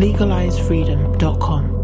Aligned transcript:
LegalizeFreedom.com. 0.00 1.76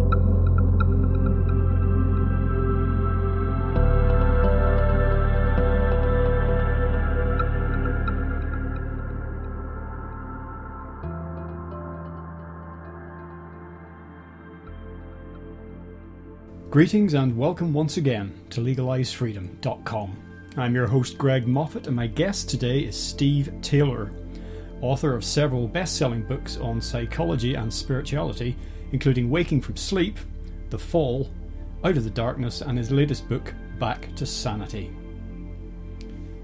Greetings 16.71 17.13
and 17.13 17.37
welcome 17.37 17.75
once 17.75 17.99
again 17.99 18.33
to 18.49 18.63
LegalizeFreedom.com. 18.63 20.17
I'm 20.57 20.75
your 20.75 20.87
host 20.87 21.19
Greg 21.19 21.47
Moffat, 21.47 21.87
and 21.87 21.95
my 21.95 22.07
guest 22.07 22.49
today 22.49 22.81
is 22.81 22.99
Steve 22.99 23.53
Taylor, 23.61 24.11
author 24.81 25.15
of 25.15 25.25
several 25.25 25.67
best 25.69 25.97
selling 25.97 26.23
books 26.23 26.57
on 26.59 26.81
psychology 26.81 27.55
and 27.55 27.73
spirituality, 27.73 28.57
including 28.93 29.31
Waking 29.31 29.61
from 29.61 29.77
Sleep, 29.77 30.19
The 30.71 30.79
Fall, 30.79 31.31
Out 31.85 31.97
of 31.97 32.05
the 32.05 32.11
Darkness, 32.11 32.61
and 32.61 32.77
his 32.77 32.91
latest 32.91 33.29
book, 33.29 33.55
Back 33.79 34.15
to 34.17 34.27
Sanity. 34.27 34.91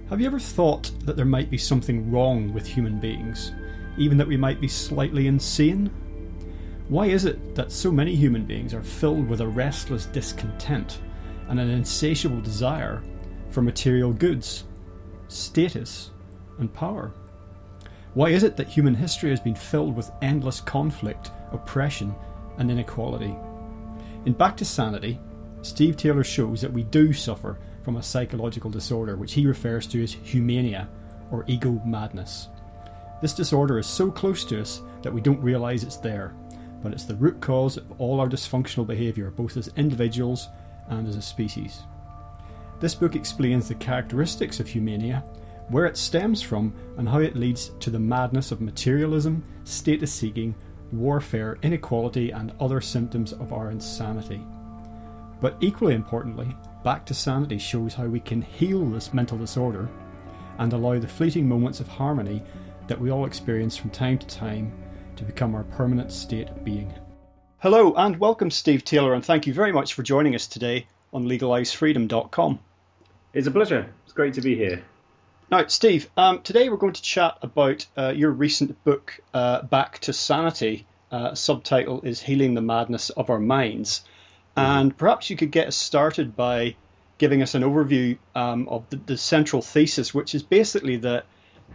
Have 0.09 0.21
you 0.21 0.27
ever 0.27 0.39
thought 0.39 0.91
that 1.05 1.17
there 1.17 1.25
might 1.25 1.51
be 1.51 1.59
something 1.59 2.11
wrong 2.11 2.53
with 2.53 2.67
human 2.67 3.01
beings, 3.01 3.53
even 3.97 4.19
that 4.19 4.29
we 4.29 4.37
might 4.37 4.61
be 4.61 4.69
slightly 4.69 5.27
insane? 5.27 5.91
Why 6.89 7.07
is 7.07 7.25
it 7.25 7.55
that 7.55 7.73
so 7.73 7.91
many 7.91 8.15
human 8.15 8.45
beings 8.45 8.75
are 8.75 8.83
filled 8.83 9.29
with 9.29 9.41
a 9.41 9.47
restless 9.47 10.07
discontent 10.07 11.01
and 11.49 11.59
an 11.59 11.71
insatiable 11.71 12.41
desire 12.41 13.03
for 13.51 13.63
material 13.63 14.13
goods, 14.13 14.65
status, 15.29 16.11
and 16.59 16.73
power? 16.73 17.13
Why 18.15 18.29
is 18.29 18.43
it 18.43 18.57
that 18.57 18.69
human 18.69 18.95
history 18.95 19.31
has 19.31 19.41
been 19.41 19.55
filled 19.55 19.97
with 19.97 20.11
endless 20.21 20.61
conflict, 20.61 21.31
oppression, 21.51 22.15
and 22.59 22.71
inequality? 22.71 23.35
In 24.27 24.35
Back 24.35 24.55
to 24.59 24.67
Sanity, 24.67 25.19
Steve 25.63 25.97
Taylor 25.97 26.23
shows 26.23 26.61
that 26.61 26.73
we 26.73 26.83
do 26.83 27.15
suffer 27.15 27.59
from 27.83 27.97
a 27.97 28.03
psychological 28.03 28.71
disorder 28.71 29.17
which 29.17 29.33
he 29.33 29.47
refers 29.47 29.87
to 29.87 30.03
as 30.03 30.13
humania 30.13 30.89
or 31.31 31.45
ego 31.47 31.81
madness. 31.87 32.49
This 33.23 33.33
disorder 33.33 33.79
is 33.79 33.87
so 33.87 34.11
close 34.11 34.45
to 34.45 34.61
us 34.61 34.83
that 35.03 35.13
we 35.13 35.23
don't 35.23 35.41
realise 35.41 35.83
it's 35.83 35.97
there, 35.97 36.35
but 36.83 36.93
it's 36.93 37.05
the 37.05 37.15
root 37.15 37.41
cause 37.41 37.79
of 37.79 37.99
all 37.99 38.21
our 38.21 38.29
dysfunctional 38.29 38.87
behaviour, 38.87 39.31
both 39.31 39.57
as 39.57 39.73
individuals 39.77 40.48
and 40.89 41.09
as 41.09 41.17
a 41.17 41.23
species. 41.23 41.83
This 42.79 42.95
book 42.95 43.17
explains 43.17 43.69
the 43.69 43.75
characteristics 43.77 44.61
of 44.61 44.69
humania, 44.69 45.25
where 45.73 45.87
it 45.87 45.97
stems 45.97 46.41
from, 46.41 46.73
and 46.97 47.09
how 47.09 47.19
it 47.19 47.37
leads 47.37 47.71
to 47.81 47.91
the 47.91 47.99
madness 47.99 48.53
of 48.53 48.61
materialism, 48.61 49.45
status 49.65 50.13
seeking, 50.13 50.55
warfare, 50.93 51.59
inequality, 51.63 52.31
and 52.31 52.53
other 52.61 52.81
symptoms 52.81 53.33
of 53.33 53.53
our 53.53 53.71
insanity. 53.71 54.41
But 55.41 55.57
equally 55.61 55.95
importantly, 55.95 56.55
Back 56.83 57.07
to 57.07 57.15
Sanity 57.15 57.59
shows 57.59 57.95
how 57.95 58.07
we 58.07 58.19
can 58.19 58.43
heal 58.43 58.85
this 58.87 59.15
mental 59.15 59.39
disorder 59.39 59.89
and 60.59 60.73
allow 60.73 60.99
the 60.99 61.07
fleeting 61.07 61.49
moments 61.49 61.79
of 61.79 61.87
harmony 61.87 62.43
that 62.89 63.01
we 63.01 63.11
all 63.11 63.25
experience 63.25 63.77
from 63.77 63.91
time 63.91 64.19
to 64.19 64.27
time 64.27 64.73
to 65.15 65.23
become 65.23 65.55
our 65.55 65.63
permanent 65.63 66.11
state 66.11 66.49
of 66.49 66.65
being. 66.65 66.93
Hello 67.59 67.95
and 67.95 68.19
welcome, 68.19 68.51
Steve 68.51 68.85
Taylor, 68.85 69.15
and 69.15 69.25
thank 69.25 69.47
you 69.47 69.55
very 69.55 69.71
much 69.71 69.95
for 69.95 70.03
joining 70.03 70.35
us 70.35 70.49
today 70.49 70.89
on 71.13 71.29
LegalizeFreedom.com. 71.29 72.59
It's 73.33 73.47
a 73.47 73.53
pleasure. 73.53 73.89
It's 74.05 74.13
great 74.13 74.35
to 74.35 74.41
be 74.41 74.57
here. 74.57 74.83
Now, 75.52 75.67
Steve, 75.67 76.08
um, 76.17 76.40
today 76.40 76.70
we're 76.70 76.79
going 76.79 76.95
to 76.95 77.02
chat 77.02 77.36
about 77.42 77.85
uh, 77.95 78.14
your 78.17 78.30
recent 78.30 78.83
book, 78.85 79.20
uh, 79.35 79.61
Back 79.61 79.98
to 79.98 80.14
Sanity. 80.14 80.86
Uh, 81.11 81.35
subtitle 81.35 82.01
is 82.01 82.23
Healing 82.23 82.55
the 82.55 82.63
Madness 82.63 83.11
of 83.11 83.29
Our 83.29 83.39
Minds. 83.39 84.02
And 84.57 84.96
perhaps 84.96 85.29
you 85.29 85.36
could 85.36 85.51
get 85.51 85.68
us 85.68 85.77
started 85.77 86.35
by 86.35 86.77
giving 87.18 87.42
us 87.42 87.55
an 87.55 87.64
overview 87.64 88.17
um, 88.35 88.67
of 88.67 88.89
the, 88.89 88.96
the, 88.96 89.18
central 89.18 89.61
thesis, 89.61 90.14
which 90.14 90.35
is 90.35 90.42
basically 90.42 90.96
that 90.96 91.27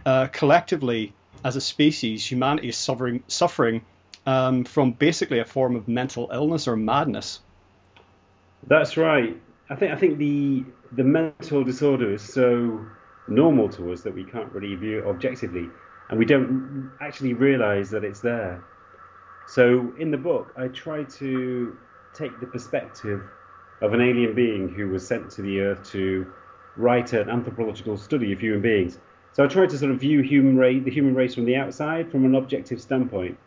uh, 0.04 0.26
collectively, 0.26 1.12
as 1.44 1.54
a 1.54 1.60
species, 1.60 2.28
humanity 2.28 2.70
is 2.70 2.76
suffering, 2.76 3.22
suffering 3.28 3.82
um, 4.26 4.64
from 4.64 4.90
basically 4.90 5.38
a 5.38 5.44
form 5.44 5.76
of 5.76 5.86
mental 5.86 6.28
illness 6.32 6.66
or 6.66 6.74
madness. 6.74 7.38
That's 8.66 8.96
right. 8.96 9.40
I 9.70 9.76
think 9.76 9.92
I 9.92 9.96
think 9.96 10.18
the 10.18 10.64
the 10.90 11.04
mental 11.04 11.62
disorder 11.62 12.14
is 12.14 12.22
so 12.22 12.84
normal 13.28 13.68
to 13.70 13.92
us 13.92 14.02
that 14.02 14.14
we 14.14 14.24
can't 14.24 14.52
really 14.52 14.74
view 14.74 15.04
objectively, 15.06 15.68
and 16.10 16.18
we 16.18 16.24
don't 16.24 16.90
actually 17.00 17.34
realise 17.34 17.90
that 17.90 18.04
it's 18.04 18.20
there. 18.20 18.64
So 19.46 19.92
in 19.98 20.10
the 20.10 20.16
book, 20.16 20.52
I 20.56 20.68
try 20.68 21.04
to 21.04 21.76
take 22.14 22.38
the 22.40 22.46
perspective 22.46 23.22
of 23.80 23.92
an 23.92 24.00
alien 24.00 24.34
being 24.34 24.68
who 24.68 24.88
was 24.88 25.06
sent 25.06 25.30
to 25.32 25.42
the 25.42 25.60
Earth 25.60 25.90
to 25.90 26.26
write 26.76 27.12
an 27.12 27.30
anthropological 27.30 27.96
study 27.96 28.32
of 28.32 28.40
human 28.40 28.60
beings. 28.60 28.98
So 29.32 29.44
I 29.44 29.46
tried 29.46 29.70
to 29.70 29.78
sort 29.78 29.92
of 29.92 30.00
view 30.00 30.20
human 30.22 30.56
race, 30.56 30.82
the 30.84 30.90
human 30.90 31.14
race 31.14 31.34
from 31.34 31.44
the 31.44 31.56
outside, 31.56 32.10
from 32.10 32.24
an 32.24 32.34
objective 32.34 32.80
standpoint. 32.80 33.38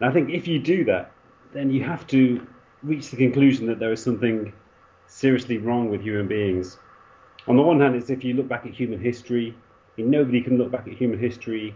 And 0.00 0.08
I 0.08 0.12
think 0.12 0.30
if 0.30 0.48
you 0.48 0.58
do 0.58 0.84
that, 0.84 1.12
then 1.52 1.70
you 1.70 1.84
have 1.84 2.06
to 2.08 2.46
reach 2.82 3.10
the 3.10 3.16
conclusion 3.16 3.66
that 3.66 3.78
there 3.78 3.92
is 3.92 4.02
something 4.02 4.52
seriously 5.06 5.58
wrong 5.58 5.90
with 5.90 6.00
human 6.00 6.28
beings. 6.28 6.78
On 7.46 7.56
the 7.56 7.62
one 7.62 7.80
hand, 7.80 7.94
it's 7.96 8.10
if 8.10 8.22
you 8.22 8.34
look 8.34 8.48
back 8.48 8.66
at 8.66 8.72
human 8.72 9.00
history, 9.00 9.54
nobody 9.96 10.40
can 10.40 10.58
look 10.58 10.70
back 10.70 10.86
at 10.86 10.94
human 10.94 11.18
history 11.18 11.74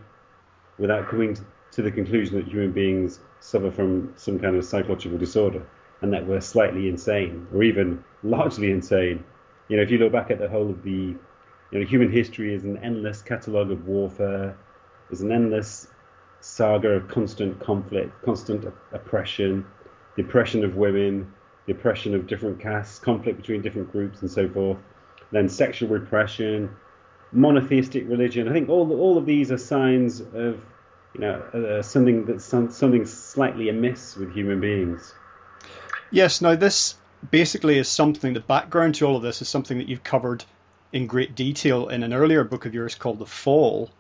without 0.79 1.09
coming 1.09 1.37
to 1.73 1.83
the 1.83 1.91
conclusion 1.91 2.37
that 2.37 2.47
human 2.47 2.73
beings 2.73 3.21
suffer 3.41 3.71
from 3.71 4.13
some 4.17 4.39
kind 4.39 4.57
of 4.57 4.65
psychological 4.65 5.19
disorder 5.19 5.67
and 6.03 6.13
that 6.13 6.27
we're 6.27 6.41
slightly 6.41 6.89
insane 6.89 7.47
or 7.53 7.63
even 7.63 8.03
largely 8.23 8.71
insane. 8.71 9.25
You 9.69 9.77
know, 9.77 9.83
if 9.83 9.91
you 9.91 9.99
look 9.99 10.13
back 10.13 10.31
at 10.31 10.39
the 10.39 10.49
whole 10.49 10.71
of 10.71 10.83
the 10.83 11.17
you 11.71 11.81
know, 11.81 11.85
human 11.85 12.11
history 12.11 12.55
is 12.55 12.65
an 12.65 12.77
endless 12.79 13.23
catalogue 13.23 13.71
of 13.71 13.87
warfare, 13.87 14.57
is 15.11 15.23
an 15.23 15.33
endless 15.33 15.89
saga 16.41 16.91
of 16.91 17.09
constant 17.09 17.59
conflict, 17.59 18.13
constant 18.23 18.65
oppression, 18.93 19.67
the 20.17 20.23
oppression 20.23 20.63
of 20.65 20.77
women, 20.77 21.33
the 21.67 21.73
oppression 21.73 22.15
of 22.15 22.27
different 22.27 22.61
castes, 22.61 22.99
conflict 22.99 23.39
between 23.39 23.63
different 23.63 23.91
groups, 23.91 24.21
and 24.21 24.31
so 24.31 24.49
forth. 24.49 24.79
Then 25.35 25.49
sexual 25.49 25.89
repression, 25.89 26.71
monotheistic 27.33 28.09
religion. 28.09 28.49
I 28.49 28.53
think 28.53 28.69
all 28.69 28.93
all 28.93 29.19
of 29.19 29.27
these 29.27 29.51
are 29.51 29.59
signs 29.59 30.21
of 30.21 30.65
you 31.15 31.21
know 31.21 31.41
uh, 31.53 31.83
something 31.83 32.25
that's 32.25 32.45
something 32.45 33.05
slightly 33.05 33.69
amiss 33.69 34.17
with 34.17 34.33
human 34.33 34.61
beings. 34.61 35.13
Yes. 36.11 36.41
Now 36.41 36.55
this 36.55 36.95
basically 37.31 37.79
is 37.79 37.89
something. 37.89 38.33
The 38.33 38.41
background 38.41 38.95
to 38.97 39.07
all 39.07 39.17
of 39.17 39.23
this 39.23 39.43
is 39.43 39.49
something 39.49 39.79
that 39.79 39.89
you've 39.89 40.05
covered 40.05 40.45
in 40.93 41.09
great 41.09 41.35
detail 41.35 41.89
in 41.89 42.05
an 42.05 42.15
earlier 42.15 42.45
book 42.45 42.67
of 42.67 42.75
yours 42.75 42.95
called 42.95 43.19
The 43.19 43.27
Fall. 43.27 43.91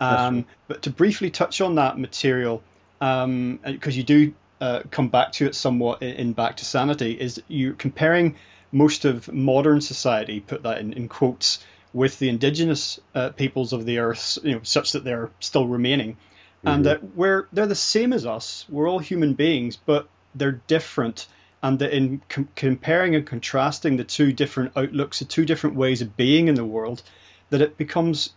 Um, 0.00 0.36
right. 0.36 0.46
But 0.68 0.82
to 0.82 0.90
briefly 0.90 1.30
touch 1.30 1.60
on 1.60 1.74
that 1.74 1.98
material, 1.98 2.62
because 2.98 3.24
um, 3.24 3.60
you 3.84 4.02
do 4.02 4.34
uh, 4.60 4.82
come 4.90 5.08
back 5.08 5.32
to 5.32 5.46
it 5.46 5.54
somewhat 5.54 6.02
in, 6.02 6.14
in, 6.16 6.32
Back 6.32 6.56
to 6.56 6.64
Sanity, 6.64 7.12
is 7.12 7.42
you 7.48 7.74
comparing 7.74 8.36
most 8.72 9.04
of 9.04 9.32
modern 9.32 9.80
society, 9.80 10.40
put 10.40 10.62
that 10.62 10.78
in, 10.78 10.92
in 10.92 11.08
quotes, 11.08 11.64
with 11.92 12.18
the 12.18 12.28
indigenous 12.28 13.00
uh, 13.14 13.30
peoples 13.30 13.72
of 13.72 13.84
the 13.84 13.98
earth, 13.98 14.38
you 14.44 14.54
know, 14.54 14.60
such 14.62 14.92
that 14.92 15.04
they're 15.04 15.30
still 15.40 15.66
remaining, 15.66 16.12
mm-hmm. 16.12 16.68
and 16.68 16.86
that 16.86 17.16
we're 17.16 17.48
they're 17.52 17.66
the 17.66 17.74
same 17.74 18.12
as 18.12 18.26
us. 18.26 18.64
We're 18.68 18.88
all 18.88 19.00
human 19.00 19.34
beings, 19.34 19.76
but 19.76 20.08
they're 20.34 20.60
different 20.66 21.26
and 21.62 21.78
that 21.80 21.92
in 21.92 22.22
com- 22.28 22.48
comparing 22.54 23.14
and 23.14 23.26
contrasting 23.26 23.96
the 23.96 24.04
two 24.04 24.32
different 24.32 24.72
outlooks, 24.76 25.18
the 25.18 25.24
two 25.24 25.44
different 25.44 25.76
ways 25.76 26.00
of 26.00 26.16
being 26.16 26.48
in 26.48 26.54
the 26.54 26.64
world, 26.64 27.02
that 27.50 27.60
it 27.60 27.76
becomes 27.76 28.32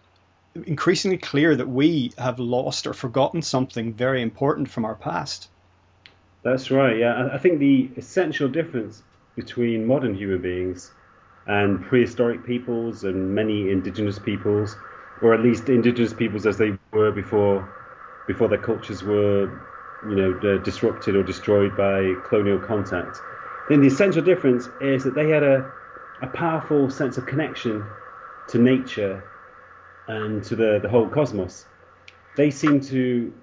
increasingly 0.55 1.17
clear 1.17 1.55
that 1.55 1.67
we 1.67 2.11
have 2.17 2.39
lost 2.39 2.85
or 2.85 2.93
forgotten 2.93 3.41
something 3.41 3.93
very 3.93 4.21
important 4.21 4.69
from 4.69 4.85
our 4.85 4.95
past. 4.95 5.49
That's 6.43 6.69
right. 6.69 6.97
Yeah, 6.97 7.29
I 7.31 7.37
think 7.37 7.59
the 7.59 7.89
essential 7.95 8.49
difference 8.49 9.01
between 9.35 9.85
modern 9.85 10.13
human 10.13 10.41
beings 10.41 10.91
and 11.45 11.83
prehistoric 11.83 12.45
peoples 12.45 13.03
and 13.03 13.33
many 13.33 13.69
indigenous 13.69 14.19
peoples, 14.19 14.77
or 15.21 15.33
at 15.33 15.41
least 15.41 15.69
indigenous 15.69 16.13
peoples 16.13 16.45
as 16.45 16.57
they 16.57 16.77
were 16.91 17.11
before, 17.11 17.67
before 18.27 18.47
their 18.47 18.57
cultures 18.57 19.03
were 19.03 19.49
you 20.07 20.15
know, 20.15 20.57
disrupted 20.59 21.15
or 21.15 21.23
destroyed 21.23 21.75
by 21.75 22.15
colonial 22.23 22.59
contact. 22.59 23.21
Then 23.67 23.81
the 23.81 23.87
essential 23.87 24.21
difference 24.21 24.69
is 24.79 25.03
that 25.05 25.15
they 25.15 25.29
had 25.29 25.43
a, 25.43 25.71
a 26.21 26.27
powerful 26.27 26.89
sense 26.89 27.17
of 27.17 27.25
connection 27.25 27.85
to 28.47 28.57
nature 28.57 29.23
and 30.07 30.43
to 30.43 30.55
the, 30.55 30.79
the 30.81 30.89
whole 30.89 31.07
cosmos. 31.07 31.65
They 32.35 32.51
seem 32.51 32.81
to 32.81 33.33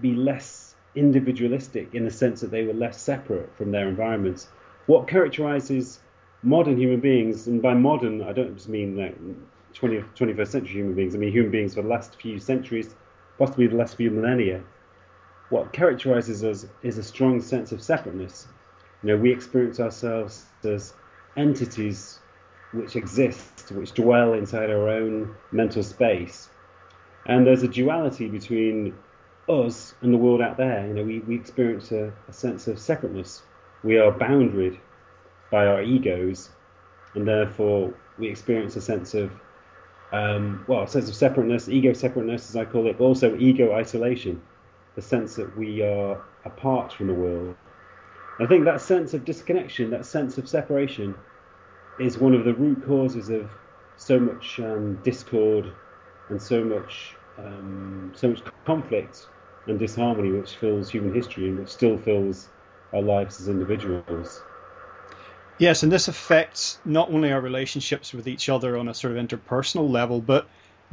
be 0.00 0.14
less 0.14 0.74
individualistic 0.94 1.94
in 1.94 2.04
the 2.04 2.10
sense 2.10 2.40
that 2.42 2.50
they 2.50 2.62
were 2.62 2.72
less 2.72 3.00
separate 3.00 3.56
from 3.56 3.72
their 3.72 3.88
environments. 3.88 4.48
What 4.86 5.08
characterizes 5.08 6.00
modern 6.42 6.78
human 6.78 7.00
beings, 7.00 7.46
and 7.46 7.62
by 7.62 7.74
modern, 7.74 8.22
I 8.22 8.32
don't 8.32 8.54
just 8.54 8.68
mean 8.68 8.96
like 8.96 9.16
20th, 9.74 10.14
21st 10.16 10.48
century 10.48 10.74
human 10.74 10.94
beings, 10.94 11.14
I 11.14 11.18
mean 11.18 11.32
human 11.32 11.50
beings 11.50 11.74
for 11.74 11.82
the 11.82 11.88
last 11.88 12.20
few 12.20 12.38
centuries, 12.38 12.94
possibly 13.38 13.66
the 13.66 13.76
last 13.76 13.96
few 13.96 14.10
millennia. 14.10 14.62
What 15.48 15.72
characterizes 15.72 16.44
us 16.44 16.66
is 16.82 16.98
a 16.98 17.02
strong 17.02 17.40
sense 17.40 17.72
of 17.72 17.82
separateness. 17.82 18.46
You 19.02 19.10
know, 19.10 19.16
we 19.16 19.32
experience 19.32 19.80
ourselves 19.80 20.44
as 20.64 20.94
entities 21.36 22.18
which 22.72 22.96
exist, 22.96 23.70
which 23.72 23.92
dwell 23.92 24.34
inside 24.34 24.70
our 24.70 24.88
own 24.88 25.34
mental 25.52 25.82
space. 25.82 26.48
And 27.26 27.46
there's 27.46 27.62
a 27.62 27.68
duality 27.68 28.28
between 28.28 28.94
us 29.48 29.94
and 30.02 30.12
the 30.12 30.18
world 30.18 30.42
out 30.42 30.56
there. 30.56 30.86
You 30.86 30.94
know, 30.94 31.04
we, 31.04 31.20
we 31.20 31.36
experience 31.36 31.92
a, 31.92 32.12
a 32.28 32.32
sense 32.32 32.66
of 32.66 32.78
separateness. 32.78 33.42
We 33.84 33.98
are 33.98 34.10
bounded 34.10 34.78
by 35.50 35.66
our 35.66 35.82
egos, 35.82 36.48
and 37.14 37.28
therefore 37.28 37.92
we 38.18 38.28
experience 38.28 38.76
a 38.76 38.80
sense 38.80 39.12
of, 39.12 39.30
um, 40.10 40.64
well, 40.66 40.84
a 40.84 40.88
sense 40.88 41.08
of 41.08 41.14
separateness, 41.14 41.68
ego 41.68 41.92
separateness, 41.92 42.48
as 42.48 42.56
I 42.56 42.64
call 42.64 42.86
it, 42.86 42.96
but 42.98 43.04
also 43.04 43.36
ego 43.36 43.74
isolation, 43.74 44.40
the 44.96 45.02
sense 45.02 45.36
that 45.36 45.56
we 45.58 45.82
are 45.82 46.18
apart 46.46 46.94
from 46.94 47.08
the 47.08 47.14
world. 47.14 47.54
I 48.40 48.46
think 48.46 48.64
that 48.64 48.80
sense 48.80 49.14
of 49.14 49.24
disconnection, 49.24 49.90
that 49.90 50.06
sense 50.06 50.38
of 50.38 50.48
separation, 50.48 51.14
is 52.00 52.18
one 52.18 52.34
of 52.34 52.44
the 52.44 52.54
root 52.54 52.84
causes 52.84 53.28
of 53.28 53.48
so 53.96 54.18
much 54.18 54.58
um, 54.60 54.98
discord 55.04 55.70
and 56.30 56.40
so 56.40 56.64
much 56.64 57.14
um, 57.38 58.12
so 58.14 58.28
much 58.28 58.42
conflict 58.64 59.26
and 59.66 59.78
disharmony 59.78 60.30
which 60.32 60.56
fills 60.56 60.90
human 60.90 61.12
history 61.12 61.48
and 61.48 61.58
which 61.58 61.68
still 61.68 61.98
fills 61.98 62.48
our 62.94 63.02
lives 63.02 63.40
as 63.40 63.48
individuals. 63.48 64.42
Yes, 65.58 65.82
and 65.82 65.92
this 65.92 66.08
affects 66.08 66.78
not 66.84 67.10
only 67.10 67.32
our 67.32 67.40
relationships 67.40 68.12
with 68.12 68.26
each 68.26 68.48
other 68.48 68.76
on 68.76 68.88
a 68.88 68.94
sort 68.94 69.16
of 69.16 69.24
interpersonal 69.24 69.88
level, 69.90 70.20
but 70.20 70.46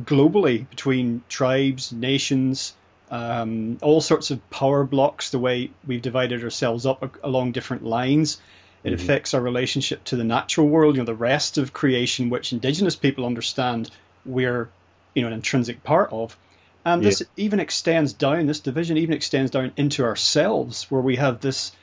globally 0.04 0.70
between 0.70 1.24
tribes, 1.30 1.92
nations, 1.92 2.74
um, 3.10 3.78
all 3.82 4.02
sorts 4.02 4.32
of 4.32 4.50
power 4.50 4.84
blocks, 4.84 5.32
the 5.32 5.40
way 5.40 5.72
we've 5.86 6.02
divided 6.02 6.44
ourselves 6.44 6.86
up 6.86 7.18
along 7.24 7.52
different 7.52 7.84
lines. 7.84 8.40
It 8.84 8.94
mm-hmm. 8.94 9.02
affects 9.02 9.34
our 9.34 9.42
relationship 9.42 10.04
to 10.06 10.16
the 10.16 10.24
natural 10.24 10.68
world, 10.68 10.96
you 10.96 11.02
know, 11.02 11.06
the 11.06 11.14
rest 11.14 11.58
of 11.58 11.74
creation, 11.74 12.30
which 12.30 12.54
indigenous 12.54 12.96
people 12.96 13.26
understand 13.26 13.92
we're, 14.26 14.70
you 15.14 15.22
know, 15.22 15.28
an 15.28 15.34
intrinsic 15.34 15.84
part 15.84 16.12
of. 16.12 16.38
And 16.84 17.04
this 17.04 17.22
yeah. 17.22 17.46
even 17.46 17.60
extends 17.60 18.14
down, 18.14 18.48
this 18.48 18.60
division 18.60 18.98
even 18.98 19.14
extends 19.14 19.52
down 19.52 19.72
into 19.78 20.04
ourselves, 20.04 20.90
where 20.90 21.02
we 21.02 21.18
have 21.18 21.42
this, 21.42 21.74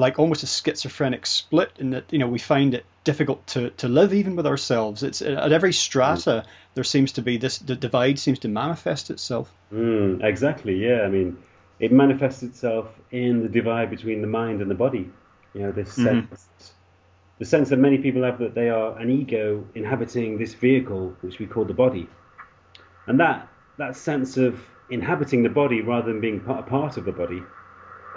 like 0.00 0.18
almost 0.18 0.42
a 0.42 0.46
schizophrenic 0.46 1.26
split 1.26 1.70
in 1.78 1.90
that, 1.90 2.12
you 2.12 2.18
know, 2.18 2.26
we 2.26 2.38
find 2.38 2.74
it 2.74 2.84
difficult 3.04 3.46
to, 3.48 3.70
to 3.70 3.86
live 3.86 4.12
even 4.14 4.34
with 4.34 4.46
ourselves. 4.46 5.02
It's 5.02 5.22
at 5.22 5.52
every 5.52 5.72
strata, 5.72 6.44
mm. 6.44 6.50
there 6.74 6.84
seems 6.84 7.12
to 7.12 7.22
be 7.22 7.36
this, 7.36 7.58
the 7.58 7.76
divide 7.76 8.18
seems 8.18 8.40
to 8.40 8.48
manifest 8.48 9.10
itself. 9.10 9.52
Mm, 9.72 10.24
exactly, 10.24 10.76
yeah. 10.76 11.02
I 11.02 11.08
mean, 11.08 11.36
it 11.78 11.92
manifests 11.92 12.42
itself 12.42 12.86
in 13.10 13.42
the 13.42 13.48
divide 13.48 13.90
between 13.90 14.22
the 14.22 14.26
mind 14.26 14.62
and 14.62 14.70
the 14.70 14.74
body. 14.74 15.10
You 15.54 15.62
know, 15.62 15.72
this 15.72 15.90
mm-hmm. 15.90 16.04
sense, 16.04 16.72
the 17.38 17.44
sense 17.44 17.68
that 17.68 17.78
many 17.78 17.98
people 17.98 18.22
have 18.22 18.38
that 18.38 18.54
they 18.54 18.70
are 18.70 18.98
an 18.98 19.10
ego 19.10 19.66
inhabiting 19.74 20.38
this 20.38 20.54
vehicle, 20.54 21.14
which 21.20 21.38
we 21.38 21.46
call 21.46 21.64
the 21.64 21.74
body, 21.74 22.08
and 23.06 23.20
that 23.20 23.48
that 23.78 23.96
sense 23.96 24.36
of 24.36 24.60
inhabiting 24.90 25.42
the 25.42 25.48
body 25.48 25.80
rather 25.80 26.12
than 26.12 26.20
being 26.20 26.44
a 26.46 26.62
part 26.62 26.96
of 26.96 27.04
the 27.04 27.12
body 27.12 27.42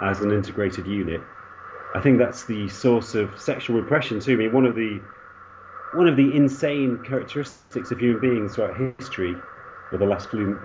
as 0.00 0.20
an 0.20 0.30
integrated 0.30 0.86
unit. 0.86 1.20
I 1.94 2.00
think 2.00 2.18
that's 2.18 2.44
the 2.44 2.68
source 2.68 3.14
of 3.14 3.38
sexual 3.40 3.80
repression 3.80 4.20
too. 4.20 4.32
I 4.34 4.36
mean, 4.36 4.52
one 4.52 4.66
of 4.66 4.74
the 4.74 5.00
one 5.92 6.08
of 6.08 6.16
the 6.16 6.34
insane 6.34 7.02
characteristics 7.04 7.92
of 7.92 8.00
human 8.00 8.20
beings 8.20 8.54
throughout 8.56 8.76
history, 8.76 9.42
or 9.90 9.98
the 9.98 10.06
last 10.06 10.30
few, 10.30 10.60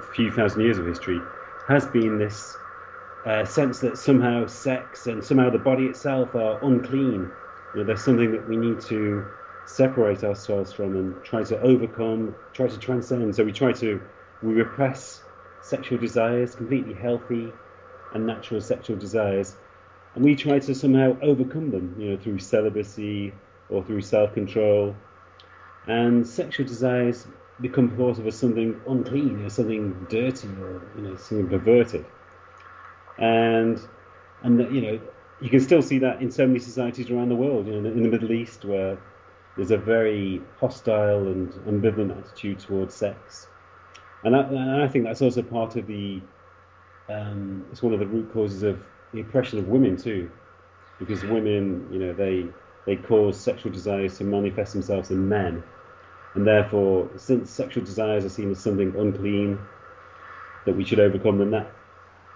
few 0.00 0.30
thousand 0.32 0.62
years 0.62 0.78
of 0.78 0.86
history, 0.86 1.22
has 1.68 1.86
been 1.86 2.18
this 2.18 2.58
uh, 3.24 3.44
sense 3.44 3.80
that 3.80 3.98
somehow 3.98 4.46
sex 4.46 5.06
and 5.06 5.24
somehow 5.24 5.50
the 5.50 5.58
body 5.58 5.86
itself 5.86 6.34
are 6.34 6.58
unclean. 6.62 7.32
You 7.72 7.80
know, 7.80 7.86
there's 7.86 8.02
something 8.02 8.32
that 8.32 8.46
we 8.46 8.56
need 8.56 8.80
to 8.82 9.26
separate 9.64 10.24
ourselves 10.24 10.72
from 10.72 10.96
and 10.96 11.22
try 11.24 11.44
to 11.44 11.60
overcome, 11.60 12.36
try 12.52 12.68
to 12.68 12.78
transcend. 12.78 13.34
So 13.36 13.44
we 13.44 13.52
try 13.52 13.72
to 13.74 14.02
we 14.40 14.54
repress 14.54 15.22
sexual 15.60 15.98
desires, 15.98 16.54
completely 16.56 16.94
healthy 16.94 17.54
and 18.12 18.26
natural 18.26 18.60
sexual 18.60 18.96
desires, 18.96 19.56
and 20.14 20.24
we 20.24 20.36
try 20.36 20.58
to 20.58 20.74
somehow 20.74 21.16
overcome 21.22 21.70
them, 21.70 21.96
you 21.98 22.10
know, 22.10 22.16
through 22.16 22.38
celibacy 22.38 23.32
or 23.68 23.82
through 23.84 24.02
self-control. 24.02 24.94
And 25.86 26.26
sexual 26.26 26.66
desires 26.66 27.26
become 27.60 27.96
thought 27.96 28.18
of 28.18 28.26
as 28.26 28.36
something 28.36 28.80
unclean, 28.86 29.44
or 29.44 29.50
something 29.50 30.06
dirty, 30.08 30.48
or 30.48 30.82
you 30.96 31.02
know, 31.02 31.16
something 31.16 31.48
perverted 31.48 32.04
and 33.18 33.80
and 34.42 34.58
you 34.74 34.80
know 34.80 35.00
you 35.40 35.50
can 35.50 35.60
still 35.60 35.82
see 35.82 35.98
that 35.98 36.22
in 36.22 36.30
so 36.30 36.46
many 36.46 36.60
societies 36.60 37.10
around 37.10 37.28
the 37.28 37.34
world. 37.34 37.66
You 37.66 37.80
know, 37.80 37.90
in 37.90 38.02
the 38.02 38.08
Middle 38.08 38.32
East, 38.32 38.64
where 38.64 38.96
there's 39.56 39.72
a 39.72 39.76
very 39.76 40.40
hostile 40.60 41.26
and 41.26 41.52
ambivalent 41.66 42.16
attitude 42.16 42.60
towards 42.60 42.94
sex, 42.94 43.48
and 44.24 44.36
I, 44.36 44.40
and 44.42 44.82
I 44.82 44.88
think 44.88 45.04
that's 45.04 45.22
also 45.22 45.42
part 45.42 45.76
of 45.76 45.86
the 45.86 46.20
um, 47.08 47.66
it's 47.72 47.82
one 47.82 47.92
of 47.92 48.00
the 48.00 48.06
root 48.06 48.32
causes 48.32 48.62
of 48.62 48.80
the 49.12 49.20
oppression 49.20 49.58
of 49.58 49.68
women 49.68 49.96
too, 49.96 50.30
because 50.98 51.24
women, 51.24 51.88
you 51.90 51.98
know, 51.98 52.12
they 52.12 52.48
they 52.84 52.96
cause 52.96 53.38
sexual 53.38 53.70
desires 53.72 54.18
to 54.18 54.24
manifest 54.24 54.72
themselves 54.72 55.10
in 55.10 55.28
men, 55.28 55.62
and 56.34 56.46
therefore, 56.46 57.10
since 57.16 57.50
sexual 57.50 57.84
desires 57.84 58.24
are 58.24 58.30
seen 58.30 58.50
as 58.50 58.58
something 58.58 58.94
unclean 58.96 59.58
that 60.64 60.74
we 60.74 60.84
should 60.84 61.00
overcome, 61.00 61.38
then 61.38 61.50
that 61.50 61.72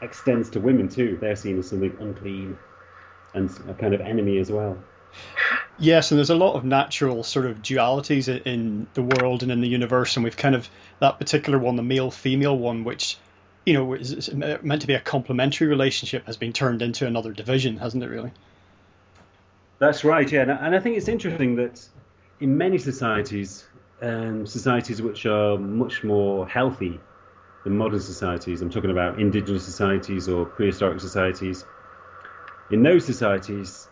extends 0.00 0.50
to 0.50 0.60
women 0.60 0.88
too. 0.88 1.16
They're 1.20 1.36
seen 1.36 1.58
as 1.58 1.68
something 1.68 1.96
unclean 2.00 2.58
and 3.34 3.50
a 3.68 3.74
kind 3.74 3.94
of 3.94 4.00
enemy 4.00 4.38
as 4.38 4.50
well. 4.50 4.78
Yes, 5.78 6.10
and 6.10 6.18
there's 6.18 6.30
a 6.30 6.34
lot 6.34 6.54
of 6.54 6.64
natural 6.64 7.22
sort 7.22 7.46
of 7.46 7.62
dualities 7.62 8.28
in 8.28 8.86
the 8.94 9.02
world 9.02 9.42
and 9.42 9.52
in 9.52 9.60
the 9.60 9.68
universe, 9.68 10.16
and 10.16 10.24
we've 10.24 10.36
kind 10.36 10.54
of 10.54 10.68
that 11.00 11.18
particular 11.18 11.58
one, 11.58 11.76
the 11.76 11.82
male-female 11.82 12.56
one, 12.56 12.84
which 12.84 13.18
you 13.66 13.74
know 13.74 13.92
is 13.94 14.32
meant 14.32 14.80
to 14.80 14.86
be 14.86 14.94
a 14.94 15.00
complementary 15.00 15.66
relationship, 15.66 16.24
has 16.26 16.36
been 16.36 16.52
turned 16.52 16.80
into 16.80 17.06
another 17.06 17.32
division, 17.32 17.76
hasn't 17.76 18.02
it? 18.02 18.08
Really. 18.08 18.32
That's 19.78 20.04
right, 20.04 20.30
yeah, 20.30 20.42
and 20.42 20.74
I 20.74 20.78
think 20.80 20.96
it's 20.96 21.08
interesting 21.08 21.56
that 21.56 21.86
in 22.40 22.56
many 22.56 22.78
societies, 22.78 23.66
um, 24.00 24.46
societies 24.46 25.02
which 25.02 25.26
are 25.26 25.58
much 25.58 26.02
more 26.02 26.48
healthy 26.48 26.98
than 27.64 27.76
modern 27.76 28.00
societies, 28.00 28.62
I'm 28.62 28.70
talking 28.70 28.90
about 28.90 29.20
indigenous 29.20 29.66
societies 29.66 30.28
or 30.28 30.46
prehistoric 30.46 31.00
societies, 31.00 31.66
in 32.70 32.82
those 32.82 33.04
societies, 33.04 33.88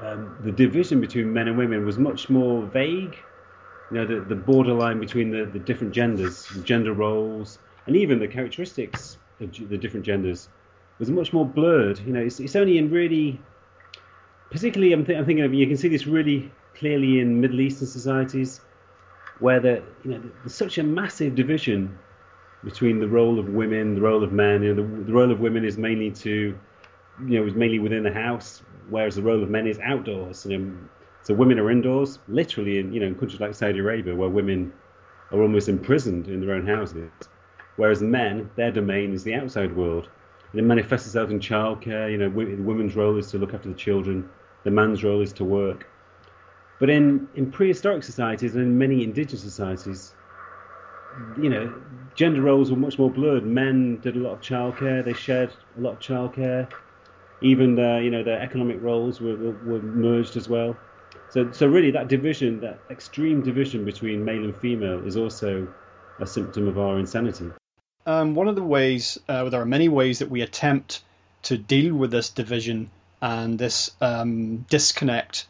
um, 0.00 0.36
the 0.40 0.52
division 0.52 1.00
between 1.00 1.32
men 1.32 1.48
and 1.48 1.56
women 1.56 1.86
was 1.86 1.98
much 1.98 2.28
more 2.28 2.66
vague. 2.66 3.16
You 3.90 3.98
know, 3.98 4.06
the, 4.06 4.20
the 4.20 4.34
borderline 4.34 5.00
between 5.00 5.30
the, 5.30 5.46
the 5.46 5.58
different 5.58 5.94
genders, 5.94 6.46
gender 6.64 6.92
roles, 6.92 7.58
and 7.86 7.96
even 7.96 8.18
the 8.18 8.28
characteristics 8.28 9.18
of 9.40 9.52
the 9.52 9.78
different 9.78 10.06
genders 10.06 10.48
was 10.98 11.10
much 11.10 11.32
more 11.32 11.44
blurred. 11.44 11.98
You 12.00 12.12
know, 12.12 12.20
it's, 12.20 12.40
it's 12.40 12.56
only 12.56 12.78
in 12.78 12.90
really, 12.90 13.40
particularly, 14.50 14.92
I'm, 14.92 15.04
th- 15.04 15.18
I'm 15.18 15.26
thinking 15.26 15.44
of, 15.44 15.52
you 15.52 15.66
can 15.66 15.76
see 15.76 15.88
this 15.88 16.06
really 16.06 16.52
clearly 16.74 17.20
in 17.20 17.40
Middle 17.40 17.60
Eastern 17.60 17.88
societies, 17.88 18.60
where 19.38 19.60
the, 19.60 19.82
you 20.02 20.10
know, 20.10 20.22
there's 20.42 20.54
such 20.54 20.78
a 20.78 20.82
massive 20.82 21.34
division 21.34 21.98
between 22.62 23.00
the 23.00 23.08
role 23.08 23.38
of 23.38 23.48
women, 23.48 23.94
the 23.94 24.00
role 24.00 24.24
of 24.24 24.32
men. 24.32 24.62
You 24.62 24.74
know, 24.74 24.82
the, 24.82 25.04
the 25.04 25.12
role 25.12 25.30
of 25.30 25.40
women 25.40 25.64
is 25.64 25.76
mainly 25.76 26.10
to, 26.12 26.58
you 27.26 27.40
know, 27.40 27.46
is 27.46 27.54
mainly 27.54 27.78
within 27.78 28.02
the 28.02 28.12
house, 28.12 28.62
whereas 28.88 29.16
the 29.16 29.22
role 29.22 29.42
of 29.42 29.50
men 29.50 29.66
is 29.66 29.78
outdoors. 29.80 30.46
You 30.46 30.58
know, 30.58 30.72
so 31.22 31.34
women 31.34 31.58
are 31.58 31.70
indoors, 31.70 32.18
literally 32.28 32.78
in 32.78 32.92
you 32.92 33.00
know 33.00 33.06
in 33.06 33.14
countries 33.14 33.40
like 33.40 33.54
Saudi 33.54 33.78
Arabia, 33.78 34.14
where 34.14 34.28
women 34.28 34.72
are 35.32 35.40
almost 35.40 35.68
imprisoned 35.68 36.28
in 36.28 36.40
their 36.40 36.54
own 36.54 36.66
houses, 36.66 37.10
whereas 37.76 38.02
men, 38.02 38.50
their 38.56 38.70
domain 38.70 39.12
is 39.12 39.24
the 39.24 39.34
outside 39.34 39.76
world. 39.76 40.08
And 40.52 40.60
it 40.60 40.64
manifests 40.64 41.06
itself 41.06 41.30
in 41.30 41.40
childcare. 41.40 42.10
You 42.10 42.18
know, 42.18 42.28
the 42.28 42.62
woman's 42.62 42.94
role 42.94 43.16
is 43.16 43.30
to 43.32 43.38
look 43.38 43.54
after 43.54 43.68
the 43.68 43.74
children. 43.74 44.28
The 44.62 44.70
man's 44.70 45.02
role 45.02 45.20
is 45.20 45.32
to 45.34 45.44
work. 45.44 45.86
But 46.78 46.90
in, 46.90 47.28
in 47.34 47.50
prehistoric 47.50 48.02
societies 48.02 48.54
and 48.54 48.64
in 48.64 48.78
many 48.78 49.04
indigenous 49.04 49.42
societies, 49.42 50.14
you 51.40 51.48
know, 51.48 51.72
gender 52.14 52.42
roles 52.42 52.70
were 52.70 52.76
much 52.76 52.98
more 52.98 53.10
blurred. 53.10 53.44
Men 53.44 53.98
did 54.00 54.16
a 54.16 54.18
lot 54.18 54.32
of 54.32 54.40
childcare. 54.40 55.04
They 55.04 55.12
shared 55.12 55.50
a 55.76 55.80
lot 55.80 55.92
of 55.94 55.98
childcare. 56.00 56.68
Even 57.40 57.74
the, 57.74 58.00
you 58.02 58.10
know 58.10 58.22
their 58.22 58.40
economic 58.40 58.82
roles 58.82 59.20
were, 59.20 59.36
were, 59.36 59.56
were 59.64 59.82
merged 59.82 60.36
as 60.36 60.48
well. 60.48 60.76
So 61.30 61.50
so 61.52 61.66
really 61.66 61.90
that 61.90 62.08
division, 62.08 62.60
that 62.60 62.78
extreme 62.90 63.42
division 63.42 63.84
between 63.84 64.24
male 64.24 64.44
and 64.44 64.56
female, 64.56 65.04
is 65.06 65.16
also 65.16 65.66
a 66.20 66.26
symptom 66.26 66.68
of 66.68 66.78
our 66.78 66.98
insanity. 66.98 67.50
Um, 68.06 68.34
one 68.34 68.48
of 68.48 68.54
the 68.54 68.62
ways, 68.62 69.18
uh, 69.28 69.48
there 69.48 69.60
are 69.60 69.66
many 69.66 69.88
ways 69.88 70.18
that 70.18 70.30
we 70.30 70.42
attempt 70.42 71.02
to 71.44 71.56
deal 71.56 71.94
with 71.94 72.10
this 72.10 72.30
division 72.30 72.90
and 73.20 73.58
this 73.58 73.90
um, 74.00 74.58
disconnect. 74.68 75.46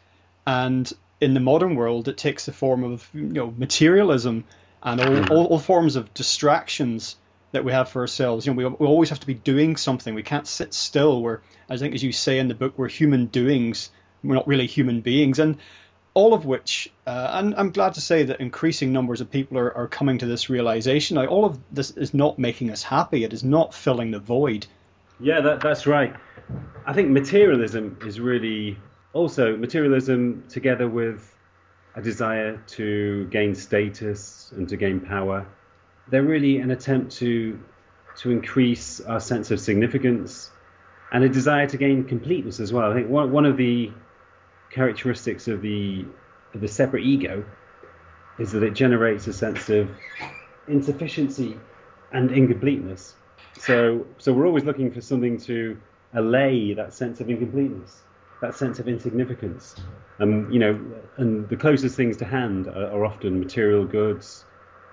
And 0.47 0.91
in 1.19 1.33
the 1.33 1.39
modern 1.39 1.75
world, 1.75 2.07
it 2.07 2.17
takes 2.17 2.45
the 2.45 2.53
form 2.53 2.83
of 2.83 3.09
you 3.13 3.23
know 3.23 3.53
materialism 3.57 4.45
and 4.83 5.01
all, 5.01 5.15
hmm. 5.15 5.31
all, 5.31 5.45
all 5.47 5.59
forms 5.59 5.95
of 5.95 6.13
distractions 6.13 7.15
that 7.51 7.65
we 7.65 7.71
have 7.71 7.89
for 7.89 8.01
ourselves. 8.01 8.45
You 8.45 8.53
know, 8.53 8.69
we, 8.69 8.75
we 8.79 8.87
always 8.87 9.09
have 9.09 9.19
to 9.21 9.27
be 9.27 9.33
doing 9.33 9.75
something. 9.77 10.13
We 10.13 10.23
can't 10.23 10.47
sit 10.47 10.73
still. 10.73 11.21
We're, 11.21 11.39
I 11.69 11.77
think, 11.77 11.95
as 11.95 12.03
you 12.03 12.11
say 12.11 12.39
in 12.39 12.47
the 12.47 12.53
book, 12.53 12.73
we're 12.77 12.89
human 12.89 13.27
doings. 13.27 13.89
We're 14.23 14.35
not 14.35 14.47
really 14.47 14.67
human 14.67 15.01
beings. 15.01 15.39
And 15.39 15.57
all 16.15 16.33
of 16.33 16.45
which, 16.45 16.89
uh, 17.05 17.29
and 17.33 17.53
I'm 17.55 17.71
glad 17.71 17.93
to 17.95 18.01
say 18.01 18.23
that 18.23 18.39
increasing 18.39 18.93
numbers 18.93 19.21
of 19.21 19.29
people 19.29 19.57
are, 19.57 19.75
are 19.75 19.87
coming 19.87 20.17
to 20.19 20.25
this 20.25 20.49
realization. 20.49 21.17
All 21.17 21.45
of 21.45 21.59
this 21.71 21.91
is 21.91 22.13
not 22.13 22.39
making 22.39 22.71
us 22.71 22.81
happy. 22.81 23.23
It 23.25 23.33
is 23.33 23.43
not 23.43 23.73
filling 23.73 24.11
the 24.11 24.19
void. 24.19 24.65
Yeah, 25.19 25.41
that, 25.41 25.59
that's 25.59 25.85
right. 25.85 26.15
I 26.85 26.93
think 26.93 27.09
materialism 27.09 27.99
is 28.05 28.19
really 28.19 28.77
also 29.11 29.57
materialism 29.57 30.45
together 30.49 30.87
with 30.87 31.35
a 31.95 32.01
desire 32.01 32.61
to 32.67 33.25
gain 33.25 33.53
status 33.53 34.51
and 34.55 34.69
to 34.69 34.77
gain 34.77 35.01
power. 35.01 35.45
They're 36.07 36.23
really 36.23 36.57
an 36.57 36.71
attempt 36.71 37.17
to 37.17 37.59
to 38.17 38.31
increase 38.31 39.01
our 39.01 39.19
sense 39.19 39.51
of 39.51 39.59
significance 39.59 40.49
and 41.11 41.23
a 41.25 41.29
desire 41.29 41.67
to 41.67 41.77
gain 41.77 42.05
completeness 42.05 42.61
as 42.61 42.71
well. 42.71 42.89
I 42.89 42.93
think 42.93 43.09
one, 43.09 43.31
one 43.31 43.45
of 43.45 43.57
the 43.57 43.91
characteristics 44.71 45.47
of 45.47 45.61
the 45.61 46.05
of 46.53 46.61
the 46.61 46.67
separate 46.67 47.03
ego 47.03 47.43
is 48.39 48.51
that 48.51 48.63
it 48.63 48.73
generates 48.73 49.27
a 49.27 49.33
sense 49.33 49.69
of 49.69 49.89
insufficiency 50.67 51.57
and 52.11 52.31
incompleteness. 52.31 53.15
So 53.57 54.05
so 54.17 54.33
we're 54.33 54.47
always 54.47 54.63
looking 54.63 54.91
for 54.91 55.01
something 55.01 55.37
to 55.41 55.77
allay 56.13 56.73
that 56.73 56.93
sense 56.93 57.19
of 57.19 57.29
incompleteness, 57.29 58.03
that 58.41 58.55
sense 58.55 58.79
of 58.79 58.87
insignificance. 58.87 59.75
Um, 60.19 60.49
you 60.51 60.59
know, 60.59 60.79
and 61.17 61.47
the 61.49 61.57
closest 61.57 61.95
things 61.95 62.17
to 62.17 62.25
hand 62.25 62.67
are, 62.67 62.87
are 62.87 63.05
often 63.05 63.39
material 63.39 63.85
goods, 63.85 64.45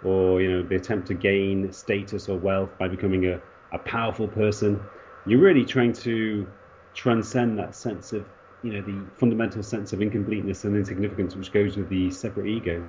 or 0.05 0.41
you 0.43 0.51
know, 0.51 0.63
the 0.63 0.77
attempt 0.77 1.07
to 1.09 1.15
gain 1.15 1.73
status 1.73 2.29
or 2.29 2.39
wealth 2.39 2.71
by 2.79 2.89
becoming 2.89 3.27
a, 3.27 3.41
a 3.73 3.79
powerful 3.79 4.29
person. 4.29 4.81
You're 5.27 5.41
really 5.41 5.65
trying 5.65 5.93
to 5.95 6.47
transcend 6.95 7.59
that 7.59 7.75
sense 7.75 8.13
of, 8.13 8.27
you 8.63 8.73
know, 8.73 8.83
the 8.83 9.19
fundamental 9.19 9.63
sense 9.63 9.93
of 9.93 10.01
incompleteness 10.01 10.65
and 10.65 10.77
insignificance 10.77 11.35
which 11.35 11.53
goes 11.53 11.77
with 11.77 11.89
the 11.89 12.11
separate 12.11 12.47
ego. 12.47 12.89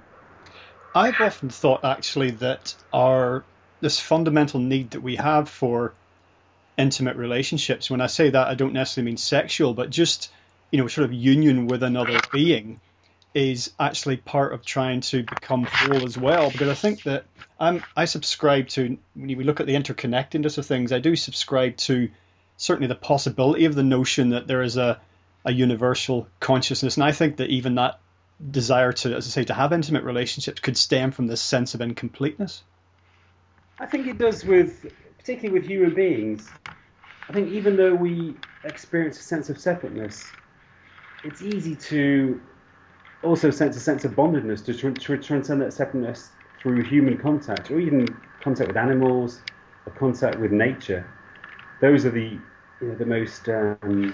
I've 0.96 1.20
often 1.20 1.50
thought 1.50 1.84
actually 1.84 2.32
that 2.32 2.76
our 2.92 3.44
this 3.82 4.00
fundamental 4.00 4.60
need 4.60 4.92
that 4.92 5.02
we 5.02 5.16
have 5.18 5.50
for 5.50 5.94
intimate 6.78 7.18
relationships. 7.18 7.90
When 7.90 8.02
I 8.02 8.08
say 8.08 8.30
that, 8.30 8.48
I 8.48 8.56
don't 8.56 8.74
necessarily 8.74 9.12
mean 9.12 9.18
sexual, 9.18 9.74
but 9.74 9.90
just 9.90 10.32
you 10.74 10.80
know, 10.80 10.88
sort 10.88 11.06
of 11.06 11.14
union 11.14 11.68
with 11.68 11.84
another 11.84 12.20
being 12.32 12.82
is 13.36 13.72
actually 13.80 14.18
part 14.18 14.54
of 14.54 14.66
trying 14.66 15.02
to 15.02 15.22
become 15.22 15.68
whole 15.70 16.04
as 16.04 16.18
well. 16.18 16.50
Because 16.50 16.70
I 16.70 16.74
think 16.74 17.04
that 17.04 17.26
I'm, 17.60 17.84
I 17.96 18.06
subscribe 18.06 18.70
to 18.70 18.98
when 19.14 19.38
we 19.38 19.44
look 19.44 19.60
at 19.60 19.68
the 19.68 19.76
interconnectedness 19.76 20.58
of 20.58 20.66
things, 20.66 20.92
I 20.92 20.98
do 20.98 21.16
subscribe 21.16 21.78
to 21.78 22.10
certainly 22.58 22.88
the 22.88 22.96
possibility 22.96 23.66
of 23.66 23.76
the 23.76 23.84
notion 23.84 24.30
that 24.30 24.48
there 24.48 24.64
is 24.64 24.76
a 24.78 25.00
a 25.46 25.52
universal 25.52 26.28
consciousness, 26.40 26.98
and 26.98 27.04
I 27.04 27.12
think 27.12 27.38
that 27.38 27.50
even 27.50 27.76
that 27.76 28.00
desire 28.52 28.92
to, 28.94 29.16
as 29.16 29.28
I 29.28 29.30
say, 29.30 29.44
to 29.46 29.54
have 29.54 29.74
intimate 29.74 30.04
relationships 30.04 30.60
could 30.60 30.78
stem 30.78 31.12
from 31.12 31.28
this 31.28 31.42
sense 31.42 31.74
of 31.76 31.82
incompleteness. 31.82 32.64
I 33.80 33.86
think 33.86 34.08
it 34.08 34.18
does 34.18 34.46
with 34.46 34.86
particularly 35.18 35.60
with 35.60 35.70
human 35.70 35.94
beings, 35.94 36.54
I 37.30 37.34
think 37.34 37.50
even 37.50 37.76
though 37.78 37.96
we 37.96 38.36
experience 38.64 39.20
a 39.20 39.24
sense 39.24 39.50
of 39.50 39.58
separateness, 39.58 40.34
it's 41.24 41.42
easy 41.42 41.76
to 41.76 42.42
also 43.22 43.50
sense 43.50 43.78
a 43.78 43.80
sense 43.80 44.06
of 44.06 44.12
bondedness 44.12 44.66
to, 44.66 44.74
to 44.74 45.18
transcend 45.18 45.62
that 45.62 45.74
separateness 45.74 46.32
through 46.62 46.84
human 46.84 47.18
contact 47.18 47.72
or 47.72 47.80
even 47.80 48.16
contact 48.40 48.68
with 48.68 48.78
animals 48.78 49.42
or 49.86 49.94
contact 49.94 50.40
with 50.40 50.52
nature. 50.52 51.06
Those 51.80 52.06
are 52.06 52.12
the 52.12 52.40
you 52.82 52.88
know, 52.90 52.96
the 52.96 53.06
most 53.06 53.48
um, 53.50 54.14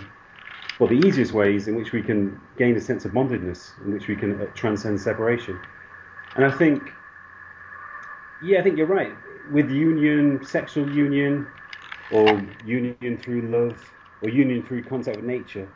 well 0.79 0.89
the 0.89 0.97
easiest 0.97 1.33
ways 1.33 1.67
in 1.67 1.75
which 1.75 1.93
we 1.93 2.03
can 2.03 2.41
gain 2.57 2.75
a 2.77 2.81
sense 2.81 3.05
of 3.05 3.13
bondedness, 3.13 3.75
in 3.85 3.93
which 3.93 4.07
we 4.07 4.17
can 4.17 4.41
uh, 4.41 4.47
transcend 4.55 5.01
separation. 5.01 5.61
And 6.35 6.45
I 6.45 6.51
think, 6.51 6.95
yeah, 8.39 8.59
I 8.59 8.63
think 8.63 8.77
you're 8.77 8.87
right 8.87 9.17
with 9.49 9.69
union, 9.69 10.43
sexual 10.43 10.87
union, 10.87 11.47
or 12.09 12.45
union 12.63 13.17
through 13.17 13.43
love, 13.43 13.81
or 14.21 14.29
union 14.29 14.65
through 14.65 14.83
contact 14.83 15.17
with 15.17 15.25
nature, 15.25 15.69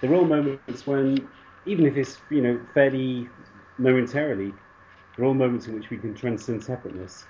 there 0.00 0.10
are 0.12 0.14
all 0.14 0.24
moments 0.26 0.86
when, 0.86 1.28
even 1.66 1.86
if 1.86 1.96
it's 1.96 2.20
you 2.30 2.42
know 2.42 2.60
fairly 2.74 3.30
momentarily, 3.78 4.54
there 5.16 5.24
are 5.24 5.28
all 5.28 5.34
moments 5.34 5.68
in 5.68 5.74
which 5.74 5.90
we 5.90 5.98
can 5.98 6.14
transcend 6.14 6.62
separateness 6.64 7.26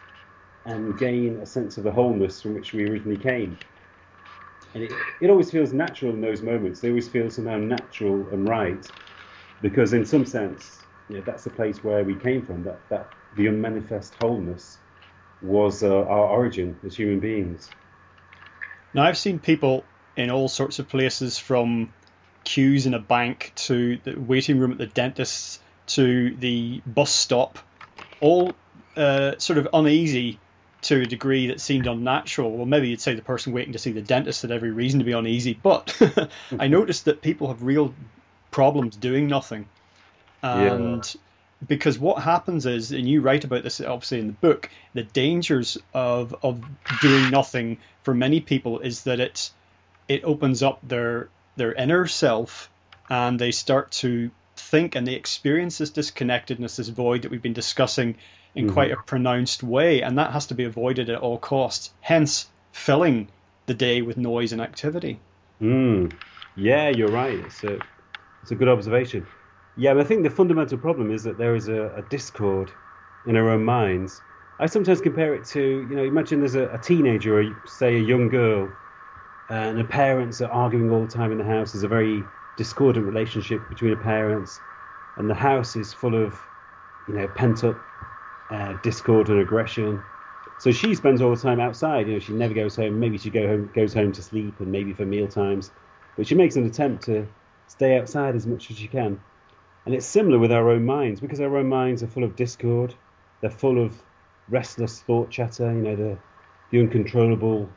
and 0.67 0.99
gain 0.99 1.41
a 1.41 1.47
sense 1.47 1.79
of 1.79 1.85
the 1.85 1.93
wholeness 1.93 2.43
from 2.43 2.55
which 2.55 2.73
we 2.75 2.85
originally 2.85 3.19
came. 3.19 3.59
And 4.75 4.85
it, 4.85 4.93
it 5.21 5.31
always 5.31 5.51
feels 5.51 5.73
natural 5.73 6.13
in 6.13 6.21
those 6.21 6.43
moments. 6.43 6.81
They 6.81 6.89
always 6.89 7.09
feel 7.09 7.31
somehow 7.31 7.59
natural 7.59 8.29
and 8.33 8.47
right, 8.47 8.91
because 9.61 9.93
in 9.93 10.05
some 10.05 10.27
sense, 10.27 10.85
you 11.09 11.17
know, 11.17 11.23
that's 11.25 11.45
the 11.45 11.51
place 11.51 11.83
where 11.83 12.05
we 12.05 12.15
came 12.15 12.45
from. 12.45 12.65
That 12.65 12.89
that 12.91 13.11
the 13.35 13.47
unmanifest 13.47 14.15
wholeness 14.15 14.79
was 15.41 15.83
uh, 15.83 15.89
our 15.89 16.27
origin 16.29 16.77
as 16.85 16.97
human 16.97 17.21
beings. 17.21 17.71
Now, 18.95 19.05
I've 19.05 19.19
seen 19.19 19.39
people 19.39 19.87
in 20.17 20.31
all 20.31 20.49
sorts 20.49 20.79
of 20.79 20.89
places 20.89 21.39
from 21.39 21.93
queues 22.45 22.87
in 22.87 22.95
a 22.95 22.99
bank 22.99 23.53
to 23.55 23.99
the 23.99 24.19
waiting 24.19 24.59
room 24.59 24.73
at 24.73 24.79
the 24.79 24.87
dentist 24.87 25.63
to 25.87 26.35
the 26.37 26.83
bus 26.87 27.11
stop, 27.11 27.59
all 28.21 28.57
uh, 28.97 29.39
sort 29.39 29.59
of 29.59 29.69
uneasy 29.73 30.41
to 30.83 31.03
a 31.03 31.07
degree 31.07 31.49
that 31.49 31.61
seemed 31.61 31.87
unnatural. 31.87 32.53
Well, 32.53 32.67
maybe 32.67 32.89
you'd 32.89 33.01
say 33.01 33.15
the 33.15 33.23
person 33.23 33.53
waiting 33.53 33.73
to 33.73 33.79
see 33.79 33.93
the 33.93 34.03
dentist 34.03 34.43
had 34.43 34.51
every 34.51 34.71
reason 34.71 35.01
to 35.01 35.05
be 35.05 35.13
uneasy, 35.13 35.59
but 35.61 36.01
I 36.59 36.69
noticed 36.69 37.07
that 37.07 37.23
people 37.23 37.49
have 37.49 37.63
real 37.63 37.95
problems 38.51 38.97
doing 38.97 39.27
nothing. 39.27 39.69
And 40.43 41.05
yeah 41.05 41.21
because 41.67 41.99
what 41.99 42.23
happens 42.23 42.67
is, 42.67 42.93
and 42.93 43.09
you 43.09 43.21
write 43.21 43.45
about 43.45 43.65
this 43.65 43.81
obviously 43.81 44.21
in 44.21 44.29
the 44.29 44.33
book, 44.33 44.71
the 44.95 45.03
dangers 45.03 45.79
of 45.93 46.35
of 46.43 46.63
doing 47.01 47.31
nothing 47.31 47.79
for 48.03 48.15
many 48.15 48.41
people 48.41 48.81
is 48.81 49.05
that 49.05 49.21
it 49.21 49.51
it 50.07 50.25
opens 50.25 50.63
up 50.63 50.81
their 50.87 51.29
their 51.57 51.73
inner 51.73 52.07
self, 52.07 52.71
and 53.11 53.39
they 53.39 53.51
start 53.51 53.91
to 53.91 54.31
think 54.57 54.95
and 54.95 55.07
they 55.07 55.15
experience 55.15 55.79
this 55.79 55.91
disconnectedness, 55.91 56.77
this 56.77 56.89
void 56.89 57.23
that 57.23 57.31
we've 57.31 57.43
been 57.43 57.53
discussing 57.53 58.17
in 58.59 58.67
mm-hmm. 58.67 58.75
quite 58.75 58.91
a 58.91 58.97
pronounced 58.97 59.63
way, 59.63 60.03
and 60.03 60.19
that 60.19 60.33
has 60.33 60.47
to 60.47 60.55
be 60.55 60.65
avoided 60.65 61.09
at 61.11 61.21
all 61.21 61.39
costs. 61.39 61.93
Hence, 62.01 62.49
filling 62.73 63.29
the 63.67 63.75
day 63.75 64.03
with 64.03 64.17
noise 64.17 64.53
and 64.53 64.61
activity. 64.61 65.21
Mm. 65.63 66.13
Yeah, 66.57 66.89
you're 66.89 67.11
right. 67.11 67.39
It's 67.39 67.63
a 67.63 67.79
it's 68.43 68.51
a 68.51 68.57
good 68.57 68.69
observation. 68.69 69.27
Yeah, 69.77 69.95
but 69.95 70.01
I 70.01 70.05
think 70.05 70.25
the 70.25 70.31
fundamental 70.31 70.79
problem 70.79 71.13
is 71.13 71.23
that 71.23 71.39
there 71.39 71.55
is 71.55 71.69
a, 71.69 71.95
a 71.97 72.03
discord 72.03 72.73
in 73.27 73.37
our 73.37 73.49
own 73.51 73.65
minds. 73.65 74.21
I 74.59 74.67
sometimes 74.67 75.01
compare 75.01 75.35
it 75.35 75.45
to, 75.47 75.61
you 75.61 75.95
know, 75.95 76.03
imagine 76.03 76.41
there's 76.41 76.57
a, 76.57 76.69
a 76.71 76.79
teenager 76.79 77.39
or 77.39 77.63
say 77.67 77.95
a 77.95 78.01
young 78.01 78.29
girl, 78.29 78.73
and 79.49 79.79
the 79.79 79.85
parents 79.85 80.41
are 80.41 80.51
arguing 80.51 80.91
all 80.91 81.05
the 81.05 81.13
time 81.13 81.31
in 81.31 81.39
the 81.39 81.45
house. 81.45 81.73
There's 81.73 81.85
a 81.85 81.89
very 81.89 82.25
discordant 82.57 83.07
relationship 83.07 83.69
between 83.69 83.93
the 83.93 84.03
parents, 84.03 84.59
and 85.17 85.31
the 85.31 85.35
house 85.35 85.77
is 85.77 85.93
full 85.93 86.21
of, 86.21 86.37
you 87.07 87.15
know, 87.15 87.29
pent 87.29 87.63
up 87.63 87.79
uh, 88.51 88.75
discord 88.83 89.29
and 89.29 89.41
aggression. 89.41 90.03
So 90.59 90.73
she 90.73 90.95
spends 90.95 91.23
all 91.23 91.35
the 91.35 91.41
time 91.41 91.61
outside. 91.61 92.09
You 92.09 92.15
know, 92.15 92.19
she 92.19 92.33
never 92.33 92.55
goes 92.55 92.77
home. 92.77 92.99
Maybe 92.99 93.19
she 93.19 93.31
go 93.31 93.47
home, 93.47 93.71
goes 93.75 93.95
home 93.95 94.13
to 94.13 94.23
sleep, 94.23 94.61
and 94.61 94.73
maybe 94.73 94.93
for 94.93 95.05
meal 95.05 95.29
times. 95.29 95.71
But 96.17 96.27
she 96.27 96.35
makes 96.35 96.57
an 96.57 96.67
attempt 96.67 97.05
to 97.05 97.27
stay 97.69 97.97
outside 97.99 98.35
as 98.35 98.47
much 98.47 98.71
as 98.71 98.77
she 98.79 98.89
can. 98.89 99.21
And 99.87 99.95
it's 99.95 100.07
similar 100.07 100.39
with 100.39 100.53
our 100.53 100.69
own 100.71 100.85
minds 100.85 101.21
because 101.21 101.41
our 101.41 101.57
own 101.57 101.69
minds 101.69 102.03
are 102.03 102.09
full 102.09 102.25
of 102.25 102.37
discord. 102.37 102.95
They're 103.41 103.51
full 103.51 103.83
of 103.83 103.95
restless 104.49 105.01
thought 105.01 105.31
chatter. 105.31 105.73
You 105.73 105.83
know, 105.83 105.97
the 105.97 106.19
the 106.71 106.81
uncontrollable, 106.81 107.71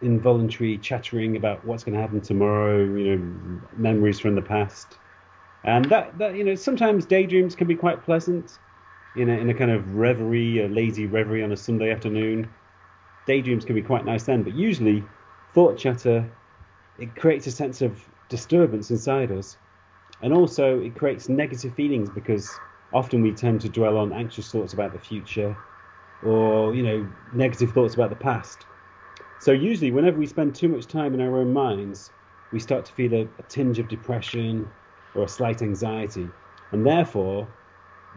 involuntary 0.00 0.78
chattering 0.78 1.36
about 1.36 1.64
what's 1.64 1.84
going 1.84 1.94
to 1.94 2.00
happen 2.00 2.20
tomorrow. 2.20 2.78
You 2.84 3.16
know, 3.16 3.60
memories 3.76 4.18
from 4.18 4.34
the 4.34 4.42
past, 4.42 4.98
and 5.62 5.84
that 5.86 6.18
that 6.18 6.34
you 6.34 6.44
know 6.44 6.54
sometimes 6.54 7.04
daydreams 7.04 7.54
can 7.54 7.66
be 7.66 7.76
quite 7.76 8.02
pleasant. 8.02 8.58
You 9.14 9.24
know, 9.24 9.34
in 9.34 9.48
a 9.48 9.54
kind 9.54 9.70
of 9.70 9.94
reverie, 9.94 10.58
a 10.58 10.68
lazy 10.68 11.06
reverie 11.06 11.42
on 11.42 11.52
a 11.52 11.56
Sunday 11.56 11.90
afternoon. 11.92 12.48
daydreams 13.26 13.64
can 13.64 13.74
be 13.74 13.82
quite 13.82 14.04
nice 14.04 14.24
then. 14.24 14.42
But 14.42 14.54
usually, 14.54 15.08
thought 15.52 15.78
chatter 15.78 16.28
it 16.98 17.16
creates 17.16 17.46
a 17.46 17.50
sense 17.50 17.82
of 17.82 18.08
disturbance 18.28 18.90
inside 18.90 19.30
us, 19.32 19.56
and 20.20 20.32
also 20.32 20.80
it 20.80 20.96
creates 20.96 21.28
negative 21.28 21.74
feelings 21.74 22.10
because 22.10 22.60
often 22.92 23.22
we 23.22 23.32
tend 23.32 23.60
to 23.62 23.68
dwell 23.68 23.96
on 23.98 24.12
anxious 24.12 24.50
thoughts 24.50 24.72
about 24.72 24.92
the 24.92 24.98
future, 24.98 25.56
or 26.22 26.74
you 26.74 26.82
know 26.82 27.06
negative 27.32 27.70
thoughts 27.70 27.94
about 27.94 28.10
the 28.10 28.16
past. 28.16 28.66
So 29.38 29.52
usually, 29.52 29.90
whenever 29.92 30.18
we 30.18 30.26
spend 30.26 30.54
too 30.54 30.68
much 30.68 30.86
time 30.88 31.14
in 31.14 31.20
our 31.20 31.38
own 31.38 31.52
minds, 31.52 32.10
we 32.50 32.58
start 32.58 32.84
to 32.86 32.92
feel 32.92 33.14
a, 33.14 33.28
a 33.38 33.42
tinge 33.48 33.78
of 33.78 33.88
depression 33.88 34.70
or 35.14 35.24
a 35.24 35.28
slight 35.28 35.62
anxiety, 35.62 36.32
and 36.72 36.84
therefore 36.84 37.48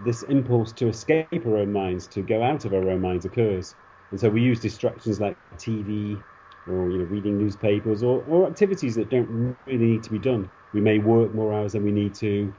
this 0.04 0.24
impulse 0.24 0.72
to 0.74 0.88
escape 0.88 1.46
our 1.46 1.58
own 1.58 1.72
minds, 1.72 2.08
to 2.08 2.22
go 2.22 2.44
out 2.44 2.66
of 2.66 2.74
our 2.74 2.90
own 2.90 3.02
minds, 3.02 3.26
occurs. 3.26 3.76
And 4.12 4.20
so 4.20 4.30
we 4.30 4.42
use 4.42 4.60
distractions 4.60 5.20
like 5.20 5.38
TV 5.58 6.22
or 6.68 6.90
you 6.90 6.98
know 6.98 7.06
reading 7.06 7.38
newspapers 7.38 8.04
or, 8.04 8.24
or 8.28 8.48
activities 8.48 8.96
that 8.96 9.10
don't 9.10 9.58
really 9.66 9.86
need 9.86 10.04
to 10.04 10.12
be 10.12 10.20
done. 10.20 10.50
We 10.74 10.82
may 10.82 11.00
work 11.00 11.34
more 11.34 11.54
hours 11.54 11.74
than 11.74 11.84
we 11.84 11.92
need 11.92 12.14
to. 12.16 12.54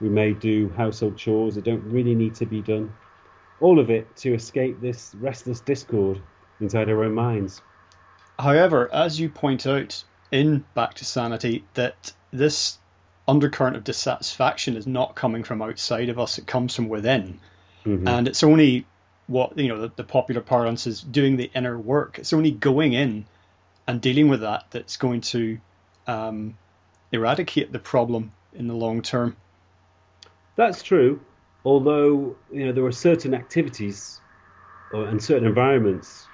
We 0.00 0.08
may 0.08 0.32
do 0.32 0.68
household 0.70 1.16
chores 1.16 1.54
that 1.54 1.64
don't 1.64 1.84
really 1.84 2.14
need 2.14 2.34
to 2.36 2.46
be 2.46 2.60
done. 2.60 2.92
All 3.60 3.78
of 3.78 3.90
it 3.90 4.16
to 4.16 4.34
escape 4.34 4.80
this 4.80 5.14
restless 5.20 5.60
discord 5.60 6.20
inside 6.60 6.88
our 6.88 7.04
own 7.04 7.14
minds. 7.14 7.62
However, 8.38 8.92
as 8.92 9.20
you 9.20 9.28
point 9.28 9.66
out 9.66 10.02
in 10.32 10.64
Back 10.74 10.94
to 10.94 11.04
Sanity, 11.04 11.64
that 11.74 12.12
this 12.32 12.78
undercurrent 13.28 13.76
of 13.76 13.84
dissatisfaction 13.84 14.76
is 14.76 14.86
not 14.86 15.14
coming 15.14 15.44
from 15.44 15.62
outside 15.62 16.08
of 16.08 16.18
us; 16.18 16.38
it 16.38 16.46
comes 16.46 16.74
from 16.74 16.88
within, 16.88 17.40
mm-hmm. 17.84 18.06
and 18.06 18.28
it's 18.28 18.42
only 18.42 18.86
what 19.26 19.56
you 19.56 19.68
know 19.68 19.80
the, 19.80 19.92
the, 19.96 20.04
popular 20.04 20.40
parlance 20.40 20.86
is 20.86 21.00
doing 21.00 21.36
the 21.36 21.50
inner 21.54 21.78
work. 21.78 22.18
It's 22.18 22.32
only 22.32 22.50
going 22.50 22.92
in 22.92 23.24
and 23.86 24.00
dealing 24.00 24.28
with 24.28 24.40
that 24.40 24.66
that's 24.70 24.96
going 24.96 25.20
to 25.22 25.58
um, 26.06 26.56
eradicate 27.12 27.72
the 27.72 27.78
problem 27.78 28.32
in 28.52 28.66
the 28.66 28.74
long 28.74 29.02
term. 29.02 29.36
That's 30.56 30.82
true. 30.82 31.20
Although 31.64 32.36
you 32.50 32.66
know 32.66 32.72
there 32.72 32.84
are 32.84 32.92
certain 32.92 33.34
activities 33.34 34.20
or, 34.92 35.06
and 35.06 35.22
certain 35.22 35.46
environments 35.46 36.26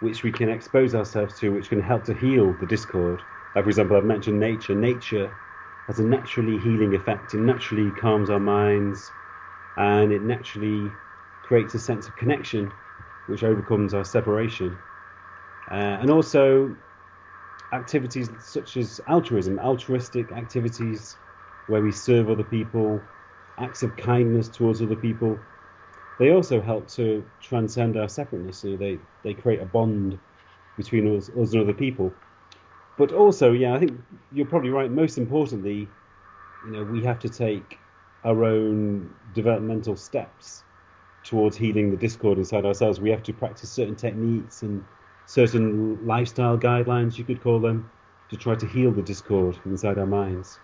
which 0.00 0.22
we 0.22 0.30
can 0.30 0.50
expose 0.50 0.94
ourselves 0.94 1.38
to, 1.40 1.48
which 1.48 1.70
can 1.70 1.80
help 1.80 2.04
to 2.04 2.14
heal 2.14 2.54
the 2.60 2.66
discord. 2.66 3.20
Like 3.54 3.64
for 3.64 3.70
example, 3.70 3.96
I've 3.96 4.04
mentioned 4.04 4.38
nature. 4.38 4.74
Nature 4.74 5.34
has 5.86 6.00
a 6.00 6.04
naturally 6.04 6.58
healing 6.58 6.94
effect. 6.94 7.34
It 7.34 7.40
naturally 7.40 7.90
calms 7.90 8.30
our 8.30 8.40
minds, 8.40 9.12
and 9.76 10.12
it 10.12 10.22
naturally 10.22 10.96
creates 11.42 11.74
a 11.74 11.78
sense 11.78 12.08
of 12.08 12.16
connection, 12.16 12.72
which 13.26 13.44
overcomes 13.44 13.94
our 13.94 14.04
separation. 14.04 14.78
Uh, 15.70 15.74
and 16.00 16.10
also, 16.10 16.76
activities 17.72 18.30
such 18.38 18.76
as 18.76 19.00
altruism, 19.06 19.58
altruistic 19.58 20.32
activities 20.32 21.16
where 21.66 21.82
we 21.82 21.92
serve 21.92 22.30
other 22.30 22.44
people, 22.44 23.02
acts 23.58 23.82
of 23.82 23.96
kindness 23.96 24.48
towards 24.48 24.80
other 24.82 24.96
people, 24.96 25.40
they 26.18 26.30
also 26.30 26.60
help 26.60 26.88
to 26.88 27.24
transcend 27.40 27.96
our 27.96 28.08
separateness. 28.08 28.64
You 28.64 28.72
know, 28.72 28.76
they, 28.78 29.00
they 29.22 29.34
create 29.34 29.60
a 29.60 29.66
bond 29.66 30.18
between 30.76 31.16
us, 31.16 31.28
us 31.28 31.52
and 31.52 31.62
other 31.62 31.74
people. 31.74 32.14
But 32.98 33.12
also, 33.12 33.52
yeah, 33.52 33.74
I 33.74 33.78
think 33.78 34.00
you're 34.32 34.46
probably 34.46 34.70
right. 34.70 34.90
Most 34.90 35.18
importantly, 35.18 35.88
you 36.64 36.72
know, 36.72 36.84
we 36.84 37.02
have 37.04 37.18
to 37.20 37.28
take 37.28 37.78
our 38.24 38.44
own 38.44 39.14
developmental 39.34 39.96
steps 39.96 40.64
towards 41.22 41.56
healing 41.56 41.90
the 41.90 41.96
discord 41.96 42.38
inside 42.38 42.64
ourselves. 42.64 43.00
We 43.00 43.10
have 43.10 43.22
to 43.24 43.32
practice 43.32 43.70
certain 43.70 43.96
techniques 43.96 44.62
and 44.62 44.84
certain 45.26 46.06
lifestyle 46.06 46.56
guidelines, 46.56 47.18
you 47.18 47.24
could 47.24 47.42
call 47.42 47.60
them, 47.60 47.90
to 48.30 48.36
try 48.36 48.54
to 48.54 48.66
heal 48.66 48.92
the 48.92 49.02
discord 49.02 49.58
inside 49.64 49.98
our 49.98 50.06
minds. 50.06 50.58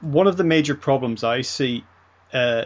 One 0.00 0.26
of 0.26 0.36
the 0.36 0.44
major 0.44 0.74
problems 0.74 1.22
I 1.22 1.42
see 1.42 1.84
uh, 2.32 2.64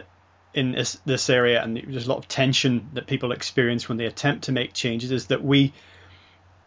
in 0.53 0.71
this, 0.71 0.97
this, 1.05 1.29
area, 1.29 1.61
and 1.61 1.75
there's 1.75 2.07
a 2.07 2.09
lot 2.09 2.17
of 2.17 2.27
tension 2.27 2.89
that 2.93 3.07
people 3.07 3.33
experience 3.33 3.89
when 3.89 3.97
they 3.97 4.05
attempt 4.05 4.45
to 4.45 4.53
make 4.53 4.73
changes, 4.73 5.11
is 5.11 5.27
that 5.27 5.43
we 5.43 5.73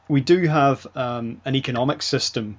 we 0.09 0.21
do 0.21 0.43
have 0.47 0.87
um, 0.95 1.41
an 1.45 1.55
economic 1.55 2.03
system 2.03 2.59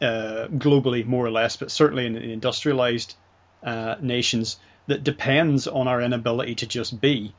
uh, 0.00 0.48
globally, 0.48 1.04
more 1.04 1.24
or 1.24 1.30
less, 1.30 1.56
but 1.56 1.70
certainly 1.70 2.06
in, 2.06 2.16
in 2.16 2.30
industrialized 2.30 3.14
uh, 3.62 3.96
nations, 4.00 4.58
that 4.86 5.04
depends 5.04 5.66
on 5.66 5.88
our 5.88 6.00
inability 6.00 6.54
to 6.56 6.66
just 6.66 7.00
be. 7.00 7.34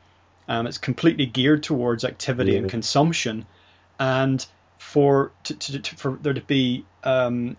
Um, 0.48 0.66
it's 0.66 0.78
completely 0.78 1.26
geared 1.26 1.62
towards 1.62 2.04
activity 2.04 2.56
and 2.56 2.68
consumption, 2.68 3.46
and 3.98 4.44
for 4.78 5.32
to, 5.44 5.54
to, 5.54 5.78
to, 5.78 5.96
for 5.96 6.18
there 6.20 6.34
to 6.34 6.40
be 6.40 6.84
um, 7.04 7.56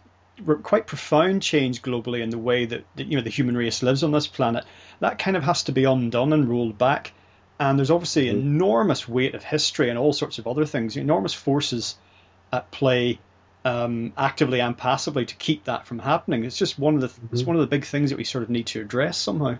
quite 0.64 0.88
profound 0.88 1.42
change 1.42 1.82
globally 1.82 2.22
in 2.22 2.30
the 2.30 2.38
way 2.38 2.66
that, 2.66 2.84
that, 2.96 3.08
you 3.08 3.18
know 3.18 3.24
the 3.24 3.30
human 3.30 3.56
race 3.56 3.82
lives 3.82 4.04
on 4.04 4.12
this 4.12 4.28
planet, 4.28 4.66
that 5.00 5.18
kind 5.20 5.38
of 5.38 5.44
has 5.44 5.64
to 5.64 5.72
be 5.72 5.86
undone 5.86 6.34
and 6.34 6.50
rolled 6.50 6.78
back. 6.78 7.14
And 7.60 7.78
there's 7.78 7.92
obviously 7.92 8.28
mm-hmm. 8.28 8.40
enormous 8.40 9.08
weight 9.08 9.36
of 9.36 9.44
history 9.44 9.90
and 9.90 9.98
all 9.98 10.14
sorts 10.14 10.40
of 10.40 10.48
other 10.48 10.66
things, 10.66 10.98
enormous 10.98 11.34
forces 11.34 11.96
at 12.52 12.72
play, 12.72 13.20
um, 13.64 14.14
actively 14.18 14.60
and 14.60 14.78
passively, 14.78 15.26
to 15.26 15.36
keep 15.36 15.66
that 15.66 15.88
from 15.88 16.00
happening. 16.00 16.46
It's 16.46 16.58
just 16.58 16.80
one 16.80 16.96
of 16.96 17.02
the 17.02 17.08
mm-hmm. 17.08 17.28
it's 17.32 17.44
one 17.44 17.56
of 17.56 17.62
the 17.62 17.68
big 17.68 17.86
things 17.86 18.10
that 18.10 18.18
we 18.18 18.24
sort 18.24 18.44
of 18.44 18.50
need 18.50 18.68
to 18.68 18.82
address 18.82 19.18
somehow. 19.18 19.58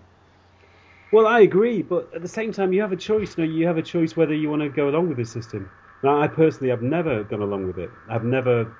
Well, 1.12 1.26
I 1.28 1.40
agree, 1.40 1.82
but 1.82 2.12
at 2.12 2.22
the 2.22 2.28
same 2.28 2.52
time, 2.52 2.72
you 2.72 2.80
have 2.80 2.90
a 2.90 2.96
choice. 2.96 3.38
You, 3.38 3.46
know, 3.46 3.52
you 3.52 3.66
have 3.68 3.78
a 3.78 3.82
choice 3.82 4.16
whether 4.16 4.34
you 4.34 4.50
want 4.50 4.62
to 4.62 4.68
go 4.68 4.88
along 4.88 5.08
with 5.08 5.16
this 5.16 5.30
system. 5.30 5.70
Now, 6.02 6.20
I 6.20 6.26
personally 6.26 6.70
have 6.70 6.82
never 6.82 7.22
gone 7.22 7.40
along 7.40 7.68
with 7.68 7.78
it. 7.78 7.90
I've 8.10 8.24
never 8.24 8.76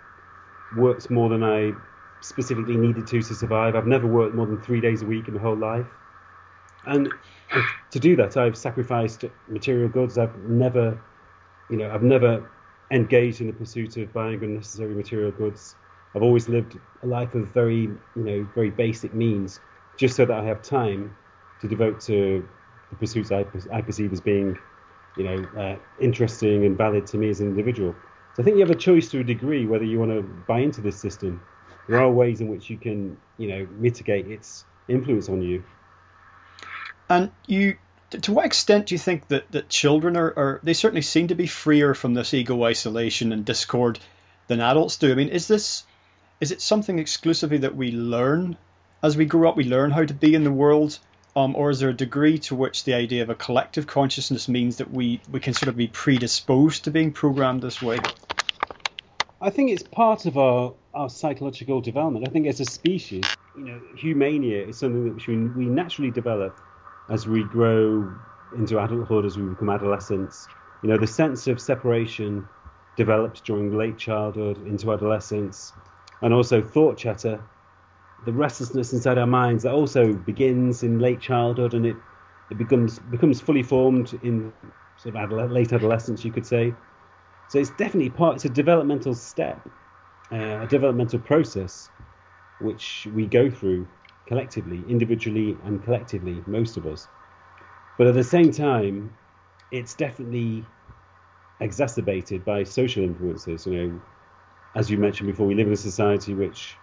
worked 0.77 1.11
more 1.11 1.29
than 1.29 1.45
I 1.45 1.73
specifically 2.21 2.77
needed 2.77 3.07
to 3.07 3.23
to 3.23 3.35
survive. 3.35 3.77
I've 3.77 3.87
never 3.87 4.07
worked 4.07 4.35
more 4.35 4.47
than 4.47 4.61
three 4.61 4.81
days 4.81 5.03
a 5.03 5.07
week 5.07 5.29
in 5.29 5.35
my 5.35 5.41
whole 5.41 5.57
life. 5.57 5.87
And 6.87 7.13
to 7.91 7.99
do 7.99 8.17
that, 8.17 8.37
I've 8.37 8.57
sacrificed 8.57 9.25
material 9.49 9.89
goods. 9.89 10.19
I've 10.19 10.37
never, 10.49 10.99
you 11.71 11.77
know, 11.77 11.91
I've 11.91 12.03
never 12.03 12.51
engaged 12.91 13.41
in 13.41 13.47
the 13.47 13.53
pursuit 13.53 13.97
of 13.97 14.13
buying 14.13 14.43
unnecessary 14.43 14.95
material 14.95 15.31
goods. 15.31 15.75
I've 16.15 16.23
always 16.23 16.49
lived 16.49 16.79
a 17.03 17.07
life 17.07 17.35
of 17.35 17.49
very, 17.49 17.83
you 17.83 17.99
know, 18.17 18.47
very 18.55 18.71
basic 18.71 19.15
means, 19.15 19.61
just 19.97 20.17
so 20.17 20.25
that 20.25 20.39
I 20.39 20.45
have 20.45 20.63
time 20.63 21.15
to 21.61 21.69
devote 21.69 22.01
to 22.03 22.47
the 22.91 22.97
pursuits 22.97 23.33
I, 23.33 23.47
I 23.73 23.81
perceive 23.81 24.13
as 24.13 24.21
being, 24.21 24.59
you 25.17 25.25
know, 25.25 25.61
uh, 25.61 25.77
interesting 26.01 26.67
and 26.67 26.77
valid 26.77 27.07
to 27.09 27.19
me 27.19 27.31
as 27.31 27.41
an 27.41 27.49
individual. 27.49 27.95
So 28.35 28.43
I 28.43 28.45
think 28.45 28.57
you 28.57 28.63
have 28.63 28.71
a 28.71 28.79
choice 28.79 29.09
to 29.11 29.21
a 29.21 29.25
degree 29.25 29.67
whether 29.67 29.85
you 29.85 29.99
want 29.99 30.11
to 30.13 30.23
buy 30.23 30.61
into 30.61 30.81
this 30.81 30.97
system. 30.97 31.41
There 31.89 32.01
are 32.01 32.11
ways 32.11 32.41
in 32.41 32.49
which 32.49 32.71
you 32.71 32.77
can, 32.77 33.17
you 33.39 33.49
know, 33.49 33.67
mitigate 33.79 34.27
its 34.27 34.65
influence 34.89 35.29
on 35.29 35.43
you. 35.43 35.63
And 37.15 37.31
you, 37.47 37.77
to 38.11 38.33
what 38.33 38.45
extent 38.45 38.87
do 38.87 38.95
you 38.97 38.99
think 38.99 39.29
that, 39.29 39.51
that 39.53 39.69
children 39.69 40.17
are, 40.17 40.33
are, 40.37 40.61
they 40.65 40.73
certainly 40.73 41.03
seem 41.03 41.29
to 41.29 41.37
be 41.37 41.47
freer 41.47 41.95
from 41.95 42.15
this 42.15 42.35
ego 42.35 42.65
isolation 42.65 43.33
and 43.33 43.45
discord 43.45 44.01
than 44.49 44.61
adults 44.61 44.97
do? 44.97 45.13
I 45.13 45.15
mean, 45.15 45.29
is 45.29 45.47
this, 45.47 45.85
is 46.41 46.51
it 46.51 46.61
something 46.61 46.99
exclusively 46.99 47.59
that 47.59 47.77
we 47.77 47.93
learn 47.93 48.57
as 49.01 49.17
we 49.17 49.27
grow 49.27 49.49
up? 49.49 49.57
We 49.57 49.65
learn 49.65 49.93
how 49.93 50.05
to 50.05 50.15
be 50.15 50.35
in 50.35 50.43
the 50.43 50.51
world 50.51 50.99
um, 51.37 51.55
or 51.57 51.71
is 51.71 51.81
there 51.81 51.91
a 51.91 51.95
degree 51.95 52.39
to 52.39 52.57
which 52.57 52.83
the 52.83 52.95
idea 52.95 53.23
of 53.23 53.31
a 53.31 53.35
collective 53.35 53.87
consciousness 53.87 54.49
means 54.49 54.79
that 54.79 54.91
we, 54.91 55.21
we 55.31 55.39
can 55.39 55.55
sort 55.55 55.69
of 55.69 55.77
be 55.77 55.89
predisposed 55.89 56.85
to 56.85 56.91
being 56.91 57.13
programmed 57.13 57.63
this 57.63 57.81
way? 57.83 57.99
I 59.41 59.51
think 59.51 59.71
it's 59.71 59.83
part 59.83 60.27
of 60.27 60.39
our, 60.39 60.75
our 60.95 61.11
psychological 61.11 61.81
development. 61.81 62.27
I 62.27 62.31
think 62.31 62.47
as 62.47 62.61
a 62.61 62.65
species, 62.65 63.25
you 63.57 63.65
know, 63.65 63.81
humania 63.97 64.65
is 64.67 64.79
something 64.79 65.05
that 65.05 65.27
we, 65.27 65.37
we 65.37 65.67
naturally 65.67 66.11
develop 66.11 66.59
as 67.09 67.27
we 67.29 67.45
grow 67.45 68.11
into 68.53 68.83
adulthood, 68.83 69.25
as 69.25 69.37
we 69.39 69.45
become 69.45 69.71
adolescents. 69.71 70.49
You 70.83 70.89
know, 70.89 70.99
the 70.99 71.07
sense 71.07 71.47
of 71.47 71.61
separation 71.61 72.49
develops 72.97 73.41
during 73.41 73.77
late 73.77 73.99
childhood 73.99 74.59
into 74.67 74.93
adolescence, 74.93 75.73
and 76.23 76.33
also 76.33 76.63
thought 76.63 76.99
chatter 76.99 77.41
the 78.25 78.33
restlessness 78.33 78.93
inside 78.93 79.19
our 79.19 79.27
minds 79.27 79.65
that 79.65 79.73
also 79.73 80.13
begins 80.13 80.83
in 80.83 80.99
late 80.99 81.21
childhood 81.21 81.75
and 81.75 81.85
it 81.85 81.97
it 82.51 82.59
becomes 82.59 82.99
becomes 82.99 83.41
fully 83.41 83.63
formed 83.63 84.15
in 84.23 84.53
sort 84.97 85.17
of 85.17 85.51
late 85.51 85.73
adolescence, 85.73 86.25
you 86.25 86.31
could 86.33 86.47
say. 86.47 86.75
So 87.49 87.59
it's 87.59 87.71
definitely 87.71 88.11
part. 88.11 88.37
It's 88.37 88.45
a 88.45 88.51
developmental 88.51 89.15
step, 89.15 89.61
uh, 90.31 90.37
a 90.63 90.67
developmental 90.67 91.19
process, 91.19 91.91
which 92.59 93.09
we 93.13 93.27
go 93.27 93.51
through 93.51 93.89
collectively, 94.27 94.85
individually 94.89 95.61
and 95.65 95.83
collectively, 95.83 96.45
most 96.47 96.77
of 96.77 96.87
us. 96.87 97.09
But 97.97 98.09
at 98.09 98.15
the 98.15 98.25
same 98.25 98.53
time, 98.53 99.17
it's 99.71 99.95
definitely 99.95 100.67
exacerbated 101.61 102.45
by 102.45 102.65
social 102.65 103.05
influences. 103.05 103.67
You 103.67 103.77
know, 103.89 104.01
as 104.75 104.91
you 104.91 104.99
mentioned 104.99 105.29
before, 105.29 105.47
we 105.47 105.55
live 105.55 105.69
in 105.69 105.73
a 105.73 105.77
society 105.77 106.35
which 106.35 106.81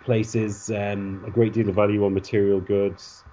places 0.00 0.70
um, 0.70 1.22
a 1.26 1.30
great 1.30 1.52
deal 1.52 1.68
of 1.68 1.74
value 1.74 2.04
on 2.04 2.14
material 2.14 2.60
goods. 2.60 3.24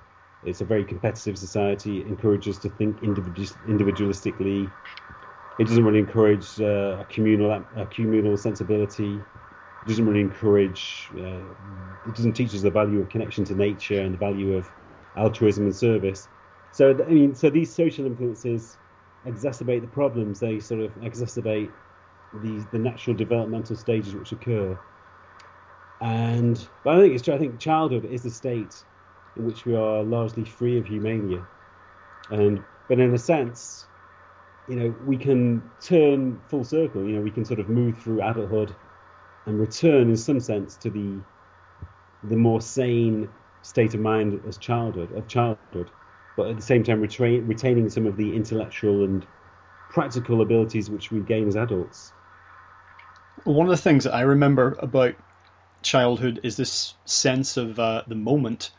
It's 0.43 0.61
a 0.61 0.65
very 0.65 0.83
competitive 0.85 1.37
society. 1.37 2.01
It 2.01 2.07
encourages 2.07 2.59
to 2.59 2.69
think 2.69 3.01
individualistically, 3.01 4.71
It 5.57 5.65
doesn't 5.67 5.85
really 5.85 5.99
encourage 5.99 6.59
uh, 6.61 6.97
a 7.01 7.05
communal 7.09 7.51
a 7.75 7.85
communal 7.87 8.37
sensibility. 8.37 9.25
It 9.85 9.89
doesn't 9.89 10.05
really 10.05 10.21
encourage. 10.21 11.11
Uh, 11.17 11.53
it 12.05 12.15
doesn't 12.15 12.33
teach 12.33 12.53
us 12.55 12.61
the 12.61 12.71
value 12.71 13.01
of 13.01 13.09
connection 13.09 13.43
to 13.45 13.55
nature 13.55 13.99
and 14.01 14.13
the 14.13 14.17
value 14.17 14.55
of 14.55 14.71
altruism 15.15 15.65
and 15.65 15.75
service. 15.75 16.29
So 16.71 16.91
I 16.91 17.09
mean, 17.09 17.35
so 17.35 17.49
these 17.49 17.73
social 17.75 18.05
influences 18.05 18.77
exacerbate 19.25 19.81
the 19.81 19.87
problems. 19.87 20.39
They 20.39 20.59
sort 20.59 20.81
of 20.81 20.93
exacerbate 20.95 21.73
the 22.33 22.61
the 22.71 22.79
natural 22.79 23.15
developmental 23.15 23.75
stages 23.75 24.15
which 24.15 24.31
occur. 24.31 24.77
And 26.01 26.67
but 26.83 26.95
I 26.95 27.01
think 27.01 27.13
it's 27.13 27.23
true. 27.23 27.33
I 27.33 27.37
think 27.37 27.59
childhood 27.59 28.05
is 28.05 28.23
the 28.23 28.29
state 28.29 28.83
in 29.35 29.43
which 29.43 29.65
we 29.65 29.75
are 29.75 30.03
largely 30.03 30.45
free 30.45 30.77
of 30.77 30.85
humania, 30.85 31.45
and 32.29 32.63
but 32.87 32.99
in 32.99 33.13
a 33.13 33.17
sense, 33.19 33.87
you 34.67 34.77
know, 34.77 34.95
we 35.01 35.17
can 35.17 35.71
turn 35.81 36.41
full 36.49 36.63
circle. 36.65 37.05
You 37.07 37.17
know, 37.17 37.21
we 37.21 37.31
can 37.31 37.45
sort 37.45 37.59
of 37.59 37.69
move 37.69 37.97
through 37.99 38.21
adulthood 38.21 38.75
and 39.45 39.59
return, 39.59 40.09
in 40.09 40.17
some 40.17 40.39
sense, 40.39 40.75
to 40.77 40.89
the 40.89 41.17
the 42.29 42.37
more 42.37 42.61
sane 42.61 43.27
state 43.61 43.93
of 43.93 43.99
mind 43.99 44.39
as 44.47 44.57
childhood 44.57 45.11
of 45.15 45.27
childhood, 45.27 45.89
but 46.37 46.47
at 46.47 46.55
the 46.55 46.61
same 46.61 46.83
time 46.83 47.01
retain, 47.01 47.45
retaining 47.47 47.89
some 47.89 48.05
of 48.05 48.15
the 48.17 48.35
intellectual 48.35 49.03
and 49.03 49.25
practical 49.89 50.41
abilities 50.41 50.89
which 50.89 51.11
we 51.11 51.19
gain 51.19 51.47
as 51.47 51.55
adults. 51.55 52.11
One 53.43 53.67
of 53.67 53.71
the 53.71 53.77
things 53.77 54.05
that 54.05 54.13
I 54.13 54.21
remember 54.21 54.77
about 54.79 55.15
childhood 55.81 56.39
is 56.43 56.55
this 56.55 56.93
sense 57.05 57.57
of 57.57 57.77
uh, 57.77 58.03
the 58.07 58.15
moment, 58.15 58.71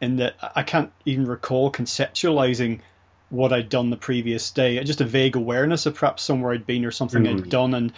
in 0.00 0.16
that 0.16 0.34
I 0.54 0.62
can't 0.62 0.92
even 1.04 1.26
recall 1.26 1.72
conceptualizing 1.72 2.80
what 3.32 3.50
I'd 3.50 3.70
done 3.70 3.88
the 3.88 3.96
previous 3.96 4.50
day. 4.50 4.84
Just 4.84 5.00
a 5.00 5.06
vague 5.06 5.36
awareness 5.36 5.86
of 5.86 5.94
perhaps 5.94 6.22
somewhere 6.22 6.52
I'd 6.52 6.66
been 6.66 6.84
or 6.84 6.90
something 6.90 7.24
mm. 7.24 7.38
I'd 7.38 7.48
done, 7.48 7.72
and 7.72 7.92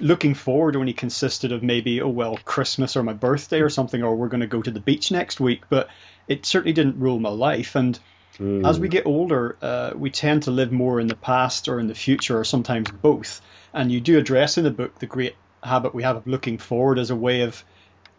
looking 0.00 0.34
forward 0.34 0.76
only 0.76 0.92
consisted 0.92 1.50
of 1.50 1.62
maybe 1.62 2.02
oh 2.02 2.08
well 2.08 2.38
Christmas 2.44 2.94
or 2.94 3.02
my 3.02 3.14
birthday 3.14 3.62
or 3.62 3.70
something, 3.70 4.02
or 4.02 4.14
we're 4.14 4.28
going 4.28 4.42
to 4.42 4.46
go 4.46 4.60
to 4.60 4.70
the 4.70 4.80
beach 4.80 5.10
next 5.10 5.40
week. 5.40 5.62
But 5.70 5.88
it 6.28 6.44
certainly 6.44 6.74
didn't 6.74 7.00
rule 7.00 7.18
my 7.18 7.30
life. 7.30 7.74
And 7.74 7.98
mm. 8.38 8.68
as 8.68 8.78
we 8.78 8.88
get 8.88 9.06
older, 9.06 9.56
uh, 9.62 9.92
we 9.96 10.10
tend 10.10 10.42
to 10.42 10.50
live 10.50 10.72
more 10.72 11.00
in 11.00 11.06
the 11.06 11.16
past 11.16 11.68
or 11.68 11.80
in 11.80 11.86
the 11.86 11.94
future, 11.94 12.38
or 12.38 12.44
sometimes 12.44 12.90
both. 12.90 13.40
And 13.72 13.90
you 13.90 14.02
do 14.02 14.18
address 14.18 14.58
in 14.58 14.64
the 14.64 14.70
book 14.70 14.98
the 14.98 15.06
great 15.06 15.36
habit 15.62 15.94
we 15.94 16.02
have 16.02 16.16
of 16.16 16.26
looking 16.26 16.58
forward 16.58 16.98
as 16.98 17.08
a 17.08 17.16
way 17.16 17.40
of 17.40 17.64